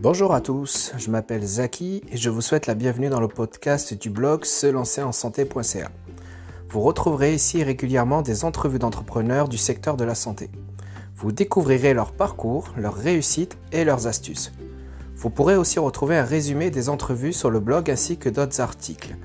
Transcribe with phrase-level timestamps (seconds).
[0.00, 3.94] Bonjour à tous, je m'appelle Zaki et je vous souhaite la bienvenue dans le podcast
[3.94, 5.90] du blog se lancer en santé.ca.
[6.68, 10.50] Vous retrouverez ici régulièrement des entrevues d'entrepreneurs du secteur de la santé.
[11.16, 14.52] Vous découvrirez leur parcours, leurs réussites et leurs astuces.
[15.16, 19.16] Vous pourrez aussi retrouver un résumé des entrevues sur le blog ainsi que d'autres articles,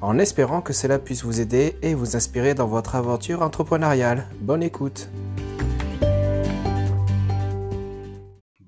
[0.00, 4.28] en espérant que cela puisse vous aider et vous inspirer dans votre aventure entrepreneuriale.
[4.40, 5.08] Bonne écoute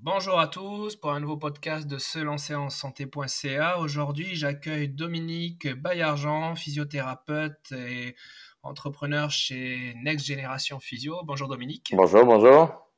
[0.09, 3.81] Bonjour à tous pour un nouveau podcast de se lancer en santé.ca.
[3.81, 8.15] Aujourd'hui, j'accueille Dominique Bayargent, physiothérapeute et
[8.63, 11.23] entrepreneur chez Next Generation Physio.
[11.25, 11.93] Bonjour Dominique.
[11.97, 12.89] Bonjour, bonjour.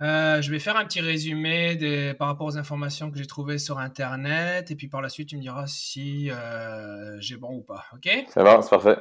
[0.00, 3.58] Euh, je vais faire un petit résumé des, par rapport aux informations que j'ai trouvées
[3.58, 7.60] sur Internet et puis par la suite, tu me diras si euh, j'ai bon ou
[7.60, 7.84] pas.
[7.92, 8.08] OK?
[8.28, 8.96] C'est bon, c'est parfait.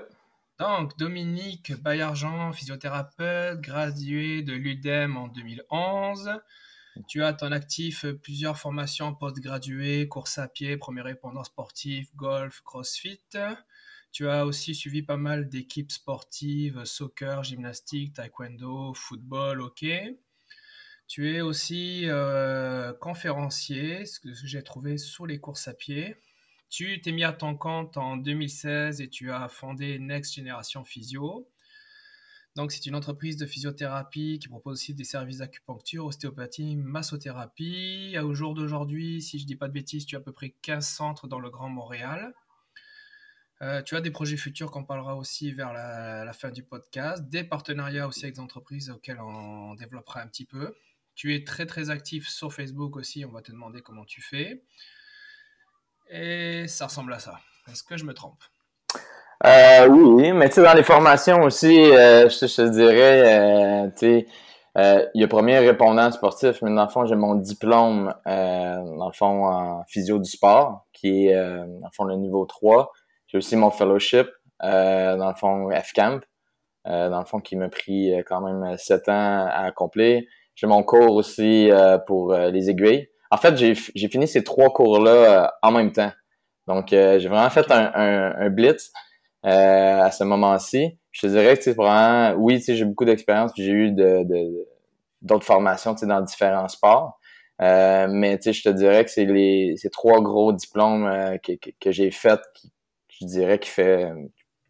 [0.60, 6.32] Donc, Dominique Bayargent, physiothérapeute, gradué de l'UDEM en 2011.
[7.08, 13.22] Tu as ton actif plusieurs formations postgraduées, course à pied, premier répondant sportif, golf, crossfit.
[14.12, 20.20] Tu as aussi suivi pas mal d'équipes sportives, soccer, gymnastique, taekwondo, football, hockey.
[21.08, 26.16] Tu es aussi euh, conférencier, ce que j'ai trouvé sur les courses à pied.
[26.70, 31.48] Tu t'es mis à ton compte en 2016 et tu as fondé Next Generation Physio.
[32.56, 38.16] Donc, c'est une entreprise de physiothérapie qui propose aussi des services d'acupuncture, ostéopathie, massothérapie.
[38.22, 40.56] Au jour d'aujourd'hui, si je ne dis pas de bêtises, tu as à peu près
[40.62, 42.34] 15 centres dans le Grand Montréal.
[43.62, 47.44] Euh, tu as des projets futurs qu'on parlera aussi vers la, fin du podcast, des
[47.44, 50.74] partenariats aussi avec des entreprises auxquelles on développera un petit peu.
[51.14, 54.64] Tu es très très actif sur Facebook aussi, on va te demander comment tu fais.
[56.10, 57.42] Et ça ressemble à ça.
[57.68, 58.42] Est-ce que je me trompe?
[59.46, 63.98] Euh, Oui, mais tu sais, dans les formations aussi, euh, je, te dirais, euh, tu
[63.98, 64.28] sais,
[65.14, 69.14] il y a premier répondant sportif, mais dans le fond, j'ai mon diplôme, dans le
[69.14, 72.92] fond, en physio du sport, qui est, dans le fond, le niveau 3.
[73.28, 74.28] J'ai aussi mon fellowship,
[74.62, 76.22] dans le fond, F-Camp,
[76.86, 80.22] dans le fond, qui m'a pris quand même 7 ans à accomplir.
[80.60, 83.08] J'ai mon cours aussi euh, pour euh, les aiguilles.
[83.32, 83.76] En fait, j'ai
[84.10, 86.12] fini ces trois cours-là euh, en même temps.
[86.68, 88.92] Donc, j'ai vraiment fait un, un, blitz
[89.44, 90.98] à ce moment-ci.
[91.12, 94.26] Je te dirais que c'est vraiment, oui, j'ai beaucoup d'expérience, j'ai eu de,
[95.22, 97.20] d'autres formations dans différents sports.
[97.60, 102.40] mais je te dirais que c'est les ces trois gros diplômes que, que, j'ai fait
[102.54, 102.72] qui,
[103.10, 104.12] je dirais, qui fait,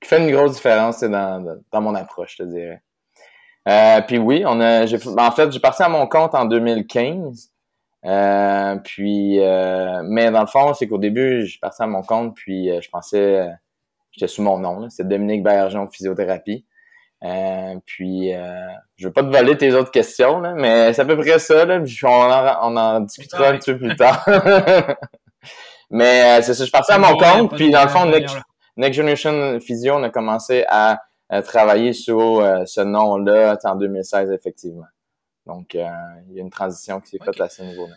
[0.01, 2.81] qui fait une grosse différence dans, dans mon approche, je te dirais.
[3.67, 7.51] Euh, puis oui, on a, en fait, j'ai parti à mon compte en 2015.
[8.05, 12.35] Euh, puis, euh, mais dans le fond, c'est qu'au début, j'ai parti à mon compte,
[12.35, 13.47] puis je pensais,
[14.11, 16.65] j'étais sous mon nom, c'est Dominique Bergeon Physiothérapie.
[17.85, 18.31] puis,
[18.95, 21.65] je veux pas te voler tes autres questions, mais c'est à peu près ça.
[21.65, 24.25] Là, on, en, on en discutera un petit peu plus tard.
[25.89, 28.05] mais c'est ça, je suis parti à mon compte, puis dans le fond,
[28.77, 30.99] Next Generation Physio, on a commencé à
[31.43, 34.87] travailler sur euh, ce nom-là en 2016, effectivement.
[35.45, 35.87] Donc, euh,
[36.27, 37.95] il y a une transition qui s'est faite à ce niveau-là.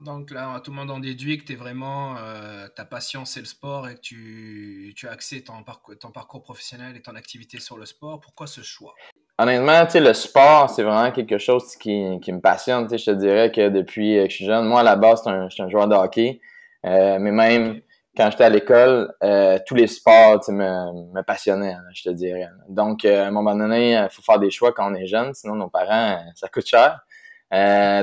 [0.00, 3.40] Donc là, tout le monde en déduit que tu es vraiment, euh, ta passion c'est
[3.40, 7.16] le sport et que tu, tu as axé ton parcours, ton parcours professionnel et ton
[7.16, 8.20] activité sur le sport.
[8.20, 8.94] Pourquoi ce choix?
[9.38, 12.84] Honnêtement, tu sais, le sport, c'est vraiment quelque chose qui, qui me passionne.
[12.84, 15.22] Tu sais, je te dirais que depuis que je suis jeune, moi à la base,
[15.26, 16.40] je suis un, joueur de hockey.
[16.84, 17.80] mais même
[18.18, 22.48] quand j'étais à l'école, euh, tous les sports me, me passionnaient, hein, je te dirais.
[22.68, 25.32] Donc, euh, à un moment donné, il faut faire des choix quand on est jeune,
[25.34, 27.00] sinon nos parents, euh, ça coûte cher.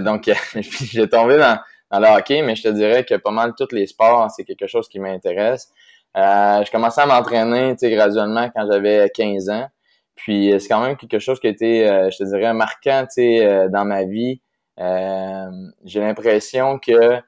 [0.01, 1.59] donc, j'ai tombé dans,
[1.91, 4.67] dans, le hockey, mais je te dirais que pas mal tous les sports, c'est quelque
[4.67, 5.69] chose qui m'intéresse.
[6.15, 9.67] je commençais à m'entraîner graduellement quand j'avais 15 ans.
[10.15, 14.03] Puis, c'est quand même quelque chose qui a été, je te dirais, marquant dans ma
[14.03, 14.41] vie.
[14.77, 17.21] j'ai l'impression que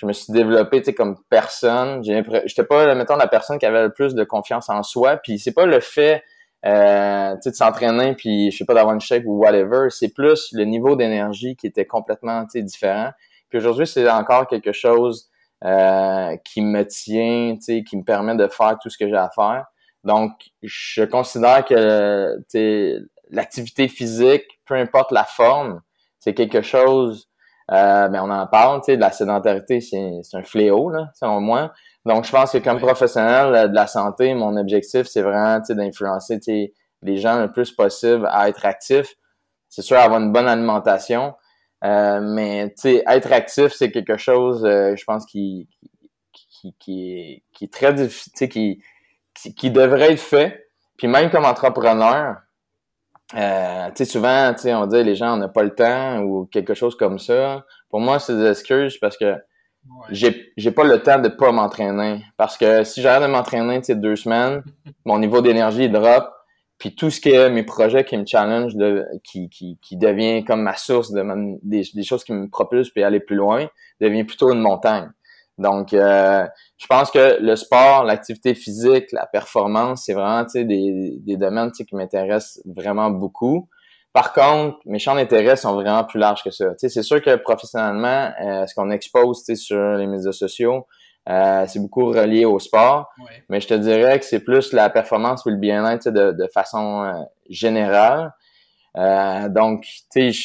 [0.00, 2.02] je me suis développé comme personne.
[2.02, 5.18] J'étais pas, mettons, la personne qui avait le plus de confiance en soi.
[5.18, 6.24] Puis c'est pas le fait
[6.64, 9.88] euh, de s'entraîner puis je sais pas d'avoir une shape ou whatever.
[9.90, 13.10] C'est plus le niveau d'énergie qui était complètement différent.
[13.50, 15.28] Puis aujourd'hui, c'est encore quelque chose
[15.64, 19.66] euh, qui me tient, qui me permet de faire tout ce que j'ai à faire.
[20.04, 20.32] Donc,
[20.62, 22.38] je considère que
[23.30, 25.82] l'activité physique, peu importe la forme,
[26.18, 27.30] c'est quelque chose
[27.72, 31.40] euh, mais on en parle, tu sais, de la sédentarité, c'est un fléau, là, selon
[31.40, 31.72] moi.
[32.04, 35.66] Donc, je pense que comme professionnel euh, de la santé, mon objectif, c'est vraiment, tu
[35.66, 39.14] sais, d'influencer, tu les gens le plus possible à être actifs.
[39.68, 41.34] C'est sûr, avoir une bonne alimentation.
[41.84, 45.68] Euh, mais, tu sais, être actif, c'est quelque chose, je pense, qui,
[46.32, 48.82] qui, qui, est, qui est très difficile, qui,
[49.56, 50.68] qui devrait être fait.
[50.96, 52.36] Puis même comme entrepreneur,
[53.34, 56.20] euh, tu sais, souvent, tu sais, on dit les gens, on n'a pas le temps
[56.20, 57.64] ou quelque chose comme ça.
[57.88, 59.36] Pour moi, c'est des excuses parce que
[60.10, 64.14] j'ai j'ai pas le temps de pas m'entraîner parce que si j'arrête de m'entraîner deux
[64.14, 64.62] semaines
[65.06, 66.30] mon niveau d'énergie drop
[66.80, 70.44] puis tout ce qui est mes projets qui me challenge de, qui, qui, qui devient
[70.44, 71.22] comme ma source de
[71.62, 73.68] des, choses qui me propulsent puis aller plus loin
[74.00, 75.08] devient plutôt une montagne
[75.58, 76.44] donc euh,
[76.78, 81.94] je pense que le sport l'activité physique la performance c'est vraiment des, des domaines qui
[81.94, 83.68] m'intéressent vraiment beaucoup
[84.12, 86.72] par contre, mes champs d'intérêt sont vraiment plus larges que ça.
[86.76, 90.88] C'est sûr que professionnellement, euh, ce qu'on expose sur les médias sociaux,
[91.30, 93.08] euh, c'est beaucoup relié au sport.
[93.48, 97.04] Mais je te dirais que c'est plus la performance ou le bien-être de, de, façon
[97.04, 97.12] euh,
[97.48, 98.32] générale.
[98.96, 99.86] Euh, donc,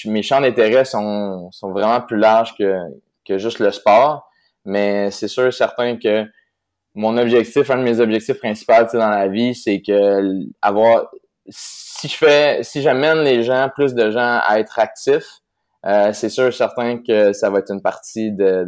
[0.05, 2.77] mes champs d'intérêt sont, sont vraiment plus larges que,
[3.25, 4.29] que juste le sport.
[4.63, 6.25] Mais c'est sûr certain que
[6.93, 11.07] mon objectif, un de mes objectifs principaux dans la vie, c'est que avoir
[11.49, 15.41] si je fais, si j'amène les gens, plus de gens à être actifs,
[15.85, 18.65] euh, c'est sûr certain que ça va être une partie de,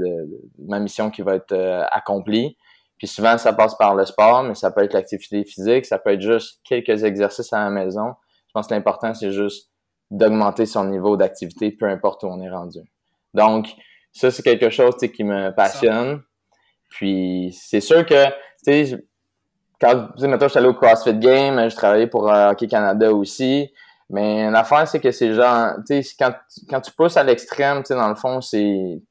[0.60, 2.58] ma mission qui va être euh, accomplie.
[2.98, 6.14] Puis souvent, ça passe par le sport, mais ça peut être l'activité physique, ça peut
[6.14, 8.14] être juste quelques exercices à la maison.
[8.48, 9.70] Je pense que l'important, c'est juste
[10.10, 12.80] d'augmenter son niveau d'activité, peu importe où on est rendu.
[13.34, 13.68] Donc,
[14.14, 16.22] ça, c'est quelque chose qui me passionne.
[16.90, 18.26] Puis, c'est sûr que,
[18.66, 19.06] tu sais,
[19.80, 23.72] quand, maintenant, je suis allé au CrossFit Game, je travaillais pour euh, Hockey Canada aussi.
[24.10, 26.34] Mais l'affaire, c'est que c'est genre, tu sais, quand,
[26.70, 29.02] quand tu pousses à l'extrême, tu sais, dans le fond, c'est,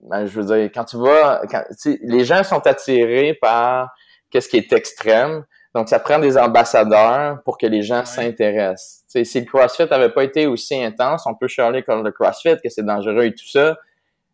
[0.00, 3.90] ben, je veux dire, quand tu vas, quand, les gens sont attirés par
[4.30, 5.44] qu'est-ce qui est extrême.
[5.74, 9.04] Donc, ça prend des ambassadeurs pour que les gens s'intéressent.
[9.04, 12.10] Tu sais, si le CrossFit avait pas été aussi intense, on peut charler comme le
[12.10, 13.76] CrossFit, que c'est dangereux et tout ça.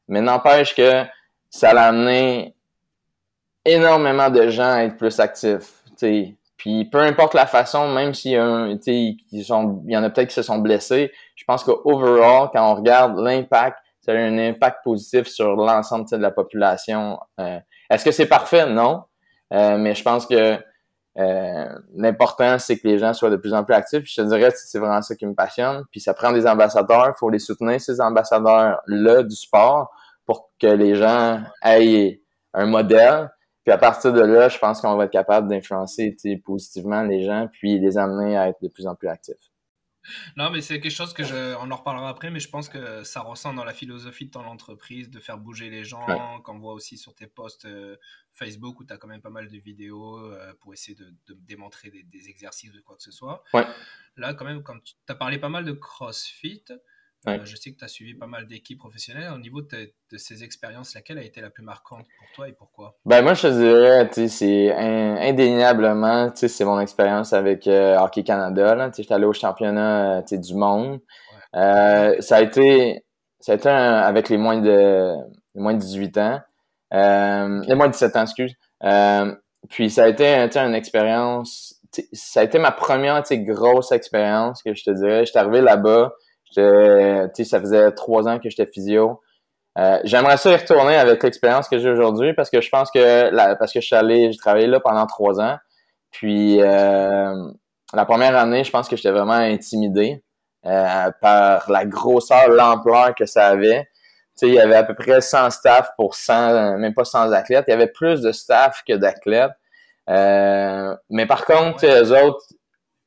[0.09, 1.02] Mais n'empêche que
[1.50, 2.55] ça l'a amené
[3.64, 5.82] énormément de gens à être plus actifs.
[5.97, 6.35] sais.
[6.56, 10.35] Puis peu importe la façon, même s'il y, a il y en a peut-être qui
[10.35, 15.26] se sont blessés, je pense qu'overall, quand on regarde l'impact, ça a un impact positif
[15.26, 17.19] sur l'ensemble de la population.
[17.41, 17.58] Euh,
[17.91, 18.67] est-ce que c'est parfait?
[18.67, 19.05] Non.
[19.53, 20.58] Euh, mais je pense que
[21.19, 24.05] euh, l'important, c'est que les gens soient de plus en plus actifs.
[24.05, 25.85] Je te dirais, c'est vraiment ça qui me passionne.
[25.91, 27.09] Puis ça prend des ambassadeurs.
[27.09, 29.91] Il faut les soutenir, ces ambassadeurs-là du sport,
[30.25, 32.20] pour que les gens aient
[32.55, 33.31] un modèle
[33.66, 37.48] puis à partir de là, je pense qu'on va être capable d'influencer positivement les gens,
[37.50, 39.50] puis les amener à être de plus en plus actifs.
[40.36, 43.02] Non, mais c'est quelque chose que je, on en reparlera après, mais je pense que
[43.02, 46.06] ça ressent dans la philosophie de ton entreprise de faire bouger les gens,
[46.44, 47.96] qu'on voit aussi sur tes posts euh,
[48.32, 51.90] Facebook où tu as quand même pas mal de vidéos euh, pour essayer de, démontrer
[51.90, 53.42] des, des, exercices ou quoi que ce soit.
[53.52, 53.66] Ouais.
[54.16, 56.66] Là, quand même, quand tu as parlé pas mal de CrossFit,
[57.28, 59.32] euh, je sais que tu as suivi pas mal d'équipes professionnelles.
[59.34, 62.96] Au niveau de, ces expériences, laquelle a été la plus marquante pour toi et pourquoi?
[63.04, 68.90] Ben moi, je te dirais, c'est indéniablement, c'est mon expérience avec euh, Hockey Canada.
[68.96, 71.00] J'étais allé au championnat euh, du monde.
[71.52, 73.04] ça a été,
[73.40, 75.14] ça a été avec les moins de,
[75.54, 76.40] les moins de 18 ans.
[76.92, 78.54] les moins de 17 ans, excuse.
[79.68, 81.80] puis ça a été une expérience,
[82.12, 85.26] ça a été ma première grosse expérience que je te dirais.
[85.26, 86.12] J'étais arrivé là-bas
[86.56, 89.23] ça faisait trois ans que j'étais physio.
[89.79, 93.29] Euh, j'aimerais ça y retourner avec l'expérience que j'ai aujourd'hui parce que je pense que
[93.31, 95.58] la, parce que je suis allé, j'ai travaillé là pendant trois ans.
[96.11, 97.35] Puis euh,
[97.93, 100.25] la première année, je pense que j'étais vraiment intimidé
[100.64, 103.87] euh, par la grosseur, l'ampleur que ça avait.
[104.40, 107.66] il y avait à peu près 100 staff pour 100, même pas 100 athlètes.
[107.69, 109.52] Il y avait plus de staff que d'athlètes.
[110.09, 112.47] mais par contre, les autres,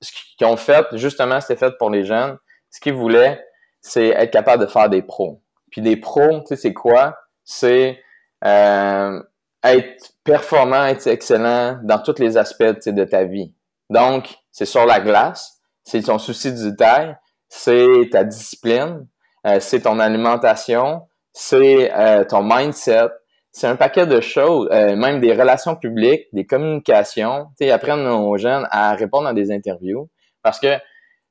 [0.01, 2.37] ce qu'ils ont fait, justement, c'était fait pour les jeunes
[2.71, 3.43] ce qu'ils voulaient,
[3.81, 5.41] c'est être capable de faire des pros.
[5.71, 7.17] Puis des pros, tu sais, c'est quoi?
[7.43, 7.99] C'est
[8.45, 9.21] euh,
[9.63, 13.53] être performant, être excellent dans tous les aspects de ta vie.
[13.89, 17.15] Donc, c'est sur la glace, c'est ton souci du détail,
[17.47, 19.07] c'est ta discipline,
[19.47, 23.09] euh, c'est ton alimentation, c'est euh, ton mindset,
[23.51, 28.67] c'est un paquet de choses, même des relations publiques, des communications, tu apprendre aux jeunes
[28.69, 30.07] à répondre à des interviews.
[30.43, 30.77] Parce que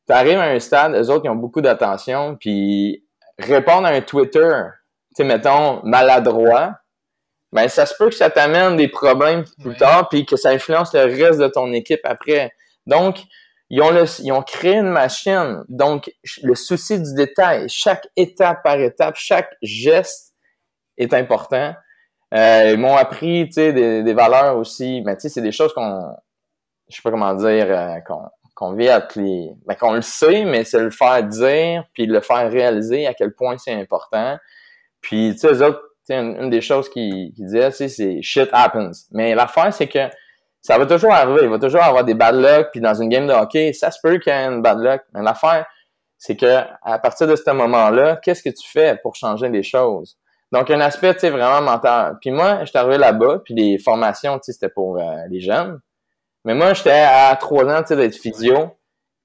[0.08, 3.04] tu arrives à un stade, eux autres, qui ont beaucoup d'attention, puis
[3.38, 4.52] répondre à un Twitter,
[5.14, 6.76] tu sais, mettons, maladroit,
[7.52, 10.94] ben ça se peut que ça t'amène des problèmes plus tard, puis que ça influence
[10.94, 12.52] le reste de ton équipe après.
[12.86, 13.18] Donc,
[13.70, 15.62] ils ont, le, ils ont créé une machine.
[15.68, 16.10] Donc,
[16.42, 20.34] le souci du détail, chaque étape par étape, chaque geste
[20.96, 21.74] est important.
[22.34, 25.02] Euh, ils m'ont appris, tu sais, des, des, valeurs aussi.
[25.04, 26.14] Mais tu sais, c'est des choses qu'on,
[26.88, 29.52] je sais pas comment dire, euh, qu'on qu'on vit les...
[29.66, 33.32] Ben, qu'on le sait, mais c'est le faire dire, puis le faire réaliser à quel
[33.32, 34.36] point c'est important.
[35.00, 38.90] Puis, tu sais, eux autres, une, des choses qu'ils disaient, c'est shit happens.
[39.12, 40.08] Mais l'affaire, c'est que
[40.60, 41.42] ça va toujours arriver.
[41.44, 44.00] Il va toujours avoir des bad luck, puis dans une game de hockey, ça se
[44.02, 45.02] peut qu'il y ait une bad luck.
[45.14, 45.64] Mais l'affaire,
[46.16, 50.18] c'est que à partir de ce moment-là, qu'est-ce que tu fais pour changer les choses?
[50.50, 52.16] Donc, un aspect, tu sais, vraiment mental.
[52.20, 55.78] Puis moi, j'étais arrivé là-bas, puis les formations, tu sais, c'était pour euh, les jeunes.
[56.48, 58.70] Mais moi, j'étais à trois ans, tu sais, d'être physio,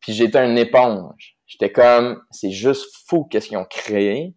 [0.01, 1.37] puis j'étais un éponge.
[1.47, 4.35] J'étais comme, c'est juste fou qu'est-ce qu'ils ont créé.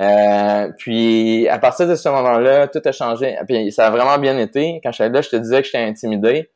[0.00, 3.38] Euh, puis à partir de ce moment-là, tout a changé.
[3.46, 4.80] Puis ça a vraiment bien été.
[4.82, 6.50] Quand j'étais là, je te disais que j'étais intimidé.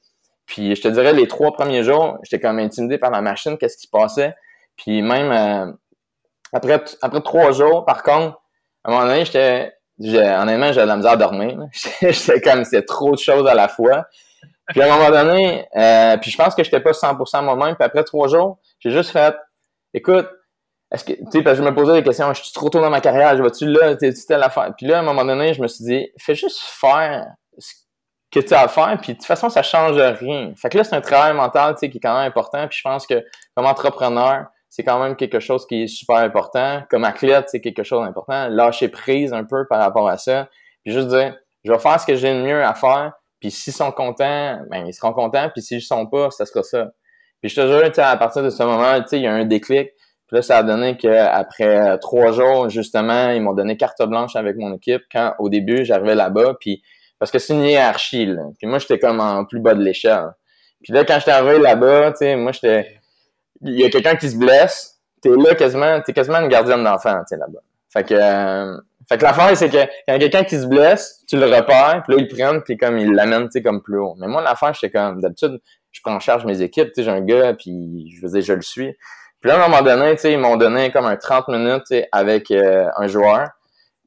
[0.44, 3.76] Puis je te dirais les trois premiers jours, j'étais comme intimidé par la machine, qu'est-ce
[3.76, 4.34] qui se passait.
[4.76, 5.72] Puis même euh,
[6.52, 8.42] après après trois jours, par contre,
[8.82, 11.60] à un moment donné, j'étais honnêtement, j'avais de la misère à dormir.
[12.02, 14.06] j'étais comme c'est trop de choses à la fois.
[14.70, 17.74] Puis à un moment donné, euh, puis je pense que j'étais pas 100% moi-même.
[17.74, 19.34] Puis après trois jours, j'ai juste fait,
[19.94, 20.28] écoute,
[20.92, 22.80] est-ce que, tu sais, parce que je me posais des questions, je suis trop tôt
[22.80, 24.72] dans ma carrière, je vais-tu là, tu telle affaire?
[24.76, 27.26] Puis là, à un moment donné, je me suis dit, fais juste faire
[27.58, 27.74] ce
[28.32, 30.52] que tu as à faire, puis de toute façon, ça change rien.
[30.56, 32.66] Fait que là, c'est un travail mental, tu sais, qui est quand même important.
[32.66, 33.24] Puis je pense que
[33.54, 36.82] comme entrepreneur, c'est quand même quelque chose qui est super important.
[36.90, 38.48] Comme athlète, c'est quelque chose d'important.
[38.48, 40.48] Lâcher prise un peu par rapport à ça.
[40.84, 43.12] Puis juste dire, je vais faire ce que j'ai de mieux à faire.
[43.40, 45.48] Puis s'ils sont contents, ben ils seront contents.
[45.50, 46.90] Puis s'ils sont pas, ça sera ça.
[47.40, 49.44] Puis je te jure, à partir de ce moment, tu sais, il y a un
[49.44, 49.90] déclic.
[50.26, 54.56] Puis là, ça a donné qu'après trois jours, justement, ils m'ont donné carte blanche avec
[54.56, 55.02] mon équipe.
[55.10, 56.82] Quand au début, j'arrivais là-bas, puis
[57.18, 58.42] parce que c'est une hiérarchie, là.
[58.58, 60.30] Puis moi, j'étais comme en plus bas de l'échelle.
[60.82, 63.00] Puis là, quand j'étais arrivé là-bas, tu sais, moi, j'étais
[63.62, 67.18] il y a quelqu'un qui se blesse, t'es là quasiment, t'es quasiment une gardienne d'enfant,
[67.20, 67.60] tu sais, là-bas.
[67.92, 68.80] Fait que, euh,
[69.10, 72.22] fait que l'affaire, c'est que quand quelqu'un qui se blesse, tu le repères, puis là,
[72.22, 74.14] ils le prennent, puis comme ils l'amènent, tu sais, comme plus haut.
[74.18, 77.10] Mais moi, l'affaire, j'étais comme, d'habitude, je prends en charge mes équipes, tu sais, j'ai
[77.10, 78.94] un gars, puis je veux je le suis.
[79.40, 81.92] Puis là, à un moment donné, tu sais, ils m'ont donné comme un 30 minutes,
[82.12, 83.48] avec euh, un joueur,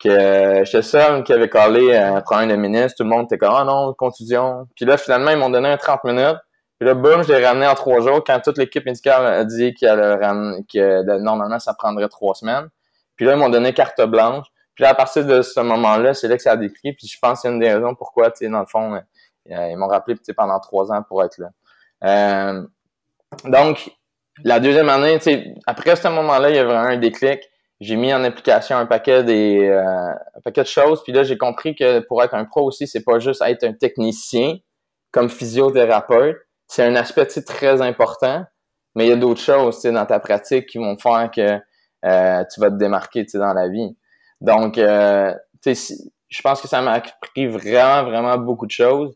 [0.02, 3.38] que euh, j'étais seul qui avait collé un problème de ministre, tout le monde était
[3.38, 4.68] comme, ah non, contusion.
[4.78, 6.38] Puis là, finalement, ils m'ont donné un 30 minutes,
[6.80, 9.74] puis là, boum, je l'ai ramené en trois jours quand toute l'équipe médicale a dit
[9.74, 12.70] que normalement, ça prendrait trois semaines.
[13.18, 14.48] Puis là, ils m'ont donné carte blanche.
[14.76, 16.94] Puis à partir de ce moment-là, c'est là que ça a décrit.
[16.94, 19.68] Puis je pense que c'est une des raisons pourquoi, tu sais, dans le fond, euh,
[19.70, 21.50] ils m'ont rappelé pendant trois ans pour être là.
[22.04, 22.64] Euh,
[23.46, 23.92] donc,
[24.44, 25.20] la deuxième année,
[25.68, 27.42] après ce moment-là, il y a vraiment un déclic.
[27.80, 31.04] J'ai mis en application un paquet des euh, un paquet de choses.
[31.04, 33.74] Puis là, j'ai compris que pour être un pro aussi, c'est pas juste être un
[33.74, 34.58] technicien
[35.14, 36.38] comme physiothérapeute,
[36.68, 38.44] c'est un aspect très important,
[38.96, 41.60] mais il y a d'autres choses dans ta pratique qui vont faire que
[42.06, 43.96] euh, tu vas te démarquer dans la vie.
[44.44, 45.34] Donc, euh,
[45.66, 49.16] je pense que ça m'a appris vraiment, vraiment beaucoup de choses.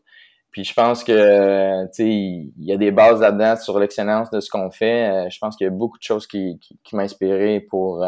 [0.50, 4.70] Puis je pense que il y a des bases là-dedans sur l'excellence de ce qu'on
[4.70, 5.10] fait.
[5.10, 8.04] Euh, je pense qu'il y a beaucoup de choses qui, qui, m'ont inspiré pour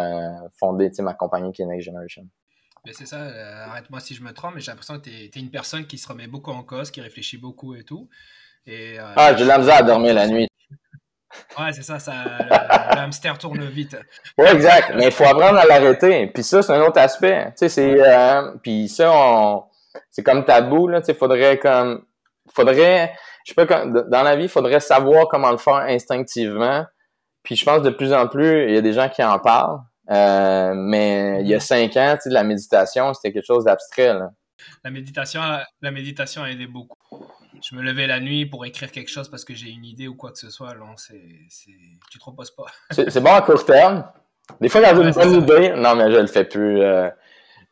[0.59, 2.27] fonder ma compagnie qui est Next Generation.
[2.91, 3.21] c'est ça,
[3.67, 6.09] arrête-moi si je me trompe, mais j'ai l'impression que tu es, une personne qui se
[6.09, 8.09] remet beaucoup en cause, qui réfléchit beaucoup et tout.
[8.69, 10.49] Euh, ah, j'ai de la misère à dormir la nuit.
[11.59, 13.97] Ouais, c'est ça, ça le, tourne vite.
[14.37, 14.93] Oui, exact.
[14.97, 16.27] Mais il faut apprendre à l'arrêter.
[16.29, 17.47] Puis ça, c'est un autre aspect.
[17.51, 17.97] Tu sais, c'est.
[18.01, 19.65] Euh, puis ça, on,
[20.11, 21.01] c'est comme tabou, là.
[21.01, 22.05] Tu sais, faudrait comme.
[22.53, 23.15] Faudrait.
[23.45, 26.85] Je sais pas, dans la vie, il faudrait savoir comment le faire instinctivement.
[27.43, 29.81] Puis je pense de plus en plus, il y a des gens qui en parlent.
[30.11, 34.13] Euh, mais il y a cinq ans, tu sais, la méditation, c'était quelque chose d'abstrait,
[34.13, 34.31] là.
[34.85, 35.41] La méditation,
[35.81, 37.27] la méditation a aidé beaucoup
[37.63, 40.15] je me levais la nuit pour écrire quelque chose parce que j'ai une idée ou
[40.15, 40.75] quoi que ce soit.
[40.75, 41.21] Non, c'est,
[42.11, 42.67] tu te reposes pas.
[42.91, 44.05] c'est, bon à court terme.
[44.61, 46.83] Des fois, j'ai une bonne idée, non, mais je le fais plus.
[46.83, 47.09] Euh,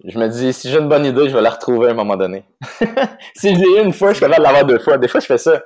[0.05, 2.17] je me dis, si j'ai une bonne idée, je vais la retrouver à un moment
[2.17, 2.45] donné.
[3.35, 4.97] si je l'ai une fois, je suis capable de l'avoir deux fois.
[4.97, 5.63] Des fois, je fais ça.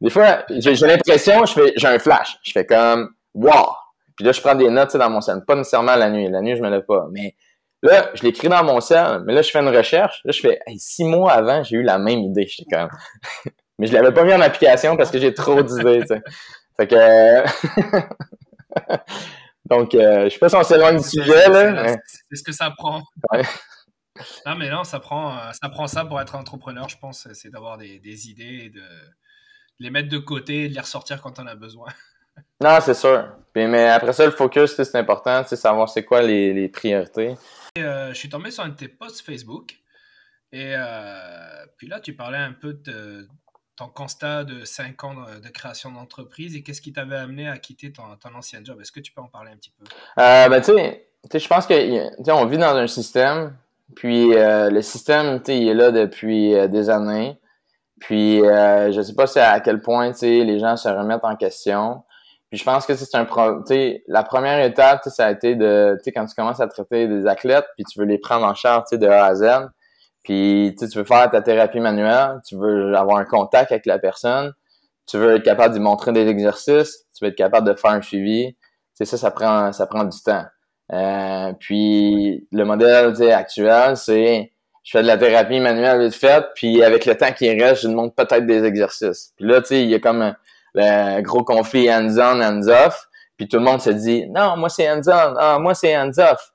[0.00, 2.38] Des fois, j'ai, l'impression, je fais, j'ai un flash.
[2.42, 3.66] Je fais comme, wow!
[4.16, 5.44] Puis là, je prends des notes dans mon scène.
[5.44, 6.30] Pas nécessairement la nuit.
[6.30, 7.06] La nuit, je me lève pas.
[7.10, 7.34] Mais
[7.84, 10.22] Là, je l'écris dans mon sel, mais là, je fais une recherche.
[10.24, 12.46] Là, je fais six mois avant, j'ai eu la même idée.
[12.46, 12.88] J'étais comme.
[13.78, 16.04] mais je l'avais pas mis en application parce que j'ai trop d'idées.
[16.76, 17.44] Fait que.
[19.70, 21.96] Donc, euh, je sais pas si on s'éloigne du sujet, là.
[22.28, 23.02] C'est ce que ça prend.
[24.46, 27.26] Non, mais non, ça prend, ça prend ça pour être entrepreneur, je pense.
[27.32, 28.80] C'est d'avoir des, idées et de,
[29.80, 31.88] les mettre de côté et de les ressortir quand on a besoin.
[32.62, 33.26] Non, c'est sûr.
[33.56, 37.34] mais après ça, le focus, c'est important, c'est savoir c'est quoi les, les priorités.
[37.76, 39.74] Euh, je suis tombé sur un de tes posts Facebook.
[40.52, 43.26] Et euh, puis là, tu parlais un peu de
[43.76, 47.92] ton constat de 5 ans de, création d'entreprise et qu'est-ce qui t'avait amené à quitter
[47.92, 48.04] ton,
[48.34, 48.80] ancien job.
[48.80, 49.84] Est-ce que tu peux en parler un petit peu?
[50.20, 53.56] Euh, ben, tu sais, je pense que on vit dans un système,
[53.96, 57.38] puis le système, il est là depuis des années.
[58.00, 62.04] Puis je sais pas à quel point les gens se remettent en question
[62.54, 63.26] je pense que c'est un
[64.06, 67.66] la première étape, ça a été de, tu quand tu commences à traiter des athlètes,
[67.76, 69.44] puis tu veux les prendre en charge, de A à Z,
[70.24, 74.52] puis tu veux faire ta thérapie manuelle, tu veux avoir un contact avec la personne,
[75.06, 78.02] tu veux être capable de montrer des exercices, tu veux être capable de faire un
[78.02, 78.56] suivi,
[78.94, 80.44] c'est ça, ça prend, ça prend du temps.
[80.92, 84.50] Euh, puis le modèle actuel, c'est
[84.82, 87.88] je fais de la thérapie manuelle vite faite, puis avec le temps qui reste, je
[87.88, 89.32] demande peut-être des exercices.
[89.36, 90.34] Puis là, tu sais, il y a comme
[90.74, 95.36] le gros conflit hands-on, hands-off, puis tout le monde se dit non, moi c'est hands-on,
[95.38, 96.52] ah, moi c'est hands-off.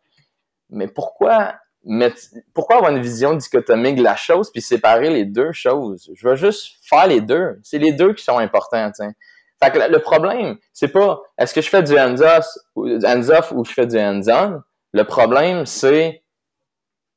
[0.69, 1.53] Mais pourquoi
[1.86, 2.13] mais
[2.53, 6.12] pourquoi avoir une vision dichotomique de la chose puis séparer les deux choses?
[6.13, 7.59] Je veux juste faire les deux.
[7.63, 9.13] C'est les deux qui sont importants, tiens.
[9.62, 12.45] Fait que le problème, c'est pas est-ce que je fais du hands-off
[12.75, 14.62] hands ou je fais du hands-on?
[14.93, 16.24] Le problème, c'est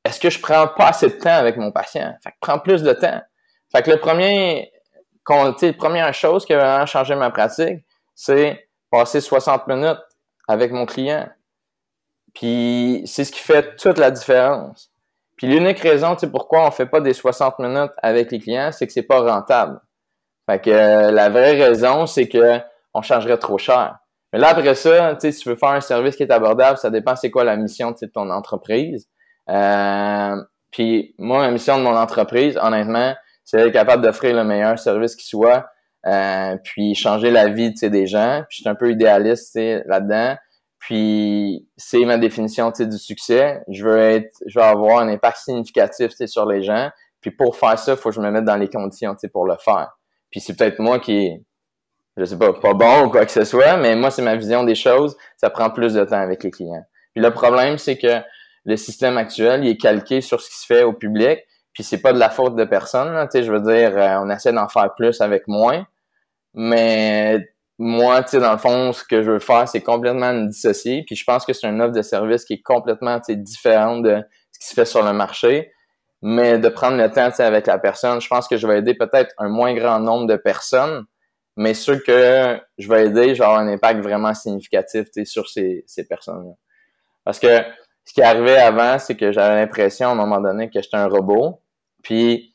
[0.04, 2.14] est-ce que je prends pas assez de temps avec mon patient?
[2.22, 3.20] Fait que prends plus de temps.
[3.70, 4.72] Fait que le premier,
[5.28, 10.02] la première chose qui a vraiment changé ma pratique, c'est passer 60 minutes
[10.48, 11.28] avec mon client.
[12.34, 14.90] Puis c'est ce qui fait toute la différence.
[15.36, 18.70] Puis l'unique raison, tu sais, pourquoi on fait pas des 60 minutes avec les clients,
[18.72, 19.80] c'est que c'est pas rentable.
[20.48, 22.58] Fait que euh, la vraie raison, c'est que
[22.94, 23.98] on changerait trop cher.
[24.32, 26.78] Mais là, après ça, tu sais, si tu veux faire un service qui est abordable,
[26.78, 29.08] ça dépend c'est quoi la mission de ton entreprise.
[29.50, 30.36] Euh,
[30.70, 35.16] puis moi, la mission de mon entreprise, honnêtement, c'est d'être capable d'offrir le meilleur service
[35.16, 35.66] qui soit,
[36.06, 38.42] euh, puis changer la vie des gens.
[38.48, 40.36] Puis je suis un peu idéaliste là-dedans.
[40.82, 43.62] Puis c'est ma définition du succès.
[43.68, 46.90] Je veux être, je veux avoir un impact significatif sur les gens.
[47.20, 49.54] Puis pour faire ça, il faut que je me mette dans les conditions pour le
[49.64, 49.92] faire.
[50.30, 51.40] Puis c'est peut-être moi qui
[52.16, 54.64] je sais pas, pas bon ou quoi que ce soit, mais moi, c'est ma vision
[54.64, 55.16] des choses.
[55.36, 56.84] Ça prend plus de temps avec les clients.
[57.14, 58.20] Puis le problème, c'est que
[58.64, 61.38] le système actuel, il est calqué sur ce qui se fait au public.
[61.72, 63.12] Puis c'est pas de la faute de personne.
[63.12, 65.86] Là, je veux dire, euh, on essaie d'en faire plus avec moins.
[66.54, 67.51] Mais
[67.82, 71.04] moi, tu sais, dans le fond, ce que je veux faire, c'est complètement dissocier.
[71.06, 74.22] Puis je pense que c'est une offre de service qui est complètement différente de
[74.52, 75.72] ce qui se fait sur le marché
[76.22, 78.20] mais de prendre le temps avec la personne.
[78.20, 81.04] Je pense que je vais aider peut-être un moins grand nombre de personnes,
[81.56, 86.52] mais ceux que je vais aider, avoir un impact vraiment significatif sur ces, ces personnes-là.
[87.24, 87.62] Parce que
[88.04, 91.08] ce qui arrivait avant, c'est que j'avais l'impression à un moment donné que j'étais un
[91.08, 91.60] robot.
[92.02, 92.51] Puis,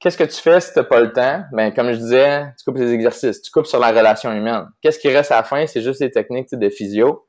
[0.00, 1.44] qu'est-ce que tu fais si tu n'as pas le temps?
[1.52, 4.66] Ben, comme je disais, tu coupes les exercices, tu coupes sur la relation humaine.
[4.80, 5.66] Qu'est-ce qui reste à la fin?
[5.66, 7.26] C'est juste les techniques de physio.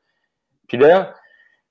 [0.66, 1.14] Puis là,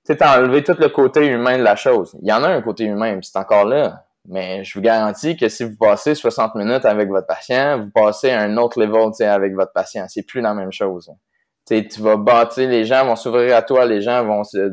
[0.06, 2.16] tu as enlevé tout le côté humain de la chose.
[2.22, 4.06] Il y en a un côté humain, puis c'est encore là.
[4.28, 8.30] Mais je vous garantis que si vous passez 60 minutes avec votre patient, vous passez
[8.30, 10.06] à un autre level avec votre patient.
[10.08, 11.12] C'est plus la même chose.
[11.68, 14.72] tu vas bâtir, les gens vont s'ouvrir à toi, les gens vont se,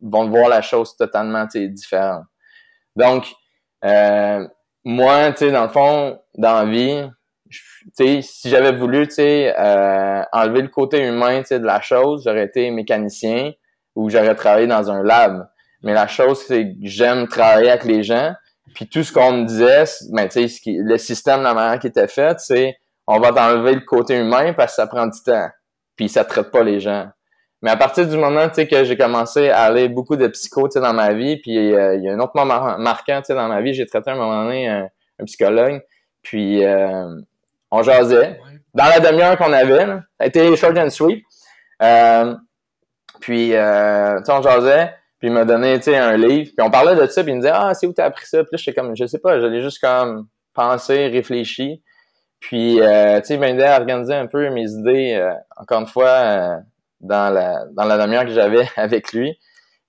[0.00, 2.24] vont voir la chose totalement différente.
[2.96, 3.26] Donc,
[3.84, 4.46] euh,
[4.84, 7.08] moi, tu sais, dans le fond, dans la vie,
[7.96, 13.52] si j'avais voulu euh, enlever le côté humain de la chose, j'aurais été mécanicien
[13.94, 15.48] ou j'aurais travaillé dans un lab.
[15.82, 18.34] Mais la chose, c'est que j'aime travailler avec les gens.
[18.74, 22.08] Puis tout ce qu'on me disait, ben, tu sais, le système, la manière qui était
[22.08, 25.48] fait, c'est on va t'enlever le côté humain parce que ça prend du temps.
[25.96, 27.08] Puis ça traite pas les gens.
[27.64, 31.14] Mais à partir du moment que j'ai commencé à aller beaucoup de psycho dans ma
[31.14, 34.10] vie, puis euh, il y a un autre moment marquant dans ma vie, j'ai traité
[34.10, 34.90] à un moment donné un,
[35.24, 35.82] psychologue,
[36.20, 37.08] puis euh,
[37.70, 38.38] on jasait.
[38.74, 41.24] Dans la demi-heure qu'on avait, là, ça a été short and sweet.
[41.80, 42.34] Euh,
[43.20, 44.92] puis, euh, on jasait.
[45.18, 46.50] Puis il m'a donné, un livre.
[46.54, 48.44] Puis on parlait de ça, puis il me disait, ah, c'est où t'as appris ça?
[48.44, 51.78] Puis là, j'étais comme, je sais pas, j'allais juste comme penser, réfléchir.
[52.40, 55.80] Puis, euh, tu sais, il m'a aidé à organiser un peu mes idées, euh, encore
[55.80, 56.56] une fois, euh,
[57.00, 59.38] dans la dans la demi-heure que j'avais avec lui.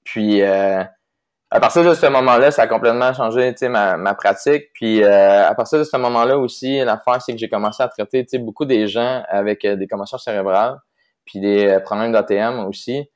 [0.04, 4.66] Puis, à partir de ce moment-là, ça a complètement changé, tu sais, ma, ma pratique.
[4.74, 8.32] Puis, à partir de ce moment-là aussi, l'affaire, c'est que j'ai commencé à traiter, tu
[8.32, 10.78] sais, beaucoup des gens avec des commotions cérébrales,
[11.26, 13.10] puis des problèmes d'ATM aussi.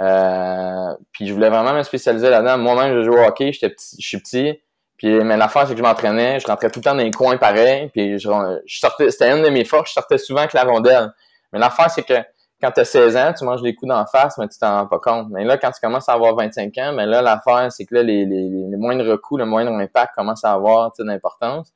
[0.00, 2.58] Euh, puis je voulais vraiment me spécialiser là-dedans.
[2.58, 4.60] Moi-même, je joue au hockey, j'étais petit, je suis petit.
[4.96, 7.36] Puis, mais l'affaire, c'est que je m'entraînais, je rentrais tout le temps dans les coins
[7.36, 7.88] pareils.
[7.90, 8.28] Puis je,
[8.66, 11.12] sortais, c'était une de mes forces, je sortais souvent avec la rondelle.
[11.52, 12.14] Mais l'affaire, c'est que
[12.62, 14.86] quand tu as 16 ans, tu manges des coups d'en face, mais tu t'en rends
[14.86, 15.28] pas compte.
[15.30, 18.02] Mais là, quand tu commences à avoir 25 ans, mais là, l'affaire, c'est que là,
[18.04, 21.72] les, les, les moindres coups, le moindre impact commence à avoir d'importance.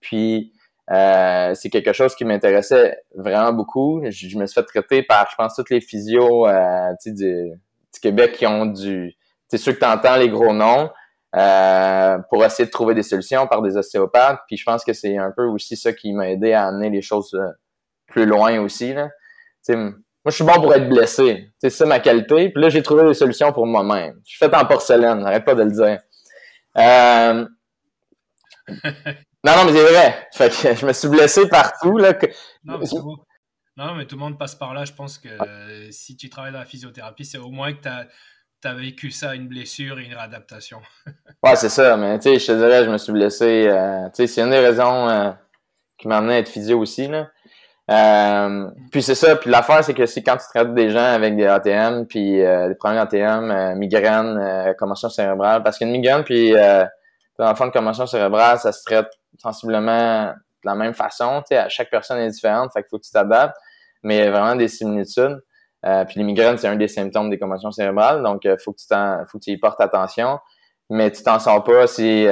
[0.00, 0.52] Puis
[0.90, 4.02] euh, c'est quelque chose qui m'intéressait vraiment beaucoup.
[4.08, 7.52] Je, me suis fait traiter par, je pense, toutes les physios euh, du,
[8.00, 9.14] Québec qui ont du...
[9.48, 10.90] C'est sûr que tu entends les gros noms
[11.36, 14.40] euh, pour essayer de trouver des solutions par des ostéopathes.
[14.46, 17.02] Puis je pense que c'est un peu aussi ça qui m'a aidé à amener les
[17.02, 17.38] choses
[18.06, 18.94] plus loin aussi.
[18.94, 19.10] Là.
[20.24, 21.50] Moi, je suis bon pour être blessé.
[21.58, 22.50] C'est ça ma qualité.
[22.50, 24.20] Puis là, j'ai trouvé des solutions pour moi-même.
[24.24, 25.98] Je suis fait en porcelaine, n'arrête pas de le dire.
[26.76, 27.46] Euh,
[29.42, 30.28] Non, non, mais c'est vrai.
[30.32, 31.96] Fait que je me suis blessé partout.
[31.96, 32.12] Là,
[32.64, 32.86] non, mais
[33.76, 34.84] non, mais tout le monde passe par là.
[34.84, 35.30] Je pense que
[35.90, 37.88] si tu travailles dans la physiothérapie, c'est au moins que tu
[38.68, 40.82] as, vécu ça, une blessure et une réadaptation.
[41.42, 41.96] ouais, c'est ça.
[41.96, 43.66] Mais tu sais, je te dirais, je me suis blessé.
[43.66, 45.30] Euh, tu sais, c'est une des raisons euh,
[45.96, 47.08] qui m'a amené à être physio aussi.
[47.08, 47.30] Là.
[47.90, 49.34] Euh, puis c'est ça.
[49.36, 52.68] Puis l'affaire, c'est que c'est quand tu traites des gens avec des ATM, puis euh,
[52.68, 56.84] des problèmes ATM, euh, migraine, euh, commotion cérébrale, parce qu'une migraine puis euh,
[57.38, 61.42] dans de commotion cérébrale, ça se traite sensiblement de la même façon.
[61.48, 63.56] Tu sais, chaque personne est différente, fait qu'il faut que tu t'adaptes,
[64.02, 65.42] mais il y a vraiment des similitudes.
[65.86, 68.86] Euh, puis les migraines, c'est un des symptômes des commotions cérébrales, donc faut que tu
[69.30, 70.38] faut que tu y portes attention.
[70.90, 72.26] Mais tu t'en sors pas si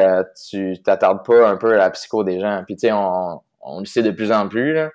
[0.50, 2.62] tu t'attardes pas un peu à la psycho des gens.
[2.66, 4.90] Puis tu sais, on, on le sait de plus en plus, là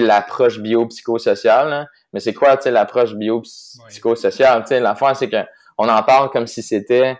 [0.00, 1.88] l'approche biopsychosociale.
[2.12, 4.66] Mais c'est quoi, l'approche biopsychosociale?
[4.66, 5.44] Sais, l'affaire, c'est que
[5.78, 7.18] on en parle comme si c'était,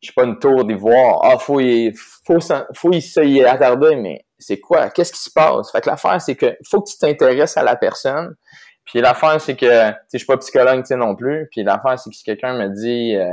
[0.00, 1.20] je sais pas, une tour d'ivoire.
[1.22, 1.92] Ah, faut y,
[2.24, 2.38] faut,
[2.74, 4.90] faut y attarder, mais c'est quoi?
[4.90, 5.72] Qu'est-ce qui se passe?
[5.72, 8.36] Fait que l'affaire, c'est que faut que tu t'intéresses à la personne.
[8.84, 11.48] Puis l'affaire, c'est que, tu sais, je suis pas psychologue, non plus.
[11.50, 13.28] Puis l'affaire, c'est que si quelqu'un me dit, euh,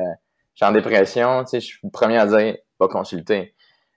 [0.55, 3.55] j'ai en dépression, tu sais, je suis le premier à dire, pas consulter.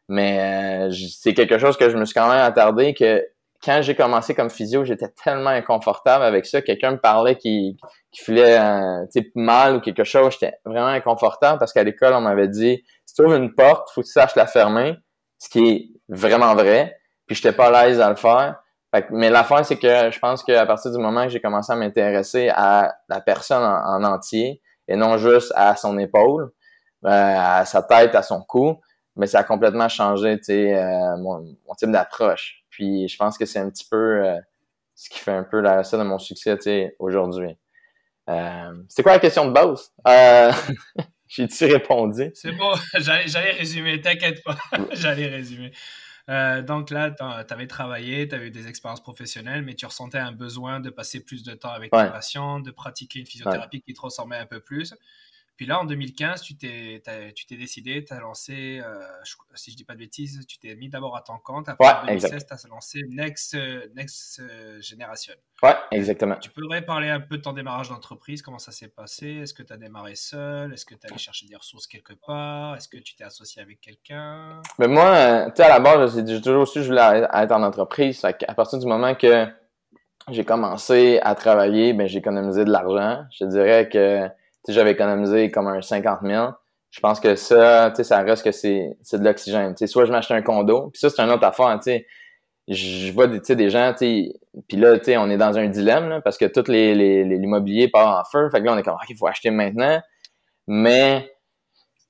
[0.09, 3.25] Mais euh, c'est quelque chose que je me suis quand même attardé que
[3.65, 6.63] quand j'ai commencé comme physio, j'étais tellement inconfortable avec ça.
[6.63, 7.77] Quelqu'un me parlait qui,
[8.13, 12.49] qui filait euh, mal ou quelque chose, j'étais vraiment inconfortable parce qu'à l'école, on m'avait
[12.49, 14.97] dit si tu ouvres une porte, faut que tu saches la fermer,
[15.39, 16.99] ce qui est vraiment vrai.
[17.27, 18.63] Puis j'étais pas à l'aise à le faire.
[19.11, 22.51] mais l'affaire, c'est que je pense qu'à partir du moment que j'ai commencé à m'intéresser
[22.55, 26.53] à la personne en, entier et non juste à son épaule,
[27.05, 28.81] euh, à sa tête, à son cou,
[29.17, 32.65] mais ça a complètement changé euh, mon type d'approche.
[32.79, 34.39] Puis je pense que c'est un petit peu euh,
[34.95, 37.57] ce qui fait un peu la ça de mon succès aujourd'hui.
[38.29, 39.93] Euh, C'était quoi la question de base?
[40.07, 40.53] Euh,
[41.27, 42.31] J'ai-tu répondu?
[42.35, 44.57] C'est bon, j'allais résumer, t'inquiète pas,
[44.93, 45.73] j'allais résumer.
[46.29, 50.19] Euh, donc là, tu avais travaillé, tu avais eu des expériences professionnelles, mais tu ressentais
[50.19, 53.93] un besoin de passer plus de temps avec tes patients, de pratiquer une physiothérapie qui
[53.93, 54.95] te ressemblait un peu plus.
[55.59, 57.03] Puis là, en 2015, tu t'es,
[57.35, 59.01] tu t'es décidé, tu as lancé, euh,
[59.57, 61.69] si je dis pas de bêtises, tu t'es mis d'abord à ton compte.
[61.69, 63.57] Après, en 2016, tu as lancé Next,
[63.97, 64.41] Next
[64.81, 65.35] Generation.
[65.65, 66.37] Ouais, exactement.
[66.37, 69.41] Tu pourrais parler un peu de ton démarrage d'entreprise, comment ça s'est passé?
[69.43, 70.73] Est-ce que tu as démarré seul?
[70.73, 72.77] Est-ce que tu allé chercher des ressources quelque part?
[72.77, 74.63] Est-ce que tu t'es associé avec quelqu'un?
[74.79, 77.51] Mais moi, euh, tu sais, à la base, j'ai toujours su que je voulais être
[77.51, 78.25] en entreprise.
[78.25, 79.49] À partir du moment que
[80.31, 83.25] j'ai commencé à travailler, ben, j'ai économisé de l'argent.
[83.33, 84.29] Je te dirais que
[84.73, 86.49] j'avais économisé comme un 50 000.
[86.91, 89.75] Je pense que ça, ça reste que c'est, de l'oxygène.
[89.87, 92.07] Soit je m'achète un condo, puis ça, c'est une autre affaire, sais.
[92.67, 94.35] Je vois des, des gens, puis
[94.73, 98.25] là, on est dans un dilemme, là, parce que tout les, les, l'immobilier part en
[98.31, 98.51] feu.
[98.51, 100.03] Fait que là, on est comme, OK, il faut acheter maintenant.
[100.67, 101.31] Mais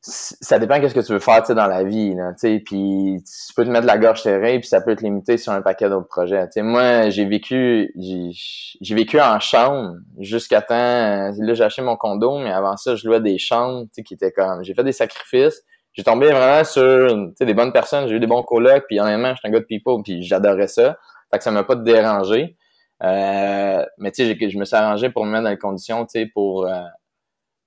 [0.09, 3.65] ça dépend qu'est-ce que tu veux faire dans la vie là tu puis tu peux
[3.65, 6.49] te mettre la gorge serrée puis ça peut te limiter sur un paquet d'autres projets.
[6.49, 7.93] Tu moi j'ai vécu
[8.81, 13.07] j'ai vécu en chambre jusqu'à temps là j'ai acheté mon condo mais avant ça je
[13.07, 15.63] louais des chambres tu qui étaient comme j'ai fait des sacrifices.
[15.93, 19.49] J'ai tombé vraiment sur des bonnes personnes j'ai eu des bons colocs puis honnêtement j'étais
[19.49, 20.97] un gars de people puis j'adorais ça.
[21.31, 22.57] Fait que ça m'a pas dérangé.
[23.03, 26.21] Euh, mais tu sais je me suis arrangé pour me mettre dans les conditions tu
[26.21, 26.81] sais pour euh,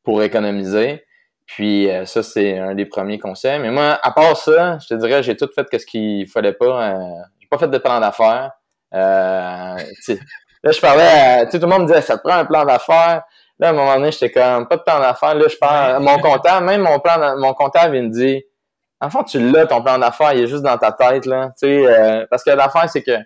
[0.04, 1.04] pour économiser
[1.46, 3.60] puis euh, ça, c'est un des premiers conseils.
[3.60, 6.92] Mais moi, à part ça, je te dirais, j'ai tout fait ce qu'il fallait pas.
[6.92, 8.52] Euh, j'ai pas fait de plan d'affaires.
[8.94, 9.78] Euh,
[10.64, 13.24] là, je parlais, tout le monde me disait, ça te prend un plan d'affaires.
[13.60, 15.36] Là, à un moment donné, j'étais comme, pas de plan d'affaires.
[15.36, 18.44] Là, je parle, mon comptable, même mon plan, mon comptable, il me dit,
[19.02, 21.50] en fait, tu l'as, ton plan d'affaires, il est juste dans ta tête, là.
[21.60, 23.18] Tu sais, euh, parce que l'affaire, c'est que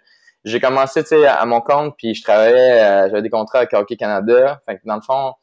[0.43, 3.97] j'ai commencé, tu sais, à mon compte, puis je travaillais, j'avais des contrats avec Hockey
[3.97, 4.61] Canada.
[4.65, 5.33] Fait que dans le fond,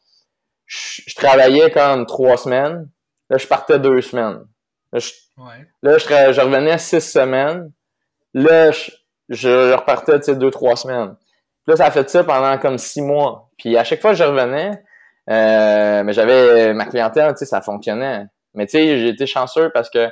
[0.72, 2.88] je, travaillais comme trois semaines.
[3.28, 4.40] Là, je partais deux semaines.
[4.92, 5.10] Là, je,
[5.82, 7.70] là, je, revenais six semaines.
[8.34, 8.70] Là,
[9.28, 11.14] je, repartais, deux, trois semaines.
[11.64, 13.50] Puis là, ça a fait ça pendant comme six mois.
[13.58, 14.82] Puis à chaque fois que je revenais,
[15.30, 18.24] euh, mais j'avais ma clientèle, tu sais, ça fonctionnait.
[18.54, 20.08] Mais tu sais, j'ai été chanceux parce que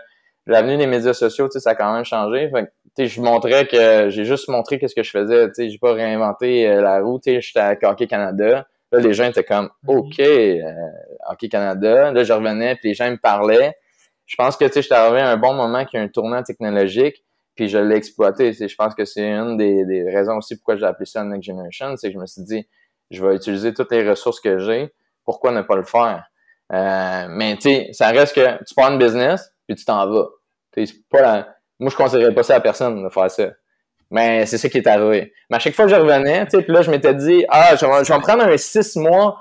[0.47, 2.49] l'avenue des médias sociaux, tu sais, ça a quand même changé.
[2.51, 2.65] Fait
[2.97, 5.49] tu sais, je montrais que j'ai juste montré qu'est-ce que je faisais.
[5.49, 7.19] Tu sais, j'ai pas réinventé euh, la roue.
[7.19, 8.67] Tu sais, j'étais à Hockey Canada.
[8.93, 9.97] Là, les gens étaient comme mhm.
[9.97, 10.63] OK, euh,
[11.29, 12.13] Hockey Canada.
[12.13, 13.75] Là, je revenais, puis les gens me parlaient.
[14.27, 16.43] Je pense que tu sais, j'étais arrivé à un bon moment qui a un tournant
[16.43, 17.25] technologique,
[17.55, 18.53] puis je l'ai exploité.
[18.53, 21.97] Je pense que c'est une des, des, raisons aussi pourquoi j'ai appelé ça Next Generation,
[21.97, 22.69] c'est que je me suis dit,
[23.11, 24.93] je vais utiliser toutes les ressources que j'ai.
[25.25, 26.25] Pourquoi ne pas le faire?
[26.73, 30.29] Euh, mais tu sais, ça reste que tu prends une business, puis tu t'en vas.
[31.11, 31.49] Pas la...
[31.81, 33.51] Moi, je conseillerais pas ça à personne de faire ça.
[34.11, 35.33] Mais c'est ça qui est arrivé.
[35.49, 37.77] Mais à chaque fois que je revenais, tu sais, puis là, je m'étais dit, ah,
[37.77, 39.41] je vais, je vais prendre un six mois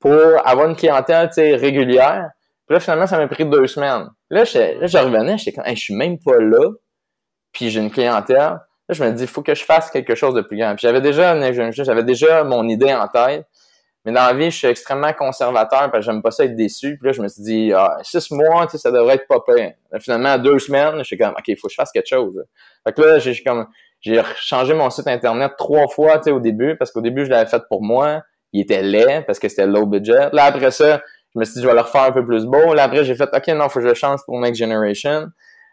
[0.00, 0.12] pour
[0.46, 2.30] avoir une clientèle, tu sais, régulière.
[2.66, 4.08] Puis là, finalement, ça m'a pris deux semaines.
[4.30, 6.70] Là, là je revenais, j'étais comme, hey, je suis même pas là,
[7.52, 8.60] puis j'ai une clientèle.
[8.88, 10.74] Là, je me dis, il faut que je fasse quelque chose de plus grand.
[10.74, 13.46] Puis j'avais déjà, j'avais déjà mon idée en tête.
[14.04, 16.96] Mais dans la vie, je suis extrêmement conservateur parce que j'aime pas ça être déçu.
[16.96, 19.40] Puis là, je me suis dit, ah, six mois, tu sais, ça devrait être pas
[19.46, 19.72] pire.
[20.00, 22.42] finalement, deux semaines, je suis comme, OK, il faut que je fasse quelque chose.
[22.84, 23.66] Fait que là, j'ai comme,
[24.00, 27.30] j'ai changé mon site internet trois fois, tu sais, au début, parce qu'au début, je
[27.30, 28.22] l'avais fait pour moi.
[28.52, 30.30] Il était laid parce que c'était low budget.
[30.32, 31.02] Là, après ça,
[31.34, 32.74] je me suis dit, je vais le refaire un peu plus beau.
[32.74, 35.28] Là, après, j'ai fait, OK, non, faut que je change pour Next Generation.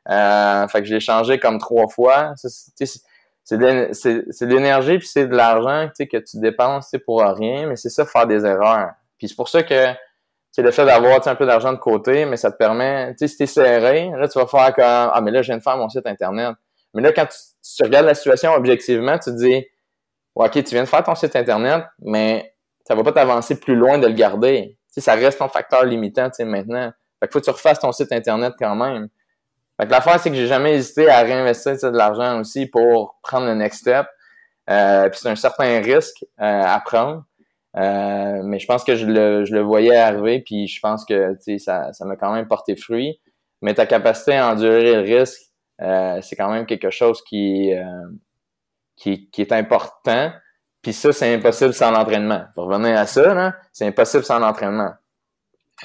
[0.09, 2.33] Euh, fait que je l'ai changé comme trois fois.
[2.35, 8.05] C'est de l'énergie puis c'est de l'argent que tu dépenses pour rien, mais c'est ça,
[8.05, 8.91] faire des erreurs.
[9.17, 9.93] Puis c'est pour ça que
[10.51, 13.27] c'est le fait d'avoir un peu d'argent de côté, mais ça te permet, tu sais,
[13.27, 15.77] si t'es serré, là, tu vas faire comme, ah, mais là, je viens de faire
[15.77, 16.55] mon site Internet.
[16.93, 17.37] Mais là, quand tu,
[17.83, 19.65] regardes la situation objectivement, tu te dis,
[20.35, 22.53] OK, tu viens de faire ton site Internet, mais
[22.85, 24.77] ça va pas t'avancer plus loin de le garder.
[24.93, 26.91] Tu ça reste ton facteur limitant, tu maintenant.
[27.19, 29.07] Fait faut que tu refasses ton site Internet quand même.
[29.79, 33.45] Fait que l'affaire, c'est que j'ai jamais hésité à réinvestir de l'argent aussi pour prendre
[33.47, 34.07] le next step.
[34.69, 37.23] Euh, puis c'est un certain risque euh, à prendre.
[37.77, 42.15] Euh, mais je pense que je le, voyais arriver, puis je pense que ça m'a
[42.15, 43.19] quand même porté fruit.
[43.61, 45.41] Mais ta capacité à endurer le risque,
[45.81, 47.83] euh, c'est quand même quelque chose qui, euh,
[48.95, 50.31] qui, qui, est important.
[50.81, 52.45] Puis ça, c'est impossible sans l'entraînement.
[52.55, 54.91] Pour revenir à ça, c'est impossible sans l'entraînement.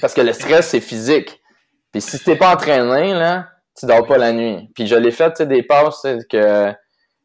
[0.01, 1.41] Parce que le stress, c'est physique.
[1.93, 3.49] Puis si t'es pas entraîné, là,
[3.79, 4.71] tu dors pas la nuit.
[4.75, 6.73] Puis je l'ai fait, des passes que,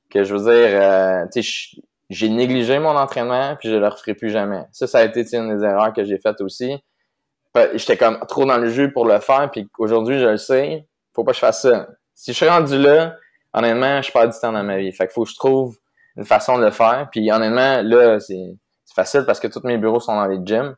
[0.09, 4.13] que je veux dire, euh, tu sais, j'ai négligé mon entraînement, puis je le referai
[4.13, 4.63] plus jamais.
[4.71, 6.75] Ça, ça a été une des erreurs que j'ai faites aussi.
[7.73, 11.23] J'étais comme trop dans le jus pour le faire, puis aujourd'hui, je le sais, faut
[11.23, 11.87] pas que je fasse ça.
[12.15, 13.15] Si je suis rendu là,
[13.53, 14.91] honnêtement, je perds du temps dans ma vie.
[14.91, 15.77] Fait qu'il faut que je trouve
[16.17, 17.09] une façon de le faire.
[17.11, 18.57] Puis honnêtement, là, c'est
[18.93, 20.75] facile parce que tous mes bureaux sont dans les gyms.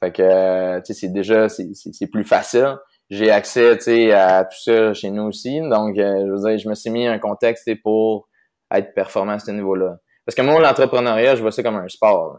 [0.00, 2.76] Fait que, tu sais, c'est déjà, c'est plus facile.
[3.08, 5.60] J'ai accès, tu sais, à tout ça chez nous aussi.
[5.60, 8.28] Donc, euh, je veux dire, je me suis mis un contexte pour
[8.72, 9.96] être performant à ce niveau-là.
[10.24, 12.38] Parce que moi, l'entrepreneuriat, je vois ça comme un sport.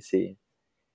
[0.00, 0.36] C'est...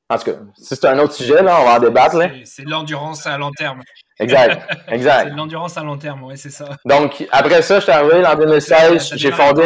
[0.09, 2.17] En tout cas, si c'est un autre sujet, là, on va en débattre.
[2.45, 3.81] C'est, l'endurance à long terme.
[4.19, 5.29] Exact, exact.
[5.29, 6.77] c'est l'endurance à long terme, oui, c'est ça.
[6.85, 9.63] Donc, après ça, je suis arrivé en 2016, j'ai fondé,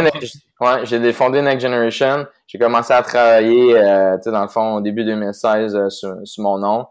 [0.62, 2.28] ouais, j'ai fondé Next Generation.
[2.46, 6.16] J'ai commencé à travailler, euh, tu sais, dans le fond, au début 2016, euh, sur,
[6.38, 6.86] mon nom.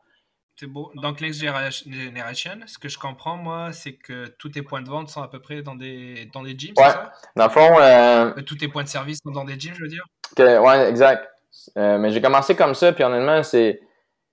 [0.56, 0.90] C'est beau.
[0.96, 5.08] Donc, Next Generation, ce que je comprends, moi, c'est que tous tes points de vente
[5.08, 6.84] sont à peu près dans des, dans des gyms, ouais.
[6.84, 7.12] c'est ça?
[7.36, 7.78] Dans le fond...
[7.78, 8.42] Euh, euh...
[8.42, 10.04] Tous tes points de service sont dans des gyms, je veux dire?
[10.36, 11.28] Que, ouais, exact.
[11.76, 13.80] Mais j'ai commencé comme ça, puis honnêtement, c'est,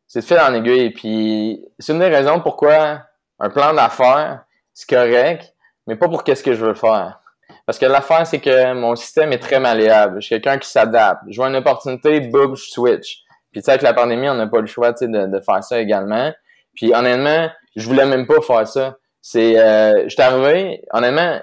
[0.08, 0.90] c'est de fil en aiguille.
[0.92, 3.09] Puis c'est une des raisons pourquoi
[3.40, 5.54] un plan d'affaires, c'est correct,
[5.88, 7.20] mais pas pour qu'est-ce que je veux faire.
[7.66, 10.22] Parce que l'affaire, c'est que mon système est très malléable.
[10.22, 11.22] Je suis quelqu'un qui s'adapte.
[11.28, 13.24] Je vois une opportunité, boum, je switch.
[13.52, 15.80] Puis tu sais, avec la pandémie, on n'a pas le choix de, de faire ça
[15.80, 16.32] également.
[16.76, 18.98] Puis honnêtement, je voulais même pas faire ça.
[19.22, 21.40] C'est, euh, je suis arrivé, honnêtement,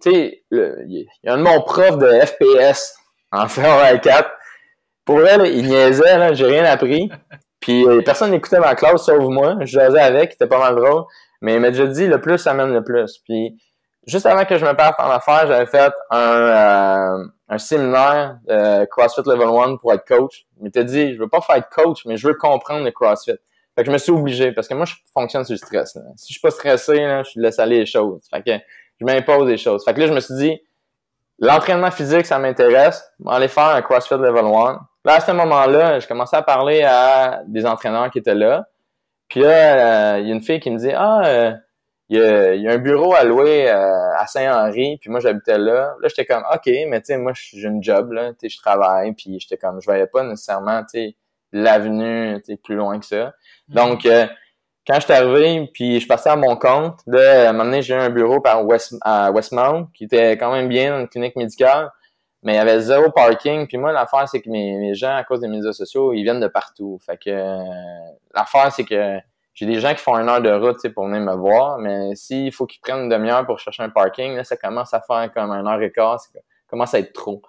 [0.00, 2.94] tu sais, il y a un de mon prof de FPS
[3.32, 4.26] en CR4.
[5.04, 7.10] Pour elle, il niaisait, là, j'ai rien appris.
[7.60, 9.56] Puis euh, personne n'écoutait ma classe sauf moi.
[9.60, 11.04] Je jasais avec, c'était pas mal drôle.
[11.40, 13.18] Mais il m'a déjà dit le plus amène le plus.
[13.24, 13.60] Puis
[14.06, 18.86] juste avant que je me parte en affaires, j'avais fait un, euh, un séminaire euh,
[18.86, 20.46] CrossFit Level 1 pour être coach.
[20.58, 23.36] Il m'était dit, je veux pas faire être coach, mais je veux comprendre le CrossFit.
[23.76, 25.96] Fait que je me suis obligé, parce que moi, je fonctionne sur le stress.
[26.16, 28.22] Si je suis pas stressé, là, je laisse aller les choses.
[28.30, 28.50] Fait que
[29.00, 29.84] je m'impose des choses.
[29.84, 30.60] Fait que là, je me suis dit,
[31.38, 33.08] l'entraînement physique, ça m'intéresse.
[33.26, 34.80] Aller faire un CrossFit Level 1.
[35.08, 38.68] Là, à ce moment-là, je commençais à parler à des entraîneurs qui étaient là.
[39.28, 41.52] Puis là, euh, il y a une fille qui me dit, ah, euh,
[42.10, 45.94] il y, a, un bureau à louer euh, à Saint-Henri, puis moi j'habitais là.
[45.98, 48.58] Là, j'étais comme OK, mais tu sais, moi j'ai une job, là, tu sais, je
[48.58, 51.16] travaille, puis j'étais comme je voyais pas nécessairement tu sais,
[51.52, 53.32] l'avenue plus loin que ça.
[53.70, 53.74] Mm-hmm.
[53.74, 54.06] Donc
[54.86, 57.80] quand je suis arrivé, puis je passais à mon compte, là, à un moment donné,
[57.80, 61.36] j'ai eu un bureau par West, à Westmount, qui était quand même bien, une clinique
[61.36, 61.90] médicale,
[62.48, 63.66] mais il y avait zéro parking.
[63.66, 66.40] Puis moi, l'affaire, c'est que mes, mes gens, à cause des médias sociaux, ils viennent
[66.40, 66.98] de partout.
[67.04, 67.62] Fait que euh,
[68.34, 69.18] l'affaire, c'est que
[69.52, 72.50] j'ai des gens qui font une heure de route pour venir me voir, mais s'il
[72.50, 75.50] faut qu'ils prennent une demi-heure pour chercher un parking, là, ça commence à faire comme
[75.50, 76.30] un heure et quart, ça
[76.70, 77.42] commence à être trop.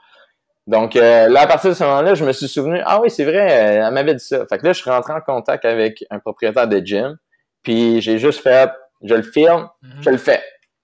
[0.68, 3.24] Donc euh, là, à partir de ce moment-là, je me suis souvenu, ah oui, c'est
[3.24, 4.46] vrai, euh, elle m'avait dit ça.
[4.48, 7.18] Fait que là, je suis rentré en contact avec un propriétaire de gym,
[7.64, 8.70] puis j'ai juste fait,
[9.02, 10.02] je le filme, mhm.
[10.02, 10.44] je le fais.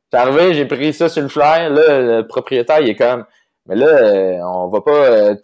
[0.10, 3.26] C'est arrivé, j'ai pris ça sur le flyer, là, le propriétaire, il est comme,
[3.68, 5.36] mais là, euh, on va pas,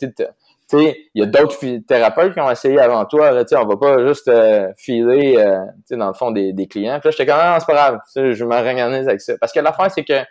[0.79, 1.57] il y a d'autres
[1.87, 3.31] thérapeutes qui ont essayé avant toi.
[3.31, 6.99] Là, on va pas juste euh, filer, euh, dans le fond, des, des clients.
[6.99, 9.33] Puis là, j'étais comme, ah, c'est pas grave, je m'organise avec ça.
[9.39, 10.21] Parce que l'affaire, c'est que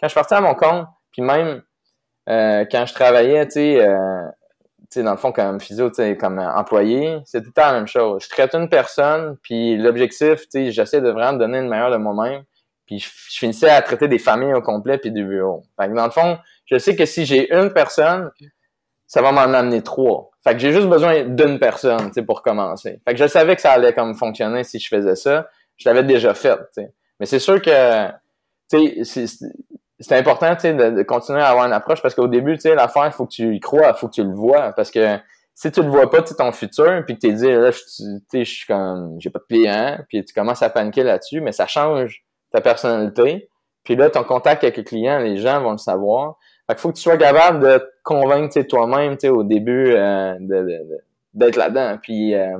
[0.00, 1.62] quand je parti à mon compte, puis même
[2.28, 4.28] euh, quand je travaillais, tu sais, euh,
[4.96, 8.24] dans le fond, comme physio, comme employé, c'est tout la même chose.
[8.24, 11.96] Je traite une personne, puis l'objectif, tu sais, j'essaie de vraiment donner le meilleur de
[11.96, 12.44] moi-même.
[12.86, 15.64] Puis je, finissais à traiter des familles au complet puis du bureau.
[15.78, 18.30] Fait dans le fond, je sais que si j'ai une personne,
[19.06, 20.30] ça va m'en amener trois.
[20.42, 23.00] Fait que j'ai juste besoin d'une personne, tu sais, pour commencer.
[23.06, 25.48] Fait que je savais que ça allait comme fonctionner si je faisais ça.
[25.76, 26.58] Je l'avais déjà fait.
[27.20, 28.08] Mais c'est sûr que,
[28.70, 29.26] tu sais,
[29.98, 32.74] c'est important, tu sais, de, continuer à avoir une approche parce qu'au début, tu sais,
[32.74, 35.18] l'affaire, il faut que tu y crois, il faut que tu le vois parce que
[35.54, 37.78] si tu le vois pas, tu ton futur, puis que tu dit, là, je,
[38.34, 41.66] je suis comme, j'ai pas de client, puis tu commences à paniquer là-dessus, mais ça
[41.66, 43.48] change ta personnalité.
[43.82, 46.36] Puis là, ton contact avec le client, les gens vont le savoir.
[46.68, 50.34] Fait faut que tu sois capable de te convaincre toi-même au début euh,
[51.32, 51.98] d'être là-dedans.
[52.02, 52.58] Puis euh,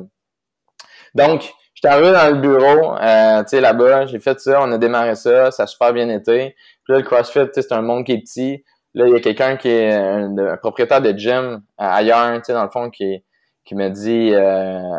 [1.15, 4.79] donc, j'étais arrivé dans le bureau, euh, tu sais, là-bas, j'ai fait ça, on a
[4.79, 6.55] démarré ça, ça a super bien été.
[6.85, 8.65] Puis là, le CrossFit, c'est un monde qui est petit.
[8.95, 12.65] Là, il y a quelqu'un qui est un, propriétaire de gym ailleurs, tu sais, dans
[12.65, 13.25] le fond, qui,
[13.65, 14.33] qui me dit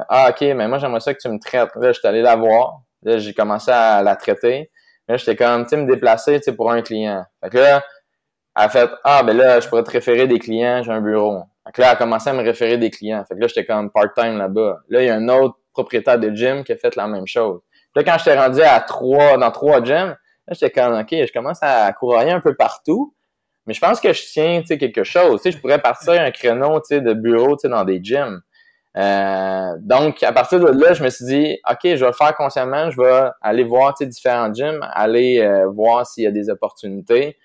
[0.10, 1.70] Ah, ok, mais moi j'aimerais ça que tu me traites.
[1.76, 2.82] Là, je suis allé la voir.
[3.04, 4.70] Là, j'ai commencé à la traiter.
[5.08, 7.24] Là, j'étais comme, tu sais, me déplacer, tu sais, pour un client.
[7.42, 7.84] Fait que là,
[8.58, 11.34] elle a fait, ah, ben là, je pourrais te référer des clients, j'ai un bureau.
[11.34, 13.24] Là, elle a commencé à me référer des clients.
[13.28, 14.80] Fait que là, j'étais comme part-time là-bas.
[14.90, 17.62] Là, il y a un autre propriétaire de gym qui a fait la même chose.
[17.96, 20.16] Là, quand j'étais rendu à trois, dans trois gyms,
[20.48, 23.14] là, j'étais comme, OK, je commence à courir un peu partout.
[23.68, 25.42] Mais je pense que je tiens, tu sais, quelque chose.
[25.42, 28.00] Tu sais, je pourrais partir un créneau, tu sais, de bureau, tu sais, dans des
[28.02, 28.42] gyms.
[28.98, 32.36] Euh, donc, à partir de là, je me suis dit, OK, je vais le faire
[32.36, 37.38] consciemment, je vais aller voir différents gyms, aller euh, voir s'il y a des opportunités.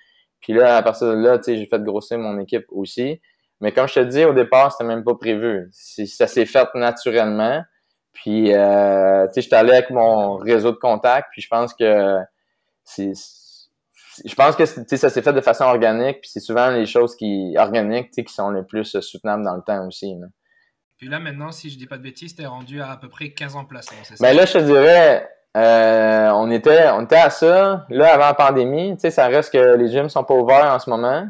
[0.43, 3.21] Puis là, à partir de là, j'ai fait grossir mon équipe aussi.
[3.61, 5.71] Mais comme je te dis, au départ, c'était même pas prévu.
[5.73, 7.63] Ça s'est fait naturellement.
[8.13, 12.19] Puis, euh, tu sais, j'étais allé avec mon réseau de contacts, puis je pense que
[12.85, 13.13] c'est
[14.27, 17.55] je pense que ça s'est fait de façon organique, puis c'est souvent les choses qui
[17.57, 20.15] organiques qui sont les plus soutenables dans le temps aussi.
[20.21, 20.27] Là.
[20.99, 23.31] Puis là, maintenant, si je dis pas de bêtises, t'es rendu à à peu près
[23.31, 24.25] 15 emplacements, c'est ça?
[24.25, 27.85] Ben là, je te dirais, euh, on, était, on était à ça.
[27.91, 30.79] Là, avant la pandémie, tu sais, ça reste que les gyms sont pas ouverts en
[30.79, 31.27] ce moment.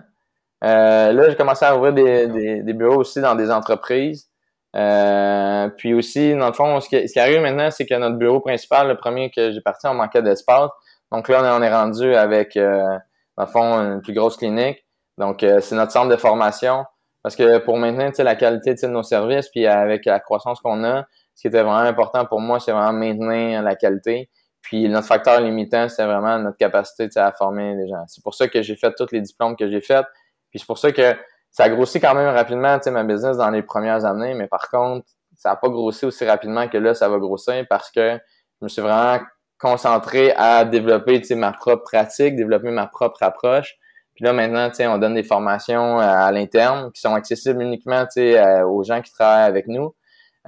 [0.64, 4.28] Euh, là, j'ai commencé à ouvrir des, des, bureaux aussi dans des entreprises.
[4.76, 8.16] Euh, puis aussi, dans le fond, ce qui, ce qui arrive maintenant, c'est que notre
[8.16, 10.70] bureau principal, le premier que j'ai parti, on manquait d'espace.
[11.10, 13.00] Donc là, on est rendu avec, dans
[13.38, 14.86] le fond, une plus grosse clinique.
[15.18, 16.84] Donc, c'est notre centre de formation.
[17.22, 21.04] Parce que pour maintenir la qualité de nos services, puis avec la croissance qu'on a,
[21.42, 24.30] qui était vraiment important pour moi, c'est vraiment maintenir la qualité.
[24.62, 28.04] Puis notre facteur limitant, c'est vraiment notre capacité à former les gens.
[28.06, 30.06] C'est pour ça que j'ai fait tous les diplômes que j'ai faits.
[30.50, 31.16] Puis c'est pour ça que
[31.50, 34.34] ça a grossi quand même rapidement, ma business dans les premières années.
[34.34, 35.04] Mais par contre,
[35.36, 38.68] ça n'a pas grossi aussi rapidement que là, ça va grossir parce que je me
[38.68, 39.18] suis vraiment
[39.58, 43.74] concentré à développer ma propre pratique, développer ma propre approche.
[44.14, 48.84] Puis là, maintenant, on donne des formations à l'interne qui sont accessibles uniquement euh, aux
[48.84, 49.92] gens qui travaillent avec nous.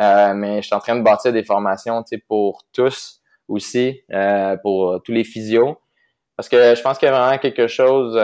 [0.01, 4.03] Euh, mais je suis en train de bâtir des formations pour tous aussi,
[4.63, 5.77] pour tous les physios.
[6.37, 8.19] Parce que je pense qu'il y a vraiment quelque chose.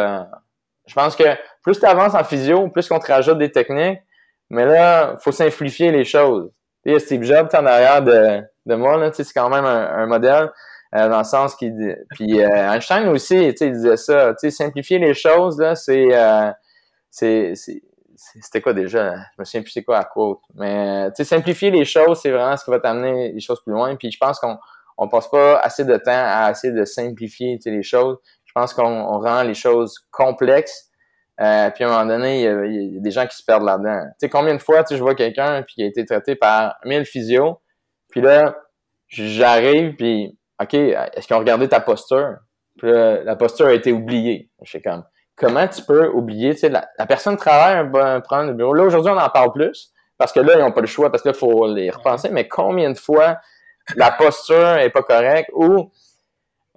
[0.87, 1.25] je pense que
[1.63, 4.01] plus tu avances en physio, plus qu'on te rajoute des techniques,
[4.49, 6.51] mais là, faut simplifier les choses.
[6.85, 10.51] Tu sais, Steve Jobs en arrière de, de moi, là, c'est quand même un modèle.
[10.97, 14.39] Euh, dans le sens qu'il puis euh, Einstein aussi tu sais il disait ça tu
[14.41, 16.51] sais simplifier les choses là c'est euh,
[17.09, 17.55] c'est
[18.41, 19.15] c'était quoi déjà?
[19.15, 22.31] Je me souviens plus c'est quoi la quote mais tu sais simplifier les choses c'est
[22.31, 24.57] vraiment ce qui va t'amener les choses plus loin puis je pense qu'on
[24.99, 28.75] on passe pas assez de temps à essayer de simplifier sais, les choses je pense
[28.75, 30.91] qu'on rend les choses complexes
[31.41, 34.03] euh, puis à un moment donné, il y, a, des gens qui se perdent là-dedans.
[34.11, 36.77] Tu sais, combien de fois, tu je vois quelqu'un puis qui a été traité par
[36.85, 37.63] 1000 physio,
[38.11, 38.59] puis là,
[39.09, 42.37] j'arrive puis OK, est-ce qu'ils ont regardé ta posture?
[42.79, 44.51] Puis la posture a été oubliée.
[44.63, 45.05] Je fais comme,
[45.41, 48.75] comment tu peux oublier, tu sais, la, personne travaille un bon problème de bureau.
[48.75, 51.23] Là, aujourd'hui, on en parle plus, parce que là, ils n'ont pas le choix, parce
[51.23, 53.39] que là, il faut les repenser, mais combien de fois
[53.97, 55.91] la posture est pas correcte ou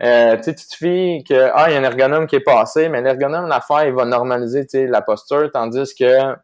[0.01, 3.01] euh, tu te fies que ah, il y a un ergonome qui est passé, mais
[3.01, 6.35] l'ergonome, l'affaire, il va normaliser la posture, tandis que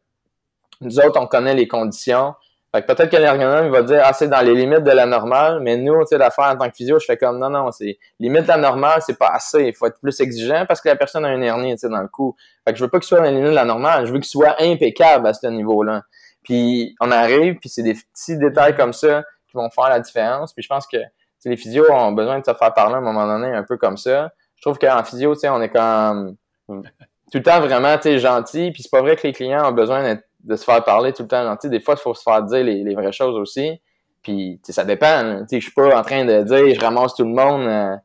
[0.81, 2.35] nous autres, on connaît les conditions,
[2.73, 5.59] fait que peut-être que l'ergonome va dire, ah, c'est dans les limites de la normale,
[5.59, 7.97] mais nous, tu sais, l'affaire en tant que physio, je fais comme, non, non, c'est,
[8.19, 9.63] limite de la normale, c'est pas assez.
[9.63, 12.01] Il faut être plus exigeant parce que la personne a une hernie, tu sais, dans
[12.01, 12.35] le cou.
[12.65, 14.05] Fait que je veux pas qu'il soit dans les limites de la normale.
[14.05, 16.03] Je veux qu'il soit impeccable à ce niveau-là.
[16.43, 20.53] Puis, on arrive, puis c'est des petits détails comme ça qui vont faire la différence.
[20.53, 20.97] Puis, je pense que,
[21.45, 23.97] les physios ont besoin de se faire parler à un moment donné un peu comme
[23.97, 24.29] ça.
[24.57, 26.35] Je trouve qu'en physio, tu sais, on est comme,
[26.67, 28.71] tout le temps vraiment, gentil.
[28.71, 31.23] Puis, c'est pas vrai que les clients ont besoin d'être de se faire parler tout
[31.23, 31.55] le temps.
[31.63, 33.81] Des fois, il faut se faire dire les, vraies choses aussi.
[34.21, 35.45] Puis, ça dépend.
[35.51, 37.95] Je suis pas en train de dire je ramasse tout le monde euh,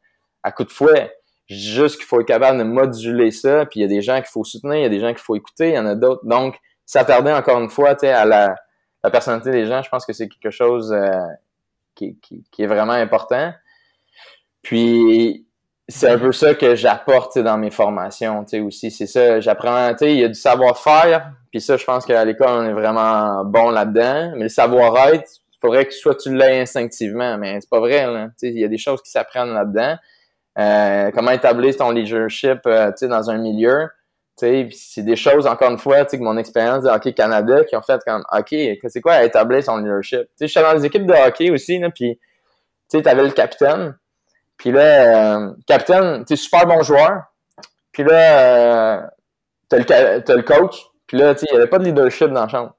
[0.42, 1.12] à coup de fouet.
[1.46, 3.66] Juste qu'il faut être capable de moduler ça.
[3.66, 5.18] Puis, il y a des gens qu'il faut soutenir, il y a des gens qu'il
[5.18, 6.24] faut écouter, il y en a d'autres.
[6.24, 6.56] Donc,
[6.86, 8.56] s'attarder encore une fois à la,
[9.10, 11.10] personnalité des gens, je pense que c'est quelque chose euh,
[11.94, 12.18] qui,
[12.58, 13.52] est vraiment important.
[14.62, 15.46] Puis,
[15.88, 18.90] c'est un peu ça que j'apporte dans mes formations aussi.
[18.90, 22.64] C'est ça, j'apprends, il y a du savoir-faire, puis ça, je pense qu'à l'école, on
[22.64, 24.32] est vraiment bon là-dedans.
[24.36, 28.06] Mais le savoir-être, il faudrait que soit tu l'aies instinctivement, mais c'est pas vrai.
[28.42, 29.96] Il y a des choses qui s'apprennent là-dedans.
[30.58, 33.88] euh, comment établir ton leadership euh, dans un milieu.
[34.36, 34.68] C'est
[34.98, 38.24] des choses, encore une fois, que mon expérience de Hockey Canada qui ont fait comme
[38.32, 38.54] OK,
[38.88, 40.22] c'est quoi établir son leadership?
[40.40, 42.18] Je suis dans les équipes de hockey aussi, puis
[42.90, 43.96] tu avais le capitaine.
[44.64, 47.24] Puis là, euh, capitaine, tu super bon joueur.
[47.92, 49.06] Puis là, euh,
[49.68, 50.86] t'as le, le coach.
[51.06, 52.74] Puis là, il n'y avait pas de leadership dans la chambre.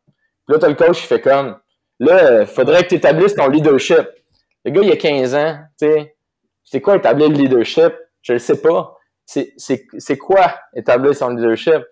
[0.48, 1.60] Puis là, t'as le coach qui fait comme
[2.00, 4.08] Là, faudrait que tu établisses ton leadership.
[4.66, 6.16] Le gars, il a 15 ans, tu sais.
[6.64, 7.94] C'est quoi établir le leadership?
[8.24, 8.98] Je ne sais pas.
[9.28, 11.84] C'est quoi établir son leadership?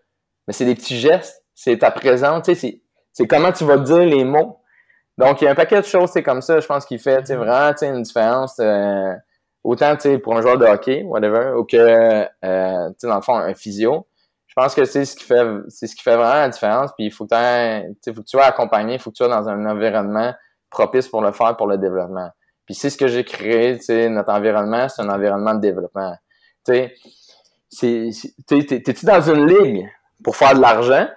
[0.47, 1.43] Mais c'est des petits gestes.
[1.53, 2.81] C'est ta présence, tu sais.
[3.11, 4.59] C'est comment tu vas dire les mots.
[5.19, 7.19] Donc, il y a un paquet de choses, c'est comme ça, je pense qu'il fait
[7.19, 8.55] tu sais, vraiment tu sais, une différence.
[8.59, 9.13] Euh,
[9.63, 13.35] autant tu pour un joueur de hockey, whatever, ou que euh, tu dans le fond,
[13.35, 14.07] un physio
[14.55, 16.91] je pense que c'est ce qui fait c'est ce qui fait vraiment la différence.
[16.95, 20.31] Puis il faut que, tu sois accompagné, il faut que tu sois dans un environnement
[20.69, 22.29] propice pour le faire pour le développement.
[22.67, 26.15] Puis c'est ce que j'ai créé, tu sais, notre environnement, c'est un environnement de développement.
[26.63, 26.87] Tu
[27.67, 29.89] sais, t'es-tu dans une ligue
[30.23, 31.07] pour faire de l'argent?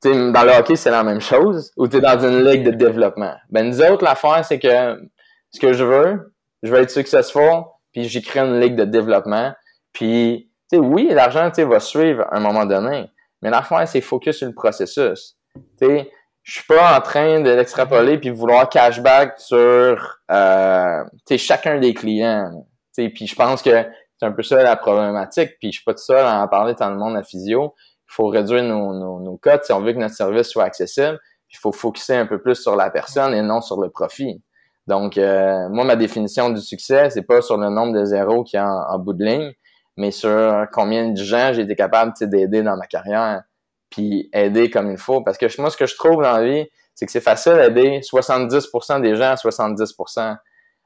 [0.00, 1.72] Tu sais, dans le hockey, c'est la même chose.
[1.76, 3.34] Ou t'es dans une ligue de développement?
[3.50, 5.10] Ben, nous autres, l'affaire, c'est que
[5.50, 9.52] ce que je veux, je veux être successful, puis j'ai créé une ligue de développement.
[9.92, 13.10] Puis oui, l'argent va suivre à un moment donné,
[13.42, 15.36] mais l'affaire, c'est focus sur le processus.
[15.80, 21.04] Je suis pas en train de l'extrapoler puis vouloir cashback sur euh,
[21.36, 22.66] chacun des clients.
[22.96, 23.84] Puis je pense que
[24.18, 25.58] c'est un peu ça la problématique.
[25.58, 27.74] Puis je suis pas tout seul à en parler dans le monde à physio.
[27.78, 31.18] Il faut réduire nos, nos, nos cotes si on veut que notre service soit accessible.
[31.52, 34.42] Il faut focuser un peu plus sur la personne et non sur le profit.
[34.90, 38.56] Donc, euh, moi, ma définition du succès, c'est pas sur le nombre de zéros qui
[38.56, 39.52] est en bout de ligne,
[39.96, 43.44] mais sur combien de gens j'ai été capable d'aider dans ma carrière,
[43.88, 45.22] puis aider comme il faut.
[45.22, 46.66] Parce que moi, ce que je trouve dans la vie,
[46.96, 50.36] c'est que c'est facile d'aider 70% des gens à 70%.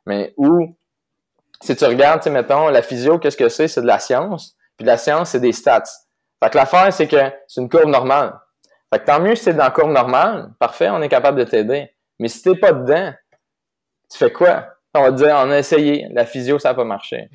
[0.04, 0.76] Mais où,
[1.62, 3.68] si tu regardes, mettons, la physio, qu'est-ce que c'est?
[3.68, 4.54] C'est de la science.
[4.76, 5.82] Puis la science, c'est des stats.
[6.42, 8.38] Fait que l'affaire, c'est que c'est une courbe normale.
[8.92, 11.44] Fait que tant mieux si c'est dans la courbe normale, parfait, on est capable de
[11.44, 11.88] t'aider.
[12.18, 13.14] Mais si t'es pas dedans,
[14.10, 14.66] tu fais quoi?
[14.94, 17.28] On va te dire, on a essayé, la physio, ça n'a pas marché.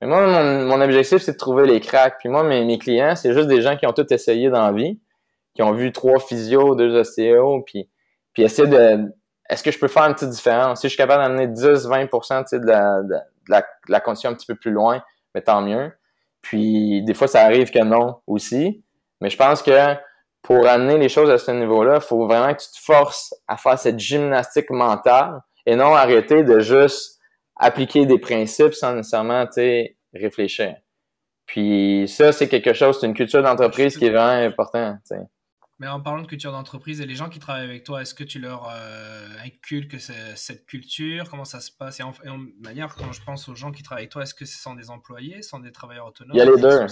[0.00, 0.26] Mais moi,
[0.64, 2.18] mon, objectif, c'est de trouver les cracks.
[2.18, 5.00] Puis moi, mes, clients, c'est juste des gens qui ont tout essayé dans la vie,
[5.54, 7.88] qui ont vu trois physios, deux ostéos, puis,
[8.34, 9.12] puis essayer de...
[9.48, 10.80] Est-ce que je peux faire une petite différence?
[10.80, 13.14] Si je suis capable d'amener 10-20% de la, de,
[13.48, 15.02] la, de la condition un petit peu plus loin,
[15.34, 15.92] mais tant mieux.
[16.42, 18.84] Puis des fois, ça arrive que non aussi.
[19.20, 19.94] Mais je pense que
[20.42, 23.56] pour amener les choses à ce niveau-là, il faut vraiment que tu te forces à
[23.56, 27.20] faire cette gymnastique mentale et non arrêter de juste
[27.56, 29.46] appliquer des principes sans nécessairement
[30.14, 30.76] réfléchir.
[31.46, 35.00] Puis ça, c'est quelque chose, c'est une culture d'entreprise qui est vraiment importante.
[35.78, 38.24] Mais en parlant de culture d'entreprise et les gens qui travaillent avec toi, est-ce que
[38.24, 39.96] tu leur euh, inculques
[40.34, 41.28] cette culture?
[41.30, 42.00] Comment ça se passe?
[42.00, 42.12] Et en,
[42.60, 44.90] manière, quand je pense aux gens qui travaillent avec toi, est-ce que ce sont des
[44.90, 46.86] employés, ce sont des travailleurs autonomes Il y a les deux.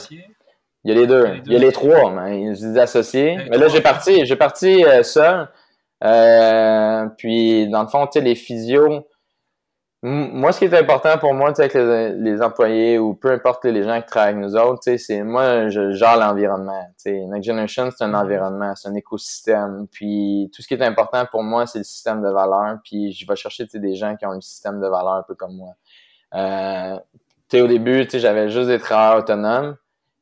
[0.85, 1.41] Il y a les deux.
[1.47, 3.39] Il y a les, trois, mais des associés.
[3.49, 5.49] mais là, j'ai parti, j'ai parti euh, seul.
[6.05, 9.07] Euh, puis, dans le fond, tu sais, les physios,
[10.07, 13.83] moi, ce qui est important pour moi, avec les, les, employés ou peu importe les
[13.83, 16.87] gens qui travaillent avec nous autres, c'est moi, je gère l'environnement.
[17.07, 18.23] Next Generation, c'est un mm-hmm.
[18.23, 19.87] environnement, c'est un écosystème.
[19.91, 22.77] Puis tout ce qui est important pour moi, c'est le système de valeur.
[22.85, 25.57] Puis je vais chercher des gens qui ont un système de valeur un peu comme
[25.57, 25.73] moi.
[26.35, 26.99] Euh,
[27.55, 29.77] au début, j'avais juste des travailleurs autonomes.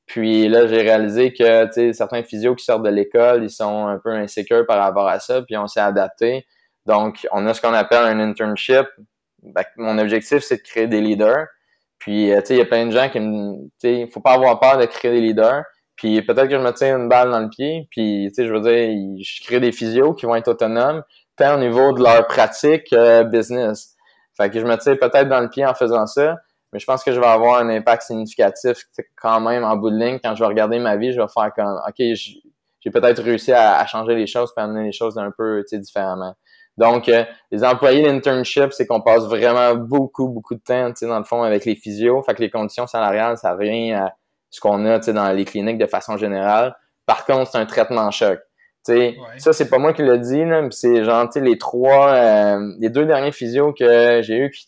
[0.07, 4.11] Puis là, j'ai réalisé que certains physios qui sortent de l'école, ils sont un peu
[4.11, 6.45] insécures par rapport à ça, puis on s'est adapté.
[6.87, 8.87] Donc, on a ce qu'on appelle un internship
[9.43, 11.47] ben, mon objectif, c'est de créer des leaders.
[11.99, 13.69] Puis, euh, tu sais, il y a plein de gens qui me...
[13.81, 15.65] Tu faut pas avoir peur de créer des leaders.
[15.97, 17.89] Puis, peut-être que je me tiens une balle dans le pied.
[17.91, 21.03] Puis, tu sais, je veux dire, je crée des physios qui vont être autonomes,
[21.37, 22.95] tant au niveau de leur pratique
[23.31, 23.97] business.
[24.37, 26.39] Fait que je me tire peut-être dans le pied en faisant ça.
[26.73, 28.85] Mais je pense que je vais avoir un impact significatif
[29.21, 30.19] quand même en bout de ligne.
[30.23, 33.79] Quand je vais regarder ma vie, je vais faire comme, OK, j'ai peut-être réussi à,
[33.79, 36.35] à, changer les choses, puis amener les choses un peu différemment.
[36.79, 41.07] Donc, euh, les employés d'internship, c'est qu'on passe vraiment beaucoup, beaucoup de temps, tu sais,
[41.07, 42.23] dans le fond, avec les physios.
[42.23, 44.15] Fait que les conditions salariales, ça revient à
[44.51, 46.75] ce qu'on a, tu sais, dans les cliniques de façon générale.
[47.05, 48.41] Par contre, c'est un traitement choc.
[48.85, 51.59] Tu sais, ça, c'est pas moi qui l'ai dit, là, c'est genre, tu sais, les
[51.59, 54.67] trois, euh, les deux derniers physios que j'ai eu qui,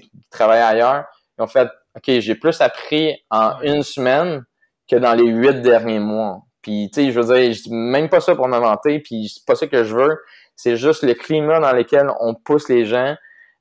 [0.00, 1.06] qui travaillaient ailleurs,
[1.38, 4.44] ils ont fait, OK, j'ai plus appris en une semaine
[4.88, 6.42] que dans les huit derniers mois.
[6.62, 9.44] Puis, tu sais, je veux dire, je dis même pas ça pour m'inventer, puis c'est
[9.44, 10.16] pas ça que je veux
[10.56, 13.14] c'est juste le climat dans lequel on pousse les gens.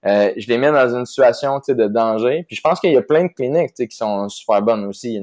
[0.05, 2.45] Euh, je les mets dans une situation de danger.
[2.47, 5.21] Puis je pense qu'il y a plein de cliniques qui sont super bonnes aussi.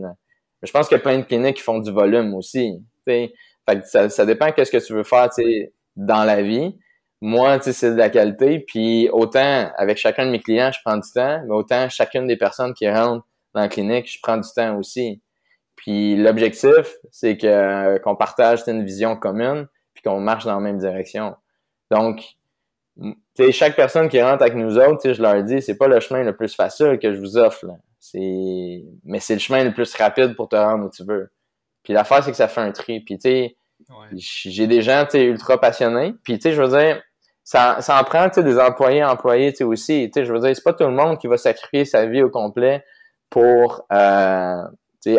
[0.63, 2.85] Je pense qu'il y a plein de cliniques qui font du volume aussi.
[3.05, 3.33] Fait
[3.69, 5.29] que ça, ça dépend qu'est-ce que tu veux faire
[5.97, 6.77] dans la vie.
[7.25, 8.59] Moi, c'est de la qualité.
[8.59, 12.37] Puis autant avec chacun de mes clients, je prends du temps, mais autant chacune des
[12.37, 15.23] personnes qui rentrent dans la clinique, je prends du temps aussi.
[15.77, 20.79] Puis l'objectif, c'est que qu'on partage une vision commune, puis qu'on marche dans la même
[20.79, 21.37] direction.
[21.93, 22.25] Donc,
[23.53, 26.37] chaque personne qui rentre avec nous autres, je leur dis, c'est pas le chemin le
[26.37, 27.67] plus facile que je vous offre.
[28.01, 31.31] C'est, mais c'est le chemin le plus rapide pour te rendre où tu veux.
[31.85, 32.99] Puis l'affaire, c'est que ça fait un tri.
[32.99, 33.57] Puis tu sais,
[34.13, 36.15] j'ai des gens, tu ultra passionnés.
[36.25, 37.01] Puis tu sais, je veux dire,
[37.45, 40.11] ça, ça en prend, des employés, employés, aussi.
[40.15, 42.85] Je veux dire, c'est pas tout le monde qui va sacrifier sa vie au complet
[43.31, 44.63] pour, euh,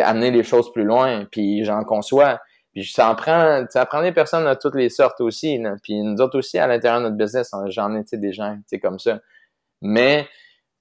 [0.00, 1.26] amener les choses plus loin.
[1.30, 2.40] Puis j'en conçois.
[2.72, 5.58] Puis ça en prend, ça prend des personnes de toutes les sortes aussi.
[5.58, 5.74] Là.
[5.82, 9.20] Puis nous autres aussi, à l'intérieur de notre business, j'en ai, des gens, comme ça.
[9.82, 10.26] Mais,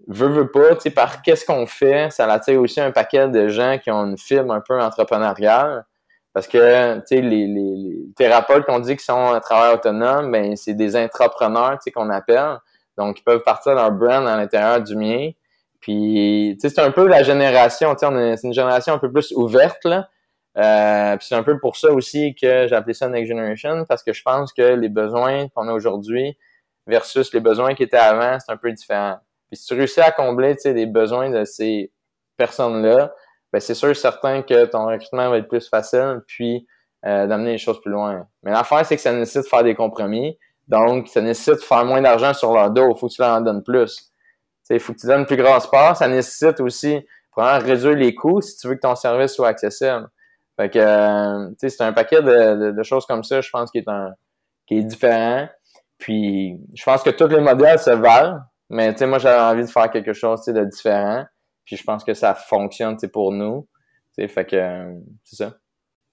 [0.07, 3.91] veux, veux pas, par qu'est-ce qu'on fait, ça attire aussi un paquet de gens qui
[3.91, 5.85] ont une fibre un peu entrepreneuriale
[6.33, 10.31] parce que, tu sais, les, les, les, thérapeutes qu'on dit qui sont à travail autonome,
[10.31, 12.57] ben, c'est des entrepreneurs, tu sais, qu'on appelle.
[12.97, 15.29] Donc, ils peuvent partir leur brand à l'intérieur du mien.
[15.79, 19.11] Puis, tu sais, c'est un peu la génération, tu sais, c'est une génération un peu
[19.11, 20.09] plus ouverte, là.
[20.55, 24.03] Euh, puis c'est un peu pour ça aussi que j'ai appelé ça Next Generation, parce
[24.03, 26.37] que je pense que les besoins qu'on a aujourd'hui
[26.85, 29.17] versus les besoins qui étaient avant, c'est un peu différent.
[29.49, 31.91] Puis si tu réussis à combler, tu sais, les besoins de ces
[32.37, 33.13] personnes-là,
[33.59, 36.67] c'est sûr certain que ton recrutement va être plus facile, puis
[37.05, 38.25] euh, d'amener les choses plus loin.
[38.43, 40.37] Mais l'affaire, c'est que ça nécessite de faire des compromis.
[40.67, 42.93] Donc, ça nécessite de faire moins d'argent sur leur dos.
[42.95, 44.11] Il faut que tu leur en donnes plus.
[44.69, 45.97] Il faut que tu donnes plus grosse part.
[45.97, 50.07] Ça nécessite aussi, probablement, réduire les coûts si tu veux que ton service soit accessible.
[50.55, 53.87] Fait que, euh, c'est un paquet de, de, choses comme ça, je pense, qui est
[53.89, 54.13] un,
[54.67, 55.47] qui est différent.
[55.97, 58.39] Puis, je pense que tous les modèles se valent,
[58.69, 61.25] mais, moi, j'avais envie de faire quelque chose, de différent.
[61.65, 63.67] Puis je pense que ça fonctionne pour nous.
[64.17, 64.93] fait que euh,
[65.23, 65.57] c'est ça.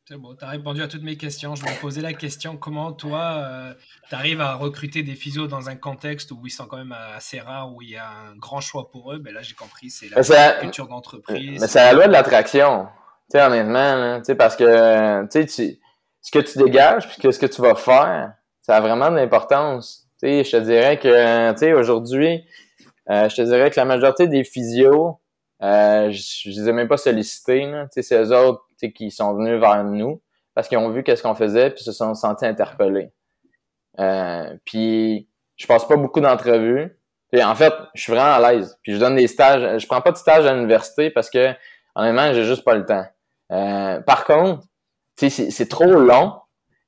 [0.08, 1.54] C'est bon, tu as répondu à toutes mes questions.
[1.54, 3.74] Je me posais la question comment toi, euh,
[4.08, 7.38] tu arrives à recruter des physios dans un contexte où ils sont quand même assez
[7.38, 9.18] rares, où il y a un grand choix pour eux?
[9.18, 11.60] Ben là, j'ai compris, c'est la culture d'entreprise.
[11.60, 12.88] Mais c'est la loi de l'attraction,
[13.32, 14.20] honnêtement.
[14.36, 15.78] parce que tu,
[16.22, 18.32] ce que tu dégages puis ce que tu vas faire,
[18.62, 20.08] ça a vraiment de l'importance.
[20.22, 22.44] Je te dirais que aujourd'hui,
[23.10, 25.18] euh, je te dirais que la majorité des physios,
[25.62, 27.70] euh, je, je les ai même pas sollicités.
[27.90, 30.22] C'est eux autres qui sont venus vers nous
[30.54, 33.12] parce qu'ils ont vu qu'est-ce qu'on faisait puis se sont sentis interpellés.
[33.98, 36.96] Euh, puis je passe pas beaucoup d'entrevues.
[37.34, 38.78] En fait, je suis vraiment à l'aise.
[38.82, 39.80] Puis je donne des stages.
[39.80, 41.52] Je prends pas de stage à l'université parce que
[41.94, 43.04] honnêtement, j'ai juste pas le temps.
[43.52, 44.66] Euh, par contre,
[45.16, 46.34] c'est trop long.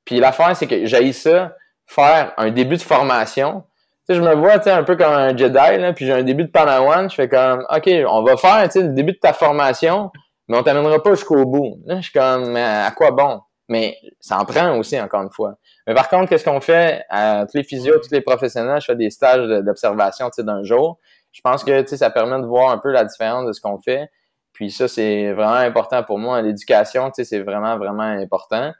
[0.05, 1.55] Puis l'affaire, c'est que j'ai ça,
[1.85, 3.63] faire un début de formation
[4.07, 6.23] sais, je me vois, tu sais, un peu comme un Jedi, là, puis j'ai un
[6.23, 9.19] début de Padawan, je fais comme, OK, on va faire, tu sais, le début de
[9.19, 10.11] ta formation,
[10.47, 11.79] mais on t'amènera pas jusqu'au bout.
[11.87, 13.41] Je suis comme, à quoi bon?
[13.69, 15.55] Mais ça en prend aussi, encore une fois.
[15.87, 17.03] Mais par contre, qu'est-ce qu'on fait?
[17.09, 20.63] À tous les physios, tous les professionnels, je fais des stages d'observation, tu sais, d'un
[20.63, 20.99] jour.
[21.31, 23.61] Je pense que, tu sais, ça permet de voir un peu la différence de ce
[23.61, 24.09] qu'on fait.
[24.51, 26.41] Puis ça, c'est vraiment important pour moi.
[26.41, 28.71] L'éducation, tu sais, c'est vraiment, vraiment important.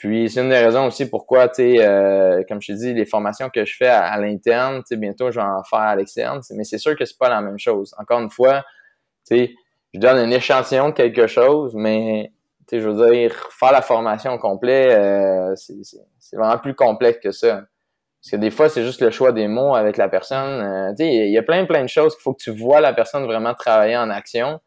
[0.00, 3.50] Puis c'est une des raisons aussi pourquoi, tu euh, comme je te dis, les formations
[3.50, 6.78] que je fais à, l'interne, tu bientôt je vais en faire à l'externe, mais c'est
[6.78, 7.94] sûr que c'est pas la même chose.
[7.98, 8.64] Encore une fois,
[9.28, 9.54] tu
[9.92, 12.32] je donne un échantillon de quelque chose, mais
[12.66, 17.30] tu je veux dire, faire la formation au complet, euh, c'est vraiment plus complexe que
[17.30, 17.64] ça.
[18.22, 20.62] Parce que des fois, c'est juste le choix des mots avec la personne.
[20.62, 22.80] Euh, tu sais, il y a plein, plein de choses qu'il faut que tu vois
[22.80, 24.60] la personne vraiment travailler en action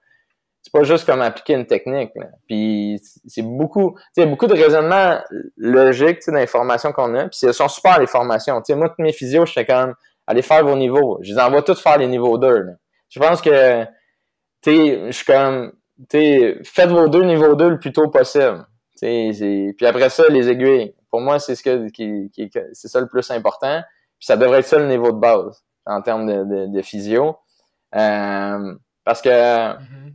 [0.63, 2.11] c'est pas juste comme appliquer une technique.
[2.47, 5.19] Puis c'est beaucoup, tu sais, beaucoup de raisonnements
[5.57, 7.27] logiques, tu sais, d'informations qu'on a.
[7.27, 8.61] Puis ce sont super les formations.
[8.61, 9.95] Tu sais, moi, tous mes physios, je fais quand même
[10.25, 11.19] aller faire vos niveaux.
[11.21, 12.65] Je les envoie tous faire les niveaux 2.
[13.09, 13.83] Je pense que,
[14.61, 15.73] tu sais, je suis comme,
[16.09, 18.65] tu sais, faites vos deux niveaux 2 le plus tôt possible.
[18.97, 20.95] Tu sais, puis après ça, les aiguilles.
[21.11, 22.31] Pour moi, c'est ce que, qui
[22.71, 23.81] c'est ça le plus important.
[24.17, 27.35] Puis ça devrait être ça le niveau de base en termes de, de, physio.
[27.95, 30.13] Euh, parce que, mm-hmm.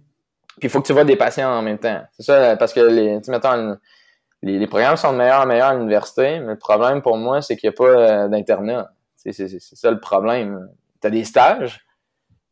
[0.58, 2.02] Puis il faut que tu vois des patients en même temps.
[2.12, 3.20] C'est ça, parce que les,
[4.42, 7.56] les, programmes sont de meilleurs en meilleurs à l'université, mais le problème pour moi, c'est
[7.56, 8.90] qu'il n'y a pas euh, d'internat.
[9.16, 10.68] C'est, ça le problème.
[11.00, 11.84] Tu as des stages,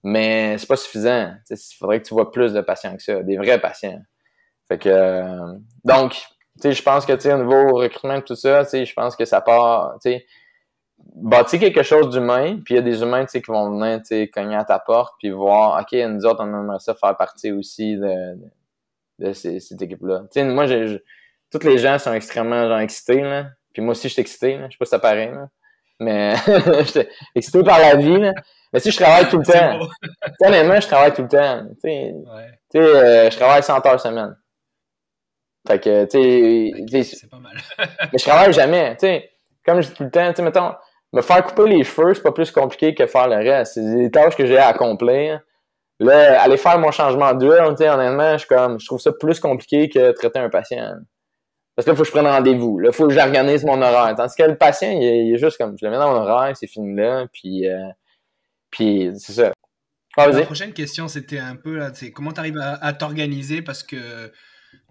[0.03, 1.33] mais c'est pas suffisant.
[1.51, 4.01] Il faudrait que tu vois plus de patients que ça, des vrais patients.
[4.69, 5.55] Fait que euh,
[5.85, 6.17] donc,
[6.63, 9.97] je pense que au niveau recrutement tout ça, je pense que ça part,
[10.99, 14.01] bâtir quelque chose d'humain, puis il y a des humains qui vont venir
[14.33, 17.97] cogner à ta porte, puis voir, OK, nous autres, on aimerait ça faire partie aussi
[17.97, 18.39] de,
[19.19, 20.25] de, cette équipe-là.
[20.45, 21.03] Moi, j'ai,
[21.51, 23.47] tous les gens sont extrêmement genre, excités, là.
[23.73, 24.67] puis moi aussi, je suis excité, là.
[24.67, 25.49] je sais pas si ça paraît, là.
[26.01, 26.35] mais
[26.85, 28.19] j'étais excité par la vie.
[28.19, 28.33] Là.
[28.73, 29.87] Mais si je travaille tout le temps,
[30.45, 31.67] honnêtement, je travaille tout le temps.
[32.75, 34.37] Euh, je travaille 100 heures semaine.
[35.67, 37.57] Fait que, tu sais, c'est pas mal.
[37.79, 39.36] mais je travaille jamais, tu sais.
[39.67, 40.73] Comme je dis tout le temps, tu sais, mettons,
[41.13, 43.75] me faire couper les cheveux, c'est pas plus compliqué que faire le reste.
[43.75, 45.41] C'est des tâches que j'ai à accomplir.
[45.99, 50.13] Là, aller faire mon changement d'huile, honnêtement, je, comme, je trouve ça plus compliqué que
[50.13, 50.95] traiter un patient.
[51.75, 52.79] Parce que là, il faut que je prenne rendez-vous.
[52.79, 54.15] Là, il faut que j'organise mon horaire.
[54.15, 56.67] Tandis que le patient, il est, juste comme, je le mets dans mon horaire, c'est
[56.67, 57.89] fini là, puis, euh,
[58.71, 59.53] puis c'est ça.
[60.19, 64.33] Ah, la prochaine question, c'était un peu là, comment tu arrives à, t'organiser parce que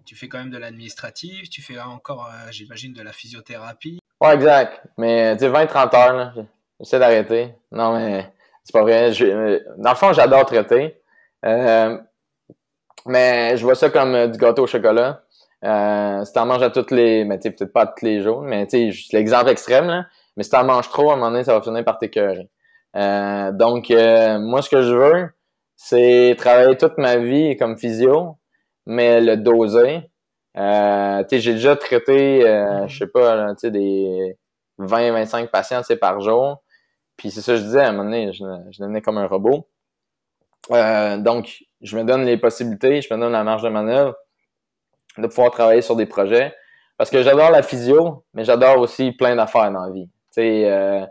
[0.04, 3.98] tu fais quand même de l'administratif, tu fais encore, euh, j'imagine, de la physiothérapie.
[4.32, 4.82] Exact.
[4.98, 6.32] Mais tu sais, 20-30 heures, là,
[6.80, 7.54] j'essaie d'arrêter.
[7.72, 8.26] Non, mais
[8.64, 9.12] c'est pas vrai.
[9.12, 11.00] Je, dans le fond, j'adore traiter.
[11.44, 11.98] Euh,
[13.06, 15.22] mais je vois ça comme du gâteau au chocolat.
[15.64, 18.66] Euh, si t'en manges à toutes les, mais tu peut-être pas tous les jours, mais
[18.66, 20.06] tu sais, l'exemple extrême, là,
[20.36, 22.48] mais si t'en manges trop, à un moment donné, ça va finir par t'écœurer.
[22.96, 25.28] Euh, donc, euh, moi, ce que je veux,
[25.76, 28.36] c'est travailler toute ma vie comme physio,
[28.86, 30.10] mais le doser.
[30.56, 34.36] Euh, j'ai déjà traité, euh, je sais pas, sais, des
[34.78, 36.62] 20-25 patients, par jour.
[37.16, 39.26] Puis c'est ça que je disais, à un moment donné, je, je devenais comme un
[39.26, 39.68] robot.
[40.70, 44.14] donc, je me donne les possibilités, je me donne la marge de manœuvre
[45.18, 46.54] de pouvoir travailler sur des projets.
[46.96, 50.08] Parce que j'adore la physio, mais j'adore aussi plein d'affaires dans la vie.
[50.38, 51.06] Euh,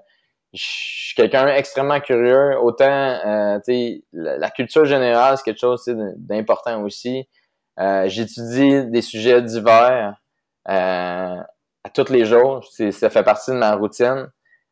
[0.54, 2.58] je suis quelqu'un extrêmement curieux.
[2.60, 3.60] Autant, euh,
[4.14, 5.84] la, culture générale, c'est quelque chose
[6.18, 7.28] d'important aussi.
[7.80, 10.16] Euh, j'étudie des sujets divers
[10.66, 11.46] à
[11.94, 12.66] tous les jours.
[12.92, 14.28] Ça fait partie de ma routine.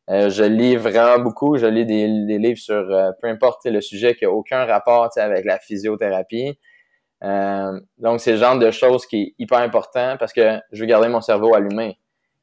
[0.07, 1.57] je lis vraiment beaucoup.
[1.57, 2.85] Je lis des, des livres sur
[3.21, 6.57] peu importe le sujet qui a aucun rapport avec la physiothérapie.
[7.23, 10.85] Euh, donc, c'est le genre de choses qui est hyper important parce que je veux
[10.85, 11.97] garder mon cerveau allumé.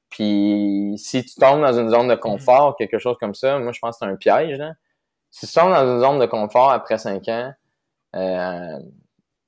[0.08, 3.78] Puis, si tu tombes dans une zone de confort, quelque chose comme ça, moi, je
[3.78, 4.58] pense que c'est un piège.
[4.58, 4.72] Là.
[5.30, 7.52] Si tu tombes dans une zone de confort après cinq ans,
[8.16, 8.78] euh,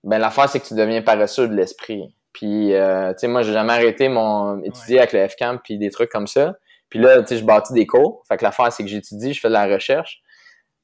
[0.05, 2.15] ben l'affaire, c'est que tu deviens paresseux de l'esprit.
[2.33, 5.91] Puis, euh, tu sais, moi, j'ai jamais arrêté mon étudier avec le FCAM puis des
[5.91, 6.55] trucs comme ça.
[6.89, 8.23] Puis là, tu sais, je bâtis des cours.
[8.29, 10.23] Fait que l'affaire, c'est que j'étudie, je fais de la recherche.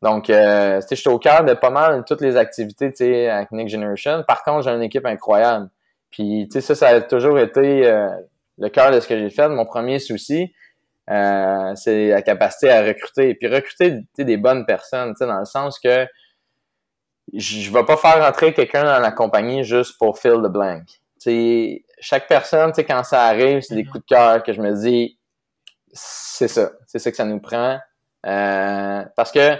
[0.03, 3.51] Donc, euh, je suis au cœur de pas mal toutes les activités tu sais, avec
[3.51, 4.23] Nick Generation.
[4.27, 5.69] Par contre, j'ai une équipe incroyable.
[6.11, 8.09] Puis, tu sais, ça, ça a toujours été euh,
[8.59, 9.49] le cœur de ce que j'ai fait.
[9.49, 10.53] Mon premier souci,
[11.11, 13.35] euh, c'est la capacité à recruter.
[13.35, 16.07] Puis recruter des bonnes personnes, tu sais, dans le sens que
[17.35, 20.85] je ne vais pas faire rentrer quelqu'un dans la compagnie juste pour fill the blank.
[22.01, 23.89] Chaque personne, quand ça arrive, c'est des mm-hmm.
[23.89, 25.19] coups de cœur que je me dis,
[25.93, 27.79] c'est ça, c'est ça que ça nous prend.
[28.27, 29.57] Euh, parce que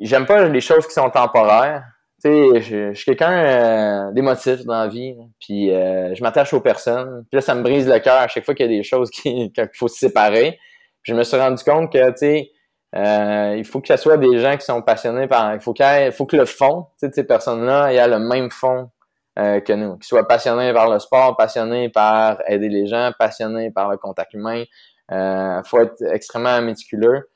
[0.00, 1.84] j'aime pas les choses qui sont temporaires.
[2.22, 6.60] Tu sais, je, suis quelqu'un euh, d'émotif dans la vie, puis euh, je m'attache aux
[6.60, 7.24] personnes.
[7.30, 9.10] Puis là, ça me brise le cœur à chaque fois qu'il y a des choses
[9.10, 10.58] qu'il faut se séparer.
[11.02, 12.50] Puis je me suis rendu compte que, tu sais,
[12.94, 15.54] euh, il faut que ce soit des gens qui sont passionnés par...
[15.54, 15.74] Il faut,
[16.12, 18.90] faut que le fond, de ces personnes-là, ait le même fond
[19.38, 19.96] euh, que nous.
[19.96, 24.34] Qu'ils soient passionnés par le sport, passionnés par aider les gens, passionnés par le contact
[24.34, 24.64] humain.
[25.10, 27.28] Il faut être extrêmement méticuleux.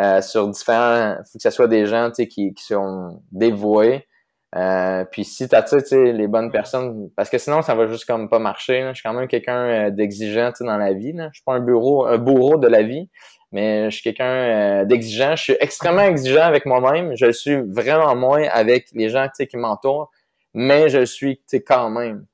[0.00, 1.14] Euh, sur différents.
[1.18, 4.08] faut que ce soit des gens qui, qui sont dévoués.
[4.56, 8.28] Euh, puis si tu sais les bonnes personnes, parce que sinon ça va juste comme
[8.28, 8.88] pas marcher.
[8.88, 11.12] Je suis quand même quelqu'un euh, d'exigeant dans la vie.
[11.16, 13.08] Je suis pas un bourreau de la vie,
[13.54, 15.36] mais je suis quelqu'un d'exigeant.
[15.36, 17.16] Je suis extrêmement exigeant avec moi-même.
[17.16, 20.10] Je suis vraiment moins avec les gens qui m'entourent,
[20.54, 22.26] mais je le suis quand même.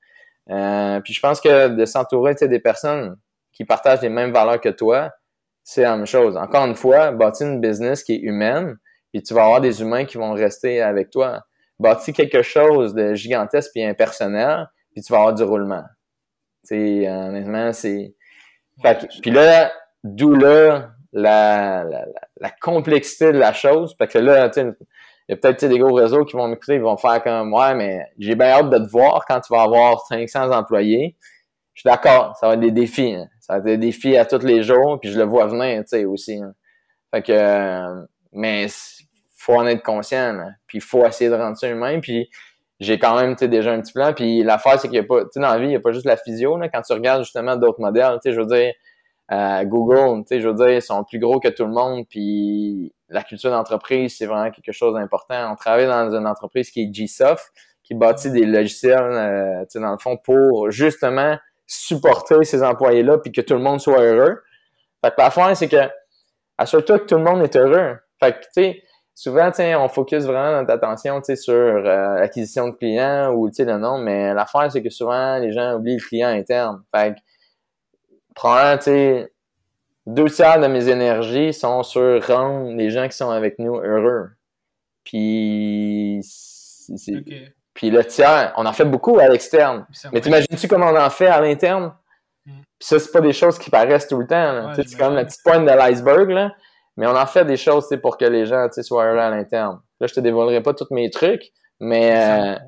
[1.04, 3.18] puis je pense que de s'entourer des personnes
[3.52, 5.10] qui partagent les mêmes valeurs que toi,
[5.62, 6.38] c'est la même chose.
[6.38, 8.78] Encore une fois, bâtir une business qui est humaine,
[9.12, 11.42] puis tu vas avoir des humains qui vont rester avec toi.
[11.78, 15.84] Bâtir quelque chose de gigantesque et impersonnel, puis tu vas avoir du roulement.
[16.66, 18.14] Tu honnêtement, c'est...
[19.20, 19.70] Puis là,
[20.02, 21.84] d'où là la,
[22.40, 24.74] la, complexité de la chose, parce que là, il
[25.28, 28.06] y a peut-être des gros réseaux qui vont m'écouter, ils vont faire comme Ouais, mais
[28.18, 31.16] j'ai bien hâte de te voir quand tu vas avoir 500 employés.
[31.74, 33.14] Je suis d'accord, ça va être des défis.
[33.14, 33.26] Hein.
[33.40, 36.36] Ça va être des défis à tous les jours, puis je le vois venir, aussi.
[36.36, 36.54] Hein.
[37.12, 38.66] Fait que, euh, mais
[39.36, 42.28] faut en être conscient, puis il faut essayer de rendre ça humain, puis
[42.78, 45.40] j'ai quand même, déjà un petit plan, puis l'affaire, c'est qu'il y a pas, tu
[45.40, 47.56] dans la vie, il n'y a pas juste la physio, là, quand tu regardes justement
[47.56, 48.72] d'autres modèles, tu je veux dire,
[49.32, 52.04] euh, Google, tu sais, je veux dire, ils sont plus gros que tout le monde,
[52.08, 55.52] puis la culture d'entreprise, c'est vraiment quelque chose d'important.
[55.52, 57.52] On travaille dans une entreprise qui est GSoft,
[57.82, 63.18] qui bâtit des logiciels, euh, tu sais, dans le fond, pour justement supporter ces employés-là
[63.18, 64.42] puis que tout le monde soit heureux.
[65.04, 65.88] Fait que la fin, c'est que
[66.58, 67.96] assure-toi que tout le monde est heureux.
[68.20, 68.82] Fait que, tu sais,
[69.14, 73.56] souvent, tu on focus vraiment notre attention, tu sur euh, l'acquisition de clients ou, tu
[73.56, 76.82] sais, le nom, mais l'affaire, c'est que souvent, les gens oublient le client interne.
[76.94, 77.20] Fait que,
[78.34, 79.32] prends, tu sais,
[80.06, 84.30] deux tiers de mes énergies sont sur rendre les gens qui sont avec nous heureux.
[85.04, 86.20] Puis.
[87.74, 89.86] Puis le tiers, on en fait beaucoup à l'externe.
[90.12, 91.94] Mais t'imagines-tu comment on en fait à l'interne?
[92.44, 92.52] Mm.
[92.78, 94.72] Puis ça, c'est pas des choses qui paraissent tout le temps.
[94.74, 96.52] c'est comme la petite pointe de l'iceberg, là.
[96.96, 99.80] mais on en fait des choses pour que les gens soient là à l'interne.
[100.00, 102.58] Là, je te dévoilerai pas tous mes trucs, mais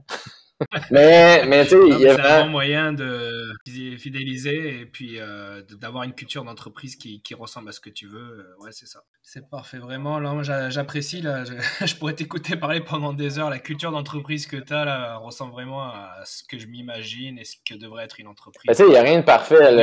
[0.90, 3.52] mais, mais tu sais, il y a C'est un bon moyen de
[3.98, 8.06] fidéliser et puis euh, d'avoir une culture d'entreprise qui, qui, ressemble à ce que tu
[8.06, 8.18] veux.
[8.58, 9.00] Euh, ouais, c'est ça.
[9.22, 10.18] C'est parfait, vraiment.
[10.18, 11.22] Là, j'apprécie.
[11.22, 11.44] Là,
[11.84, 13.50] je, pourrais t'écouter parler pendant des heures.
[13.50, 17.44] La culture d'entreprise que tu as là ressemble vraiment à ce que je m'imagine et
[17.44, 18.68] ce que devrait être une entreprise.
[18.68, 19.56] Tu sais, il n'y a rien de parfait.
[19.70, 19.76] Il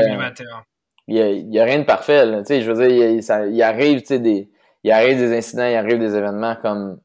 [1.48, 2.26] n'y a, a, rien de parfait.
[2.40, 4.50] Tu sais, je veux dire, il, ça, il arrive, tu sais, des,
[4.84, 7.00] il arrive des incidents, il arrive des événements comme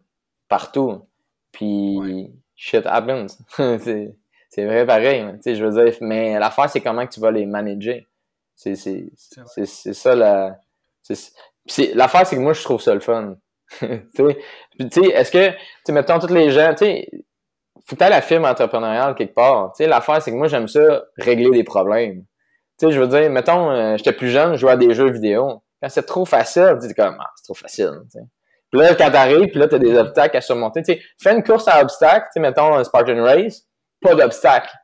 [0.49, 1.09] partout.
[1.53, 3.38] Puis shit happens.
[3.59, 5.24] c'est vrai pareil.
[5.40, 8.00] sais je veux dire, mais l'affaire, c'est comment que tu vas les manager.
[8.55, 10.59] C'est ça la.
[11.94, 13.36] L'affaire, c'est que moi, je trouve ça le fun.
[13.80, 14.24] tu
[14.90, 15.50] sais, est-ce que,
[15.84, 17.09] tu mettons, tous les gens, tu sais,
[17.86, 19.72] faut que la firme entrepreneuriale quelque part.
[19.72, 22.24] Tu sais, l'affaire, c'est que moi, j'aime ça, régler des problèmes.
[22.78, 25.11] Tu sais, je veux dire, mettons, euh, j'étais plus jeune, je jouais à des jeux
[25.11, 25.62] vidéo.
[25.82, 27.90] Quand c'est trop facile, tu dis comme, ah, c'est trop facile.
[28.75, 30.83] Puis là, quand t'arrives, puis là, t'as des obstacles à surmonter.
[31.22, 33.68] Fais une course à obstacles, tu mettons un Spartan Race,
[34.03, 34.75] pas d'obstacles.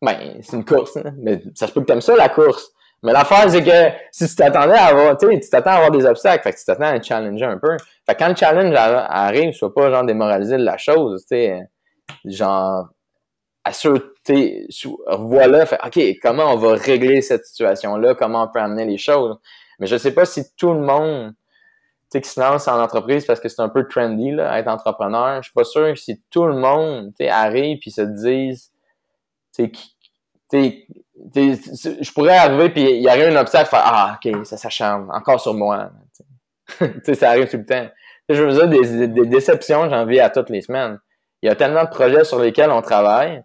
[0.00, 1.12] Ben, c'est une course, hein.
[1.18, 2.70] mais ça se peut que t'aimes ça, la course.
[3.02, 6.54] Mais l'affaire, c'est que si tu t'attendais à avoir, tu t'attends à avoir des obstacles,
[6.54, 7.76] tu t'attends à challenger un peu.
[8.06, 11.68] Fait que quand le challenge arrive, sois pas genre démoralisé de la chose, tu sais,
[12.24, 12.88] genre,
[13.62, 14.66] assure, tu
[15.18, 19.36] voilà, fait, OK, comment on va régler cette situation-là, comment on peut amener les choses?
[19.78, 21.34] Mais je sais pas si tout le monde
[22.10, 25.36] qui se lance en entreprise parce que c'est un peu trendy là, être entrepreneur.
[25.42, 28.70] Je suis pas sûr que si tout le monde arrive et se dise
[30.52, 35.40] je pourrais arriver puis il y aurait un obstacle faire Ah, ok, ça s'acharne, encore
[35.40, 35.90] sur moi.
[37.14, 37.88] ça arrive tout le temps.
[38.28, 40.98] je veux dire, des, des déceptions, j'en vis à toutes les semaines.
[41.42, 43.42] Il y a tellement de projets sur lesquels on travaille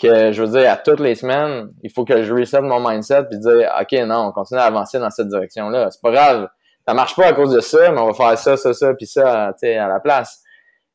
[0.00, 3.24] que je veux dire, à toutes les semaines, il faut que je reset mon mindset
[3.24, 5.90] puis dire OK, non, on continue à avancer dans cette direction-là.
[5.90, 6.48] C'est pas grave
[6.90, 9.06] ça marche pas à cause de ça, mais on va faire ça, ça, ça, puis
[9.06, 10.42] ça, à la place.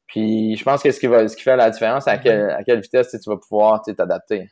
[0.08, 2.66] Puis je pense que ce qui va, ce qui fait la différence, à quelle, à
[2.66, 4.50] quelle vitesse tu vas pouvoir t'adapter.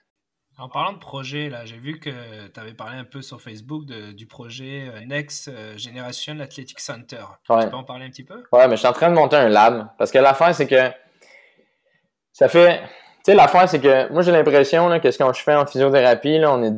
[0.58, 2.12] En parlant de projet, là, j'ai vu que
[2.48, 7.26] tu avais parlé un peu sur Facebook du projet euh, Next euh, Generation Athletic Center.
[7.44, 8.42] Tu peux en parler un petit peu?
[8.54, 9.90] Ouais, mais je suis en train de monter un lab.
[9.98, 10.92] Parce que l'affaire, c'est que
[12.32, 12.80] ça fait.
[12.80, 16.54] Tu sais, l'affaire, c'est que moi, j'ai l'impression que ce qu'on fais en physiothérapie, là,
[16.54, 16.74] on est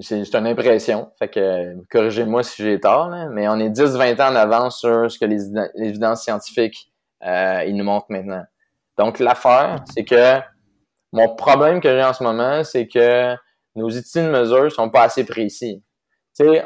[0.00, 1.10] c'est une impression.
[1.18, 5.18] Fait que corrigez-moi si j'ai tort, mais on est 10-20 ans en avance sur ce
[5.18, 6.90] que les, évidences scientifiques
[7.24, 8.44] euh, ils nous montrent maintenant.
[8.98, 10.38] Donc l'affaire, c'est que
[11.12, 13.34] mon problème que j'ai en ce moment, c'est que
[13.74, 15.82] nos outils de mesure sont pas assez précis.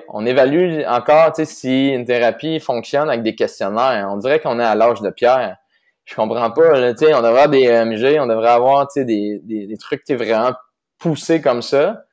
[0.09, 4.09] on évalue encore si une thérapie fonctionne avec des questionnaires.
[4.11, 5.57] On dirait qu'on est à l'âge de pierre.
[6.05, 6.81] Je comprends pas.
[6.81, 10.53] Là, on devrait avoir des MG, on devrait avoir des, des, des trucs vraiment
[10.99, 12.05] poussés comme ça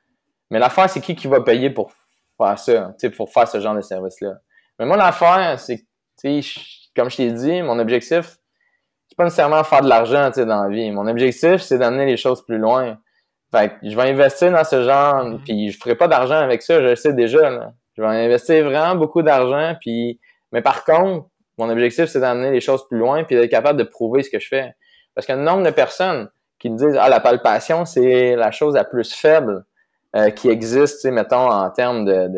[0.50, 1.92] mais l'affaire, c'est qui qui va payer pour
[2.36, 4.34] faire ça, pour faire ce genre de service-là?
[4.78, 5.84] Mais moi, l'affaire, c'est
[6.96, 8.38] comme je t'ai dit, mon objectif,
[9.08, 10.90] c'est pas nécessairement faire de l'argent dans la vie.
[10.90, 12.98] Mon objectif, c'est d'amener les choses plus loin.
[13.52, 15.44] Fait que je vais investir dans ce genre, mm-hmm.
[15.44, 17.72] puis je ferai pas d'argent avec ça, je le sais déjà.
[17.96, 20.20] Je vais investir vraiment beaucoup d'argent, puis
[20.52, 21.28] mais par contre,
[21.58, 24.38] mon objectif, c'est d'amener les choses plus loin, puis d'être capable de prouver ce que
[24.38, 24.74] je fais.
[25.14, 28.74] Parce a un nombre de personnes qui me disent Ah, la palpation, c'est la chose
[28.74, 29.64] la plus faible.
[30.16, 32.28] Euh, qui existent, mettons, en termes de,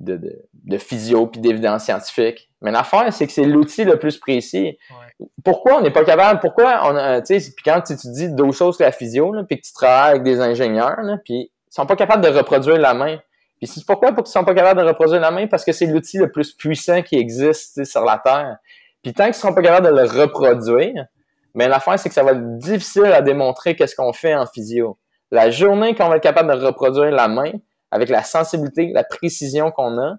[0.00, 2.50] de, de, de, physio puis d'évidence scientifique.
[2.60, 4.76] Mais l'affaire, c'est que c'est l'outil le plus précis.
[5.42, 8.52] Pourquoi on n'est pas capable, pourquoi on a, tu sais, puis quand tu, dis d'autres
[8.52, 11.96] choses que la physio, puis que tu travailles avec des ingénieurs, puis ils sont pas
[11.96, 13.18] capables de reproduire la main.
[13.56, 15.46] Puis c'est pourquoi pour qu'ils sont pas capables de reproduire la main?
[15.46, 18.58] Parce que c'est l'outil le plus puissant qui existe sur la Terre.
[19.02, 21.06] Puis tant qu'ils seront pas capables de le reproduire,
[21.54, 24.98] mais l'affaire, c'est que ça va être difficile à démontrer qu'est-ce qu'on fait en physio.
[25.30, 27.52] La journée qu'on va être capable de reproduire la main
[27.90, 30.16] avec la sensibilité, la précision qu'on a,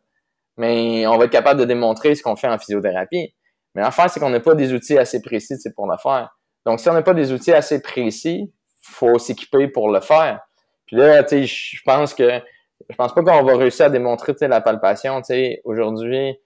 [0.57, 3.33] mais on va être capable de démontrer ce qu'on fait en physiothérapie.
[3.75, 6.35] Mais l'affaire, c'est qu'on n'a pas des outils assez précis pour le faire.
[6.65, 8.51] Donc, si on n'a pas des outils assez précis,
[8.81, 10.41] faut s'équiper pour le faire.
[10.85, 12.41] Puis là, tu sais, je pense que
[12.89, 15.21] je pense pas qu'on va réussir à démontrer la palpation,
[15.63, 16.39] aujourd'hui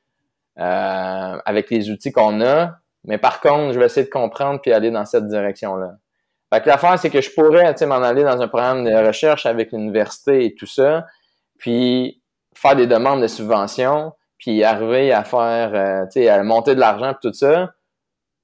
[0.59, 2.75] euh, avec les outils qu'on a.
[3.05, 5.95] Mais par contre, je vais essayer de comprendre puis aller dans cette direction-là.
[6.53, 9.71] Fait que l'affaire, c'est que je pourrais m'en aller dans un programme de recherche avec
[9.71, 11.07] l'université et tout ça,
[11.57, 12.21] puis
[12.53, 16.79] faire des demandes de subventions, puis arriver à faire, euh, tu sais, à monter de
[16.79, 17.71] l'argent et tout ça.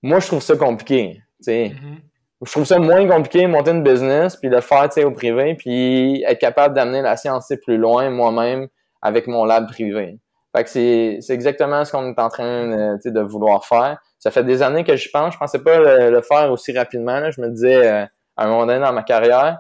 [0.02, 1.22] Moi, je trouve ça compliqué.
[1.38, 1.66] tu sais.
[1.66, 2.48] Mm-hmm.
[2.48, 6.40] Je trouve ça moins compliqué monter une business, puis le faire au privé, puis être
[6.40, 8.70] capable d'amener la science plus loin moi-même
[9.04, 10.18] avec mon lab privé.
[10.56, 14.62] Fait que c'est exactement ce qu'on est en train de vouloir faire ça fait des
[14.62, 15.34] années que je pense.
[15.34, 17.32] Je pensais pas le, faire aussi rapidement.
[17.32, 18.06] Je me disais euh,
[18.38, 19.60] à un moment donné dans ma carrière.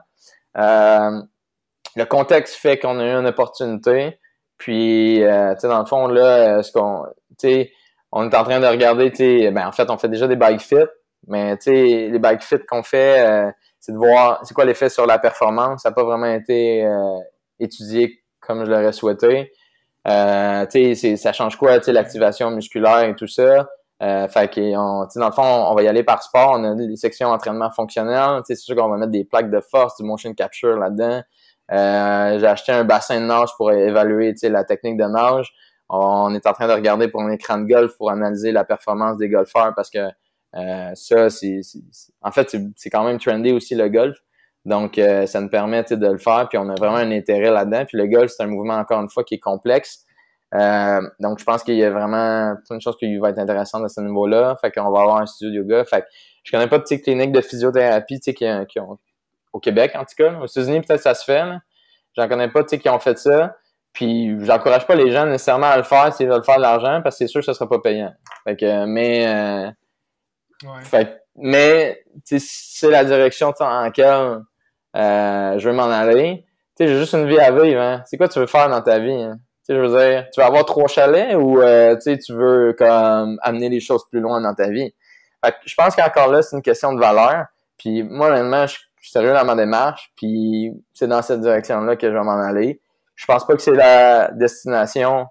[0.58, 1.22] Euh,
[1.96, 4.20] le contexte fait qu'on a eu une opportunité.
[4.58, 7.06] Puis, euh, tu sais, dans le fond, là, ce qu'on,
[8.12, 10.36] on est en train de regarder, tu sais, ben, en fait, on fait déjà des
[10.36, 10.76] bike fit,
[11.28, 14.90] mais tu sais, les bike fit qu'on fait, euh, c'est de voir c'est quoi l'effet
[14.90, 15.84] sur la performance.
[15.84, 17.20] Ça n'a pas vraiment été euh,
[17.60, 19.52] étudié comme je l'aurais souhaité.
[20.08, 23.68] Euh, tu sais, ça change quoi, tu sais, l'activation musculaire et tout ça.
[24.02, 26.56] Euh, fait que, dans le fond, on va y aller par sport.
[26.58, 28.42] On a des sections entraînement fonctionnel.
[28.46, 31.22] C'est sûr qu'on va mettre des plaques de force, du motion capture là-dedans.
[31.72, 35.52] Euh, j'ai acheté un bassin de nage pour évaluer la technique de nage.
[35.90, 39.18] On est en train de regarder pour un écran de golf pour analyser la performance
[39.18, 40.00] des golfeurs parce que
[40.56, 41.62] euh, ça, c'est,
[42.22, 44.18] en fait, c'est quand même trendy aussi le golf.
[44.66, 47.86] Donc, euh, ça nous permet de le faire, puis on a vraiment un intérêt là-dedans.
[47.86, 50.06] Puis le golf, c'est un mouvement, encore une fois, qui est complexe.
[50.56, 53.84] Euh, donc, je pense qu'il y a vraiment plein de choses qui vont être intéressantes
[53.84, 54.56] à ce niveau-là.
[54.62, 55.86] Fait qu'on va avoir un studio de yoga.
[55.86, 56.08] Fait que
[56.44, 58.98] je connais pas de cliniques de physiothérapie qui, qui ont
[59.54, 60.40] au Québec, en tout cas.
[60.40, 61.44] Aux États-Unis, peut-être ça se fait.
[62.16, 63.56] J'en connais pas qui ont fait ça.
[63.94, 67.16] Puis j'encourage pas les gens nécessairement à le faire s'ils veulent faire de l'argent parce
[67.16, 68.14] que c'est sûr que ça sera pas payant.
[68.44, 69.70] Fait que, mais euh,
[70.84, 74.42] fait, mais c'est la direction en laquelle
[74.96, 76.46] euh, je veux m'en aller.
[76.78, 77.82] Tu sais, j'ai juste une vie à vivre.
[77.82, 78.04] Hein.
[78.06, 79.12] C'est quoi tu veux faire dans ta vie?
[79.12, 79.40] Hein?
[79.70, 83.70] Sais, je veux dire, tu veux avoir trois chalets ou euh, tu veux comme amener
[83.70, 84.96] les choses plus loin dans ta vie?
[85.46, 87.46] Fait que je pense qu'encore là, c'est une question de valeur.
[87.78, 92.08] Puis moi, honnêtement, je suis sérieux dans ma démarche, puis c'est dans cette direction-là que
[92.08, 92.82] je vais m'en aller.
[93.14, 95.28] Je pense pas que c'est la destination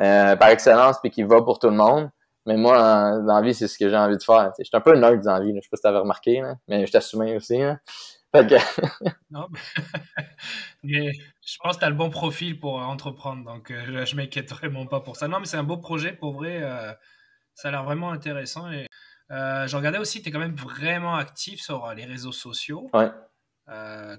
[0.00, 2.10] euh, par excellence puis qui va pour tout le monde.
[2.46, 4.52] Mais moi, dans vie, c'est ce que j'ai envie de faire.
[4.56, 5.52] Je suis un peu nerd dans la vie.
[5.56, 7.58] Je sais pas si tu avais remarqué, mais je t'assumais aussi.
[7.58, 7.76] Fait
[8.32, 8.54] que...
[9.30, 9.48] non,
[10.84, 13.44] mais je pense que tu as le bon profil pour entreprendre.
[13.44, 15.28] Donc, euh, je, m'inquiète vraiment pas pour ça.
[15.28, 16.12] Non, mais c'est un beau projet.
[16.12, 16.92] Pour vrai, euh,
[17.54, 18.70] ça a l'air vraiment intéressant.
[18.70, 18.86] Et
[19.32, 22.88] euh, je regardais aussi, tu es quand même vraiment actif sur euh, les réseaux sociaux.
[22.94, 23.10] Ouais.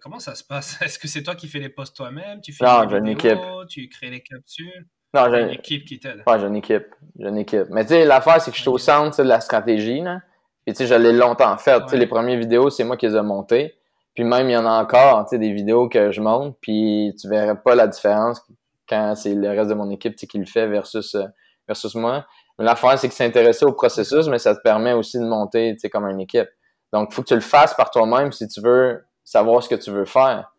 [0.02, 0.82] Comment ça se passe?
[0.82, 2.42] Est-ce que c'est toi qui fais les posts toi-même?
[2.42, 3.40] Tu fais non, j'ai une équipe.
[3.70, 4.88] Tu crées les capsules?
[5.14, 6.24] Non, j'ai une équipe qui t'aide.
[6.26, 6.88] Ouais, j'ai une équipe.
[7.20, 7.66] J'ai une équipe.
[7.70, 10.00] Mais tu sais, l'affaire, c'est que je suis au centre de la stratégie.
[10.00, 10.22] Là.
[10.66, 11.82] Et tu sais, je l'ai longtemps fait.
[11.82, 13.76] Tu sais, les premières vidéos, c'est moi qui les ai montées.
[14.14, 17.16] Puis même, il y en a encore, tu sais, des vidéos que je monte, puis
[17.20, 18.42] tu verrais pas la différence
[18.88, 21.16] quand c'est le reste de mon équipe qui le fait versus,
[21.68, 22.26] versus moi.
[22.60, 25.90] L'affaire, c'est que s'intéresser au processus, mais ça te permet aussi de monter, tu sais,
[25.90, 26.50] comme une équipe.
[26.92, 29.76] Donc, il faut que tu le fasses par toi-même si tu veux savoir ce que
[29.76, 30.52] tu veux faire.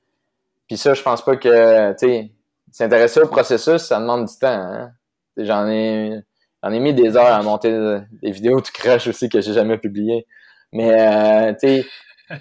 [0.67, 2.33] Puis ça, je pense pas que, tu sais,
[2.71, 4.49] s'intéresser au processus, ça demande du temps.
[4.49, 4.91] Hein?
[5.37, 6.21] J'en ai,
[6.63, 9.79] j'en ai mis des heures à monter des vidéos de crash aussi que j'ai jamais
[9.79, 10.27] publiées.
[10.73, 11.87] Mais, euh, tu sais,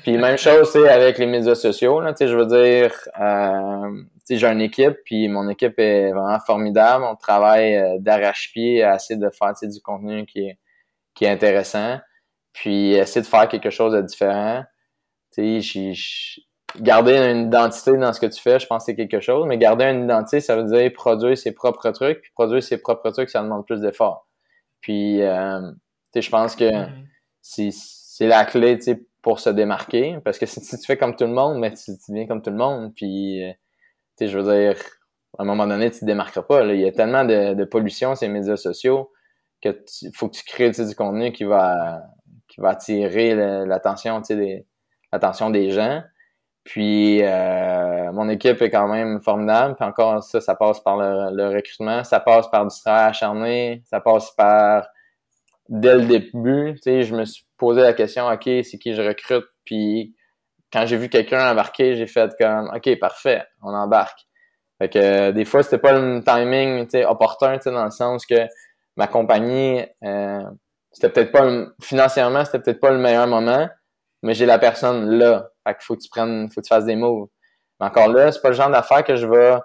[0.03, 4.03] puis même chose, c'est avec les médias sociaux, là, tu sais, je veux dire, euh,
[4.29, 7.03] j'ai une équipe, puis mon équipe est vraiment formidable.
[7.03, 10.59] On travaille euh, d'arrache-pied à essayer de faire du contenu qui est,
[11.13, 11.99] qui est intéressant,
[12.53, 14.63] puis essayer de faire quelque chose de différent.
[15.33, 15.93] Tu sais,
[16.79, 19.57] garder une identité dans ce que tu fais, je pense que c'est quelque chose, mais
[19.57, 23.29] garder une identité, ça veut dire produire ses propres trucs, puis produire ses propres trucs,
[23.29, 24.27] ça demande plus d'efforts.
[24.79, 25.77] Puis, euh, tu
[26.13, 27.71] sais, je pense que mm-hmm.
[28.11, 31.25] c'est la clé, tu sais, pour se démarquer, parce que si, tu fais comme tout
[31.25, 33.53] le monde, mais tu, tu viens comme tout le monde, puis euh,
[34.19, 34.75] je veux dire,
[35.37, 36.65] à un moment donné, tu te démarqueras pas.
[36.65, 39.11] Il y a tellement de, pollution sur médias sociaux
[39.61, 39.69] que
[40.13, 42.01] faut que tu crées du contenu qui va,
[42.47, 44.65] qui va attirer l'attention des,
[45.51, 46.03] des gens.
[46.63, 49.75] Puis euh, mon équipe est quand même formidable.
[49.75, 53.99] Puis encore ça, ça passe par le, recrutement, ça passe par du travail acharné, ça
[53.99, 54.87] passe par
[55.71, 59.45] dès le début, je me suis posé la question, OK, c'est qui je recrute?
[59.65, 60.13] Puis
[60.71, 64.19] quand j'ai vu quelqu'un embarquer, j'ai fait comme OK, parfait, on embarque.
[64.79, 68.47] Fait que des fois, c'était pas le timing opportun, dans le sens que
[68.97, 70.43] ma compagnie, euh,
[70.91, 71.47] c'était peut-être pas
[71.81, 73.69] financièrement, c'était peut-être pas le meilleur moment,
[74.23, 75.49] mais j'ai la personne là.
[75.65, 77.27] Fait qu'il faut que tu prennes, faut que tu fasses des moves.
[77.79, 79.55] Mais encore là, c'est pas le genre d'affaire que je vais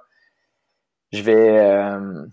[1.12, 2.26] je vais euh,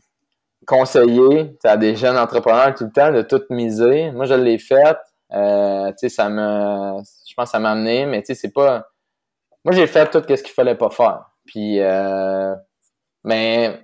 [0.65, 4.11] conseiller à des jeunes entrepreneurs tout le temps de tout miser.
[4.11, 4.97] Moi, je l'ai fait.
[5.33, 8.87] Euh, ça me, je pense que ça m'a amené, mais tu sais, c'est pas,
[9.65, 11.25] moi, j'ai fait tout ce qu'il fallait pas faire.
[11.45, 12.53] Puis, euh,
[13.23, 13.83] mais,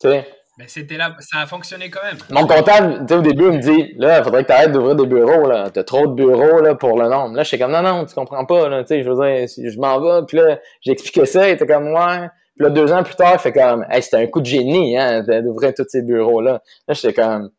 [0.00, 0.26] tu sais.
[0.56, 2.16] Mais c'était là, ça a fonctionné quand même.
[2.30, 4.72] Mon comptable, tu sais, au début, il me dit, là, il faudrait que tu arrêtes
[4.72, 5.70] d'ouvrir des bureaux, là.
[5.70, 7.36] T'as trop de bureaux, là, pour le nombre.
[7.36, 9.46] Là, je suis comme, non, non, tu comprends pas, là, tu sais, je veux dire,
[9.46, 12.28] je m'en vais, puis là, j'ai expliqué ça, il était comme, ouais.
[12.58, 15.72] Puis là, deux ans plus tard, fait comme, c'était un coup de génie, hein, d'ouvrir
[15.74, 16.60] tous ces bureaux-là.
[16.88, 17.50] Là, j'étais comme,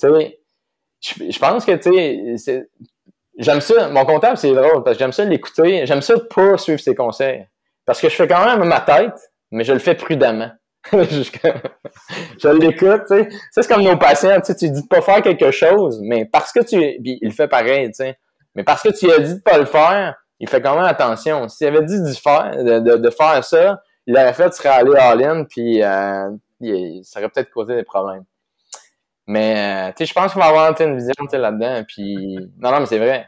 [0.00, 0.38] tu sais,
[1.30, 2.68] je, pense que, tu sais,
[3.38, 3.88] j'aime ça.
[3.88, 5.86] Mon comptable, c'est drôle parce que j'aime ça l'écouter.
[5.86, 7.46] J'aime ça pas suivre ses conseils.
[7.84, 10.50] Parce que je fais quand même ma tête, mais je le fais prudemment.
[10.92, 13.28] je l'écoute, tu sais.
[13.52, 16.76] c'est comme nos patients, tu dis de pas faire quelque chose, mais parce que tu,
[17.02, 18.18] puis il fait pareil, tu sais.
[18.54, 21.48] Mais parce que tu as dit de pas le faire, il fait quand même attention.
[21.48, 26.30] S'il avait dit faire, de, faire ça, il aurait fait, serait allé all-in, puis euh,
[27.02, 28.24] ça aurait peut-être causé des problèmes.
[29.26, 31.84] Mais, tu sais, je pense qu'il va avoir une vision là-dedans.
[31.88, 33.26] Puis, non, non, mais c'est vrai.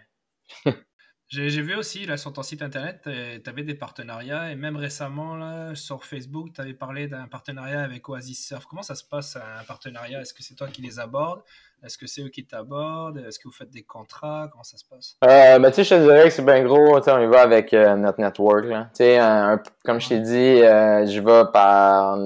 [1.29, 5.35] J'ai vu aussi là, sur ton site internet, tu avais des partenariats et même récemment
[5.35, 8.67] là, sur Facebook, tu avais parlé d'un partenariat avec Oasis Surf.
[8.67, 10.21] Comment ça se passe un partenariat?
[10.21, 11.43] Est-ce que c'est toi qui les abordes?
[11.85, 13.19] Est-ce que c'est eux qui t'abordent?
[13.19, 14.49] Est-ce que vous faites des contrats?
[14.51, 15.17] Comment ça se passe?
[15.25, 16.97] Euh, ben, tu sais, Je te dirais que c'est bien gros.
[16.97, 18.65] On y va avec euh, notre network.
[18.65, 19.59] Là.
[19.85, 22.19] comme je t'ai dit, euh, je vais par.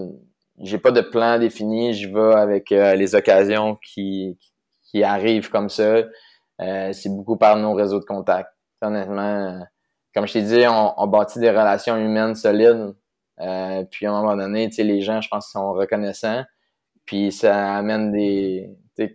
[0.59, 1.94] J'ai pas de plan défini.
[1.94, 4.38] Je vais avec euh, les occasions qui,
[4.84, 6.03] qui arrivent comme ça.
[6.59, 9.64] c'est beaucoup par nos réseaux de contacts honnêtement,
[10.14, 12.94] comme je t'ai dit, on, bâtit des relations humaines solides.
[13.40, 16.44] Euh, puis à un moment donné, les gens, je pense, sont reconnaissants.
[17.06, 18.70] Puis ça amène des.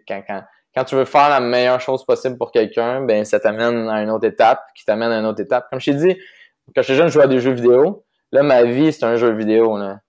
[0.08, 0.44] Quand, quand,
[0.76, 4.10] quand tu veux faire la meilleure chose possible pour quelqu'un, ben ça t'amène à une
[4.10, 5.68] autre étape, qui t'amène à une autre étape.
[5.70, 6.18] Comme je t'ai dit,
[6.76, 8.04] quand j'étais jeune, je jouais à des jeux vidéo.
[8.32, 9.78] Là, ma vie, c'est un jeu vidéo.
[9.78, 10.00] Là.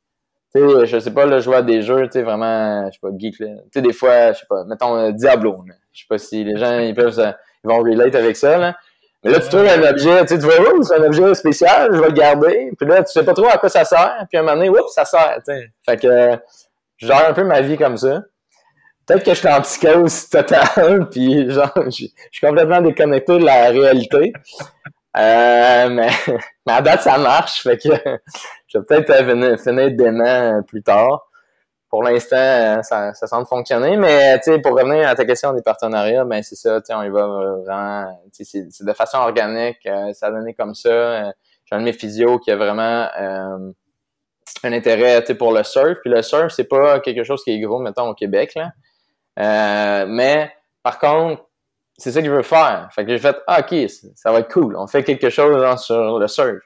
[0.55, 3.39] Tu sais, je sais pas, là, je des jeux, tu vraiment, je sais pas, geek,
[3.39, 3.49] là.
[3.75, 6.95] Des fois, je sais pas, mettons euh, Diablo, Je sais pas si les gens, ils
[6.95, 7.35] peuvent,
[7.65, 8.77] ils vont relate avec ça, là.
[9.25, 12.01] Mais là, tu trouves un objet, tu sais, tu vois, c'est un objet spécial, je
[12.01, 12.73] vais le garder.
[12.79, 14.25] Puis là, tu sais pas trop à quoi ça sert.
[14.29, 15.53] Puis à un moment donné, oups, ça sert, tu.
[15.85, 16.39] Fait que,
[16.99, 18.23] je gère un peu ma vie comme ça.
[19.07, 23.71] Peut-être que je suis en psychose totale, puis genre, je, suis complètement déconnecté de la
[23.71, 24.33] réalité.
[25.17, 26.09] Euh, mais,
[26.67, 27.89] à date, ça marche, fait que
[28.69, 31.27] je vais peut-être finir dément plus tard
[31.89, 33.97] pour l'instant, euh, ça, semble fonctionner.
[33.97, 38.21] Mais pour revenir à ta question des partenariats, ben c'est ça, on y va vraiment.
[38.33, 40.89] C'est de façon organique, euh, ça a donné comme ça.
[40.89, 41.33] Euh,
[41.65, 43.09] j'ai un de mes physios qui a vraiment
[44.63, 45.99] un intérêt pour le surf.
[46.03, 48.55] Puis le surf, c'est pas quelque chose qui est gros, mettons, au Québec.
[48.55, 50.07] Là.
[50.07, 51.43] mais par contre,
[51.99, 52.89] c'est ça qu'il veut faire.
[52.93, 53.75] Fait que j'ai fait ah, OK,
[54.15, 54.77] ça va être cool.
[54.77, 56.63] On fait quelque chose sur le surf.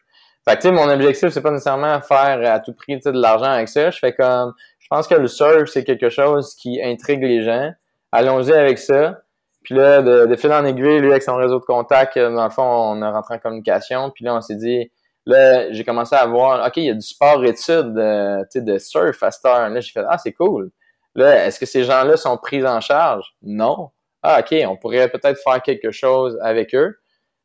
[0.49, 3.45] Fait que, tu sais, mon objectif, c'est pas nécessairement faire à tout prix de l'argent
[3.45, 3.91] avec ça.
[3.91, 4.55] Je fais comme,
[4.91, 7.71] pense que le surf, c'est quelque chose qui intrigue les gens.
[8.13, 9.21] Allons-y avec ça.
[9.63, 12.45] Puis là, de, de fil en aiguille, lui, avec son réseau de contacts, euh, dans
[12.45, 14.11] le fond, on a rentré en communication.
[14.11, 14.91] Puis là, on s'est dit,
[15.27, 19.31] là, j'ai commencé à voir, OK, il y a du sport-études euh, de surf à
[19.31, 19.69] cette heure.
[19.69, 20.71] Là, j'ai fait, ah, c'est cool.
[21.15, 23.27] Là, est-ce que ces gens-là sont pris en charge?
[23.43, 23.91] Non.
[24.23, 26.97] Ah, OK, on pourrait peut-être faire quelque chose avec eux.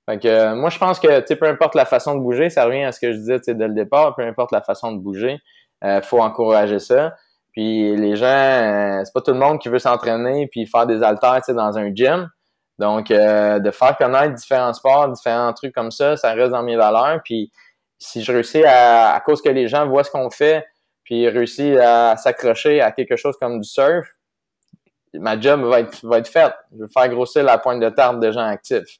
[0.09, 2.65] Fait que, euh, moi, je pense que, tu peu importe la façon de bouger, ça
[2.65, 5.39] revient à ce que je disais, dès le départ, peu importe la façon de bouger,
[5.83, 7.15] il faut encourager ça.
[7.55, 11.01] Puis les gens, euh, c'est pas tout le monde qui veut s'entraîner puis faire des
[11.01, 12.29] haltères dans un gym.
[12.77, 16.75] Donc, euh, de faire connaître différents sports, différents trucs comme ça, ça reste dans mes
[16.75, 17.21] valeurs.
[17.23, 17.51] Puis
[17.97, 20.65] si je réussis à, à cause que les gens voient ce qu'on fait,
[21.05, 24.05] puis réussissent à s'accrocher à quelque chose comme du surf,
[25.13, 26.53] ma job va être, faite.
[26.73, 28.97] Je vais faire grossir la pointe de tarte de gens actifs.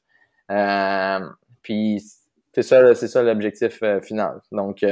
[0.50, 1.20] Euh,
[1.60, 2.02] puis
[2.54, 4.40] c'est ça, c'est ça l'objectif final.
[4.50, 4.82] Donc,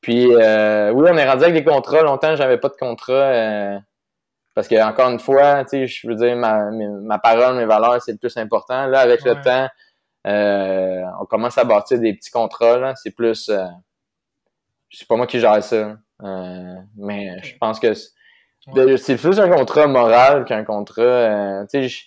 [0.00, 2.02] puis euh, oui, on est rendu avec des contrats.
[2.02, 3.12] Longtemps, j'avais pas de contrat.
[3.12, 3.78] Euh,
[4.54, 8.00] parce que encore une fois, tu sais, je veux dire, ma, ma parole, mes valeurs,
[8.02, 8.86] c'est le plus important.
[8.86, 9.68] Là, avec le temps,
[10.26, 12.94] euh, on commence à bâtir des petits contrats.
[12.96, 13.64] C'est plus euh,
[14.90, 15.96] c'est pas moi qui gère ça.
[16.96, 21.64] mais je pense que c'est plus un contrat moral qu'un contrat.
[21.70, 22.04] tu sais,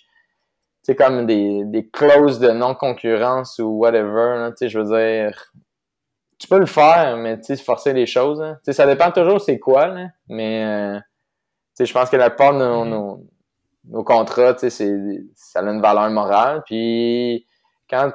[0.82, 4.50] c'est comme des, des clauses de non-concurrence ou whatever.
[4.50, 5.52] Tu sais, je veux dire,
[6.38, 8.40] tu peux le faire, mais tu sais, forcer les choses.
[8.40, 8.56] Hein.
[8.64, 11.04] Tu sais, ça dépend toujours c'est quoi, là, mais euh, tu
[11.74, 13.20] sais, je pense que la plupart de nos, mm-hmm.
[13.90, 14.96] nos, contrats, tu sais,
[15.34, 16.62] ça a une valeur morale.
[16.66, 17.46] Puis
[17.88, 18.12] quand,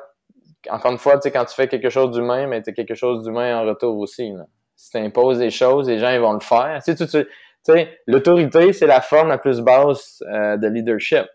[0.69, 2.95] encore une fois, tu sais, quand tu fais quelque chose d'humain, mais tu as quelque
[2.95, 4.31] chose d'humain en retour aussi.
[4.31, 4.45] Là.
[4.75, 6.81] Si tu imposes des choses, les gens ils vont le faire.
[6.83, 7.27] Tu sais, tu,
[7.63, 11.25] sais, l'autorité, c'est la forme la plus basse euh, de leadership.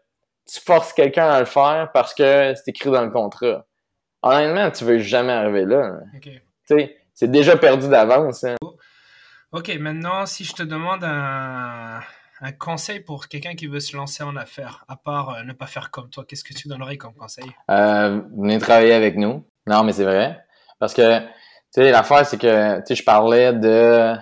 [0.47, 3.64] Tu forces quelqu'un à le faire parce que c'est écrit dans le contrat.
[4.22, 6.01] Honnêtement, tu veux jamais arriver là
[6.66, 8.44] c'est déjà perdu d'avance.
[8.44, 8.56] Hein.
[9.52, 12.00] Ok, maintenant, si je te demande un,
[12.58, 15.90] conseil pour quelqu'un qui veut se lancer en affaires, à part euh, ne pas faire
[15.90, 17.46] comme toi, qu'est-ce que tu donnerais comme conseil?
[17.70, 19.46] Euh, venez travailler avec nous.
[19.66, 20.44] Non, mais c'est vrai.
[20.78, 21.26] Parce que, tu
[21.70, 24.14] sais, l'affaire, c'est que, tu sais, je parlais de...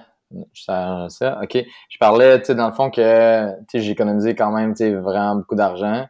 [0.55, 1.65] Ça, ça, ok.
[1.89, 4.85] Je parlais, tu sais, dans le fond que, tu sais, j'ai économisé quand même, tu
[4.85, 6.07] sais, vraiment beaucoup d'argent.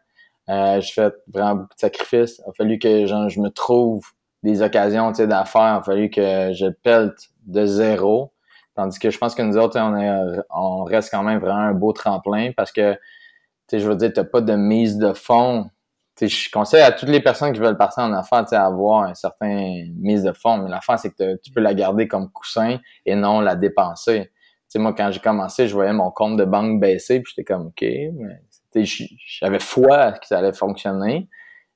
[0.48, 2.40] Euh, j'ai fait vraiment beaucoup de sacrifices.
[2.44, 4.04] Il a fallu que, genre, je me trouve
[4.42, 8.32] des occasions d'affaires, il a fallu que je pelte de zéro.
[8.74, 11.74] Tandis que je pense que nous autres, on, est, on reste quand même vraiment un
[11.74, 12.96] beau tremplin parce que,
[13.70, 15.70] je veux dire, t'as pas de mise de fond.
[16.16, 19.84] sais, je conseille à toutes les personnes qui veulent passer en affaires, avoir un certain
[19.96, 20.58] mise de fond.
[20.58, 24.32] Mais l'affaire, c'est que tu peux la garder comme coussin et non la dépenser.
[24.68, 27.66] sais, moi, quand j'ai commencé, je voyais mon compte de banque baisser, puis j'étais comme,
[27.68, 28.84] OK, mais
[29.40, 31.28] j'avais foi que ça allait fonctionner.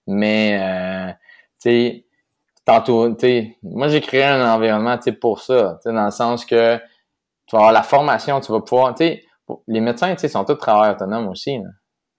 [0.07, 1.13] Mais, euh,
[1.61, 2.06] tu sais,
[2.67, 6.77] tu moi j'ai créé un environnement pour ça, dans le sens que
[7.47, 8.95] tu vas avoir la formation, tu vas pouvoir,
[9.69, 11.61] les médecins, sont tous travailleurs autonomes aussi.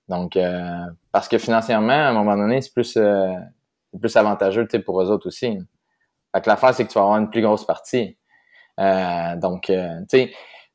[0.07, 3.33] Donc, euh, parce que financièrement, à un moment donné, c'est plus, euh,
[3.99, 5.57] plus avantageux, pour eux autres aussi.
[6.33, 8.17] Fait que l'affaire, c'est que tu vas avoir une plus grosse partie.
[8.79, 9.73] Euh, donc, tu
[10.09, 10.31] sais,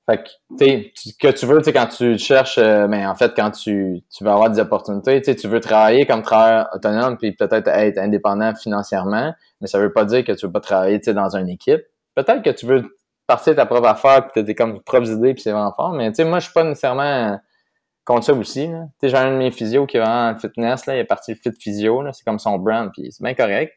[0.06, 3.32] fait que, tu que tu veux, tu sais, quand tu cherches, mais ben, en fait,
[3.36, 7.68] quand tu, tu vas avoir des opportunités, tu veux travailler comme travailleur autonome puis peut-être
[7.68, 11.48] être indépendant financièrement, mais ça veut pas dire que tu veux pas travailler, dans une
[11.48, 11.82] équipe.
[12.16, 12.96] Peut-être que tu veux
[13.28, 16.40] partir ta propre affaire puis t'as comme propres idées puis c'est vraiment fort, mais moi,
[16.40, 17.38] je suis pas nécessairement
[18.04, 18.68] contre ça aussi.
[19.00, 22.02] J'ai un de mes physios qui est vraiment fitness, là, il est parti fit physio,
[22.02, 23.72] là, c'est comme son brand, puis c'est bien correct.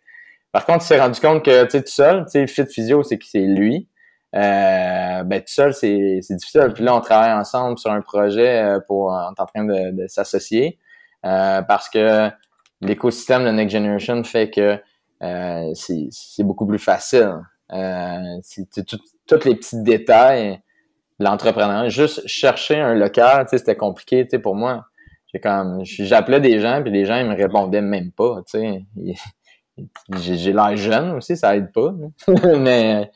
[0.52, 3.04] Par contre, il s'est rendu compte que, tu sais, tout seul, tu sais, fit physio,
[3.04, 3.90] c'est que c'est lui.
[4.36, 6.72] Euh, ben tout seul, c'est, difficile.
[6.74, 10.78] Puis là, on travaille ensemble sur un projet euh, pour on en train de, s'associer
[11.26, 12.30] euh, parce que
[12.82, 14.78] l'écosystème de Next Generation fait que
[15.24, 17.34] euh, c'est, beaucoup plus facile.
[18.42, 20.62] c'est, tous les petits détails
[21.20, 21.90] de l'entrepreneur.
[21.90, 24.86] Juste chercher un local, c'était compliqué, pour moi.
[25.82, 28.42] J'appelais des gens puis les gens ils me répondaient même pas,
[30.14, 31.94] j'ai l'air jeune aussi, ça aide pas.
[32.58, 33.12] mais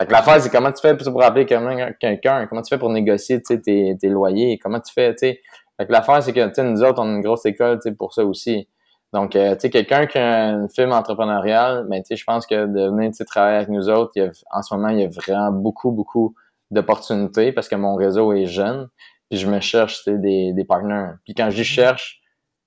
[0.00, 3.42] fait que l'affaire, c'est comment tu fais pour appeler quelqu'un, comment tu fais pour négocier
[3.42, 5.40] tes, tes loyers, comment tu fais, tu sais.
[5.76, 8.66] Fait que l'affaire, c'est que nous autres, on a une grosse école pour ça aussi.
[9.12, 12.46] Donc, euh, tu sais, quelqu'un qui a une firme entrepreneuriale, ben, tu sais, je pense
[12.46, 15.04] que de venir travailler avec nous autres, il y a, en ce moment, il y
[15.04, 16.34] a vraiment beaucoup, beaucoup
[16.70, 18.88] d'opportunités parce que mon réseau est jeune.
[19.28, 21.16] Puis je me cherche des, des partenaires.
[21.24, 22.22] Puis quand je dis cherche,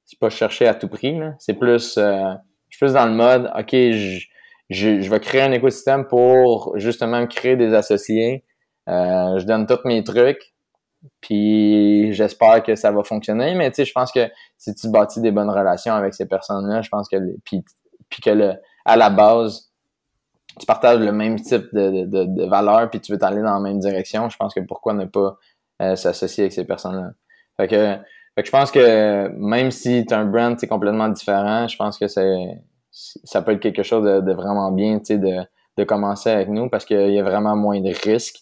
[0.05, 1.19] c'est pas chercher à tout prix.
[1.39, 2.33] C'est plus, euh,
[2.69, 4.25] je suis plus dans le mode, OK, je
[4.69, 8.43] je, je, vais créer un écosystème pour justement créer des associés.
[8.89, 10.53] Euh, je donne tous mes trucs,
[11.21, 13.55] puis j'espère que ça va fonctionner.
[13.55, 16.81] Mais tu sais, je pense que si tu bâtis des bonnes relations avec ces personnes-là,
[16.81, 17.63] je pense que puis,
[18.09, 18.53] puis que le,
[18.85, 19.71] à la base,
[20.59, 23.59] tu partages le même type de, de, de, valeurs, puis tu veux t'aller dans la
[23.59, 25.37] même direction, je pense que pourquoi ne pas
[25.81, 27.11] euh, s'associer avec ces personnes-là?
[27.57, 27.97] Fait que,
[28.35, 32.07] fait que je pense que même si tu un brand complètement différent, je pense que
[32.07, 32.61] c'est
[32.93, 35.45] ça peut être quelque chose de, vraiment bien, de,
[35.77, 38.39] de commencer avec nous parce qu'il y a vraiment moins de risques.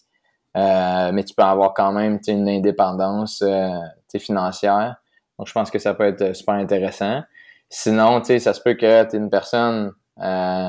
[0.54, 3.70] Euh, mais tu peux avoir quand même une indépendance euh,
[4.18, 4.96] financière.
[5.38, 7.22] Donc, je pense que ça peut être super intéressant.
[7.70, 9.92] Sinon, ça se peut que tu es une personne
[10.22, 10.68] euh,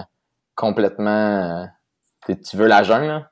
[0.56, 1.68] complètement...
[2.26, 3.28] tu veux la jungle,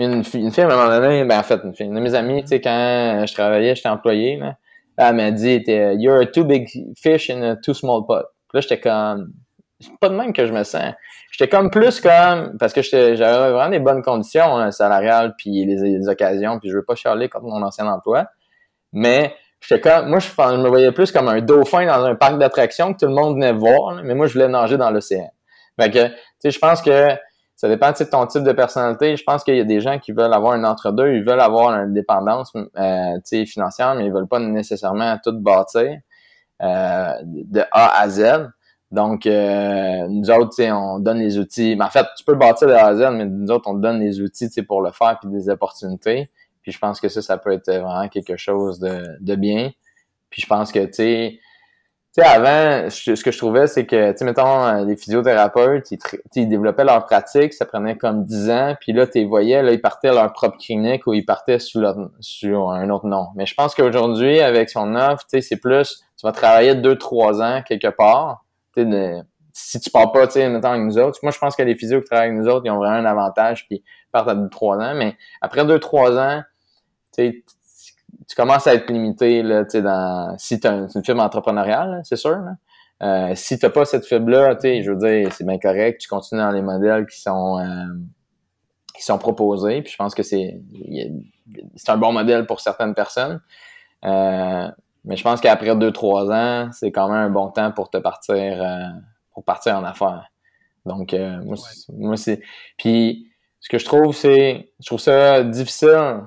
[0.00, 2.16] Une, une fille, à un moment donné, ben en fait, une fille, une de mes
[2.16, 4.56] amies, quand je travaillais, j'étais employé, là,
[4.96, 8.24] elle m'a dit, you're a too big fish in a too small pot.
[8.52, 9.32] Là, j'étais comme,
[9.82, 10.94] c'est pas de même que je me sens.
[11.30, 16.08] J'étais comme plus comme parce que j'avais vraiment des bonnes conditions hein, salariales puis les,
[16.08, 18.26] occasions puis je veux pas charler contre mon ancien emploi.
[18.92, 22.92] Mais j'étais comme moi je, me voyais plus comme un dauphin dans un parc d'attractions
[22.94, 25.30] que tout le monde venait voir, mais moi je voulais nager dans l'océan.
[25.80, 27.08] Fait que tu sais je pense que
[27.62, 29.16] ça dépend de ton type de personnalité.
[29.16, 31.72] Je pense qu'il y a des gens qui veulent avoir un entre-deux, ils veulent avoir
[31.74, 35.96] une dépendance euh, financière, mais ils veulent pas nécessairement tout bâtir
[36.60, 38.48] euh, de A à Z.
[38.92, 41.74] Donc, euh, nous autres, on donne les outils.
[41.76, 44.00] Mais en fait, tu peux bâtir de A à Z, mais nous autres, on donne
[44.00, 46.30] les outils pour le faire puis des opportunités.
[46.62, 49.72] Puis je pense que ça, ça peut être vraiment quelque chose de, de bien.
[50.28, 54.24] Puis je pense que, tu sais, avant, ce que je trouvais, c'est que, tu sais,
[54.26, 55.98] mettons, euh, les physiothérapeutes, ils,
[56.36, 59.72] ils, développaient leur pratique, ça prenait comme 10 ans, puis là, tu les voyais, là,
[59.72, 63.28] ils partaient à leur propre clinique ou ils partaient sur, sur un autre nom.
[63.34, 67.42] Mais je pense qu'aujourd'hui, avec son offre, tu sais, c'est plus, tu vas travailler 2-3
[67.42, 68.41] ans quelque part,
[69.52, 71.18] si tu pars pas, tu sais, mettons avec nous autres.
[71.22, 73.04] Moi, je pense que les physios qui travaillent avec nous autres, ils ont vraiment un
[73.04, 74.94] avantage, puis ils partent à 2-3 ans.
[74.96, 76.42] Mais après 2-3 ans,
[77.14, 77.44] tu
[78.28, 82.38] tu commences à être limité, là, dans, si tu as une, fibre entrepreneuriale, c'est sûr,
[82.38, 82.56] là.
[83.02, 86.52] Euh, si t'as pas cette fibre-là, je veux dire, c'est bien correct, tu continues dans
[86.52, 87.64] les modèles qui sont euh,
[88.94, 90.60] qui sont proposés, puis je pense que c'est
[91.74, 93.40] c'est un bon modèle pour certaines personnes.
[94.04, 94.68] Euh,
[95.04, 98.34] mais je pense qu'après 2-3 ans, c'est quand même un bon temps pour te partir
[98.36, 98.88] euh,
[99.32, 100.30] pour partir en affaires.
[100.86, 101.40] Donc euh,
[101.88, 102.40] moi, c'est.
[102.76, 103.28] Puis
[103.60, 104.70] ce que je trouve, c'est.
[104.80, 106.20] Je trouve ça difficile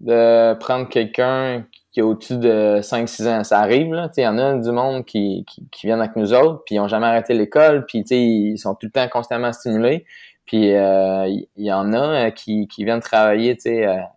[0.00, 3.44] de prendre quelqu'un qui est au-dessus de 5-6 ans.
[3.44, 4.10] Ça arrive, là.
[4.16, 6.88] Il y en a du monde qui, qui, viennent avec nous autres, puis ils n'ont
[6.88, 10.04] jamais arrêté l'école, puis ils sont tout le temps constamment stimulés.
[10.46, 13.56] Puis euh, il y, en a qui, qui viennent travailler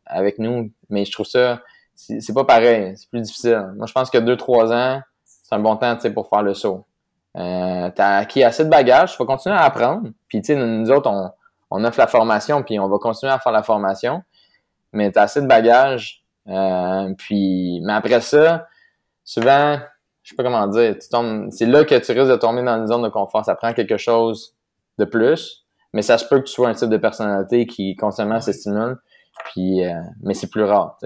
[0.05, 0.71] avec nous.
[0.89, 1.61] Mais je trouve ça
[1.97, 3.73] c'est pas pareil, c'est plus difficile.
[3.75, 6.85] Moi, je pense que 2-3 ans, c'est un bon temps pour faire le saut.
[7.35, 10.09] Euh, tu acquis assez de bagages, tu vas continuer à apprendre.
[10.27, 11.31] Puis, tu sais, nous autres, on,
[11.71, 14.23] on offre la formation, puis on va continuer à faire la formation.
[14.93, 16.23] Mais tu as assez de bagages.
[16.47, 18.67] Euh, puis, mais après ça,
[19.23, 19.79] souvent,
[20.23, 23.03] je sais pas comment dire, c'est là que tu risques de tomber dans une zone
[23.03, 23.43] de confort.
[23.43, 24.55] Ça prend quelque chose
[24.97, 28.39] de plus, mais ça se peut que tu sois un type de personnalité qui constamment
[28.39, 28.97] s'estimule.
[29.57, 30.97] Euh, mais c'est plus rare.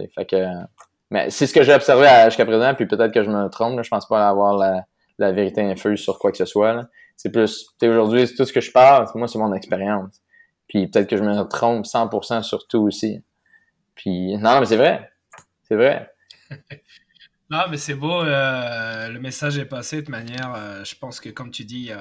[1.10, 3.76] Mais c'est ce que j'ai observé jusqu'à présent, puis peut-être que je me trompe.
[3.76, 6.88] Là, je pense pas avoir la, vérité infuse sur quoi que ce soit.
[7.16, 10.22] C'est plus, aujourd'hui, tout ce que je parle, moi, c'est mon expérience.
[10.68, 13.24] Puis peut-être que je me trompe 100% sur tout aussi.
[13.94, 15.12] Puis non, mais c'est vrai.
[15.64, 16.10] C'est vrai.
[17.50, 18.24] non, mais c'est beau.
[18.24, 20.54] Euh, le message est passé de manière.
[20.56, 21.92] Euh, je pense que, comme tu dis,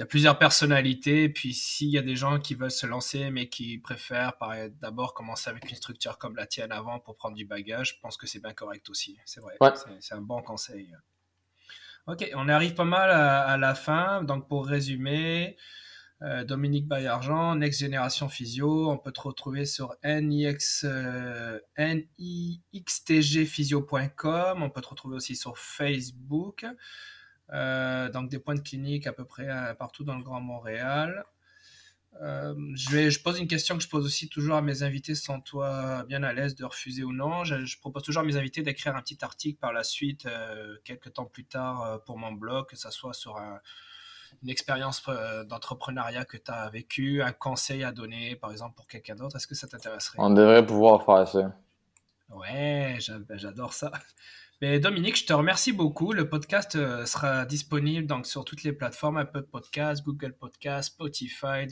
[0.00, 1.28] y a, plusieurs personnalités.
[1.28, 4.32] Puis s'il y a des gens qui veulent se lancer, mais qui préfèrent
[4.80, 8.16] d'abord commencer avec une structure comme la tienne avant pour prendre du bagage, je pense
[8.16, 9.18] que c'est bien correct aussi.
[9.24, 9.56] C'est vrai.
[10.00, 10.94] C'est un bon conseil.
[12.06, 14.22] Ok, on arrive pas mal à la fin.
[14.22, 15.56] Donc pour résumer.
[16.22, 18.90] Euh, Dominique Bayargent, Next Génération Physio.
[18.90, 24.62] On peut te retrouver sur NIX, euh, nixtgphysio.com.
[24.62, 26.66] On peut te retrouver aussi sur Facebook.
[27.52, 29.48] Euh, donc des points de clinique à peu près
[29.78, 31.24] partout dans le Grand Montréal.
[32.20, 35.40] je, vais, je pose une question que je pose aussi toujours à mes invités sans
[35.40, 37.44] toi bien à l'aise de refuser ou non.
[37.44, 40.28] Je, je propose toujours à mes invités d'écrire un petit article par la suite,
[40.84, 43.60] quelques temps plus tard, pour mon blog, que ce soit sur un,
[44.42, 48.86] une expérience euh, d'entrepreneuriat que tu as vécu, un conseil à donner, par exemple, pour
[48.86, 50.18] quelqu'un d'autre, est-ce que ça t'intéresserait?
[50.18, 51.56] On devrait pouvoir faire ça.
[52.30, 53.90] Ouais, j'adore ça.
[54.60, 56.12] Mais Dominique, je te remercie beaucoup.
[56.12, 61.66] Le podcast euh, sera disponible donc sur toutes les plateformes Apple Podcast, Google Podcast, Spotify,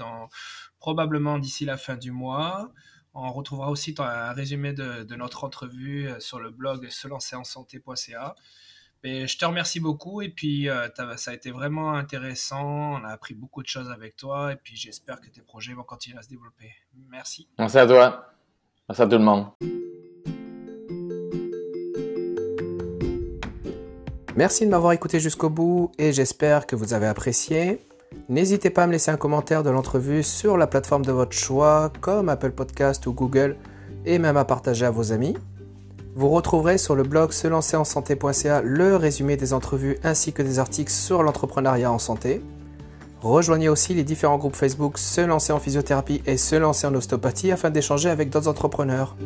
[0.78, 2.73] probablement d'ici la fin du mois.
[3.15, 8.35] On retrouvera aussi un résumé de, notre entrevue euh, sur le blog selancerensanté.ca
[9.05, 12.94] je te remercie beaucoup et puis euh, ça a été vraiment intéressant.
[12.94, 15.85] On a appris beaucoup de choses avec toi et puis j'espère que tes projets vont
[15.85, 16.73] continuer à se développer.
[17.09, 17.48] Merci.
[17.59, 18.32] Merci à toi.
[18.89, 20.08] Merci à tout le monde.
[24.39, 27.81] Merci de m'avoir écouté jusqu'au bout et j'espère que vous avez apprécié.
[28.28, 31.93] N'hésitez pas à me laisser un commentaire de l'entrevue sur la plateforme de votre choix
[32.01, 33.56] comme Apple Podcast ou Google
[34.06, 35.35] et même à partager à vos amis.
[36.15, 40.93] Vous retrouverez sur le blog se lancer le résumé des entrevues ainsi que des articles
[40.93, 42.40] sur l'entrepreneuriat en santé.
[43.20, 47.51] Rejoignez aussi les différents groupes Facebook Se lancer en physiothérapie et Se lancer en ostéopathie
[47.51, 49.16] afin d'échanger avec d'autres entrepreneurs.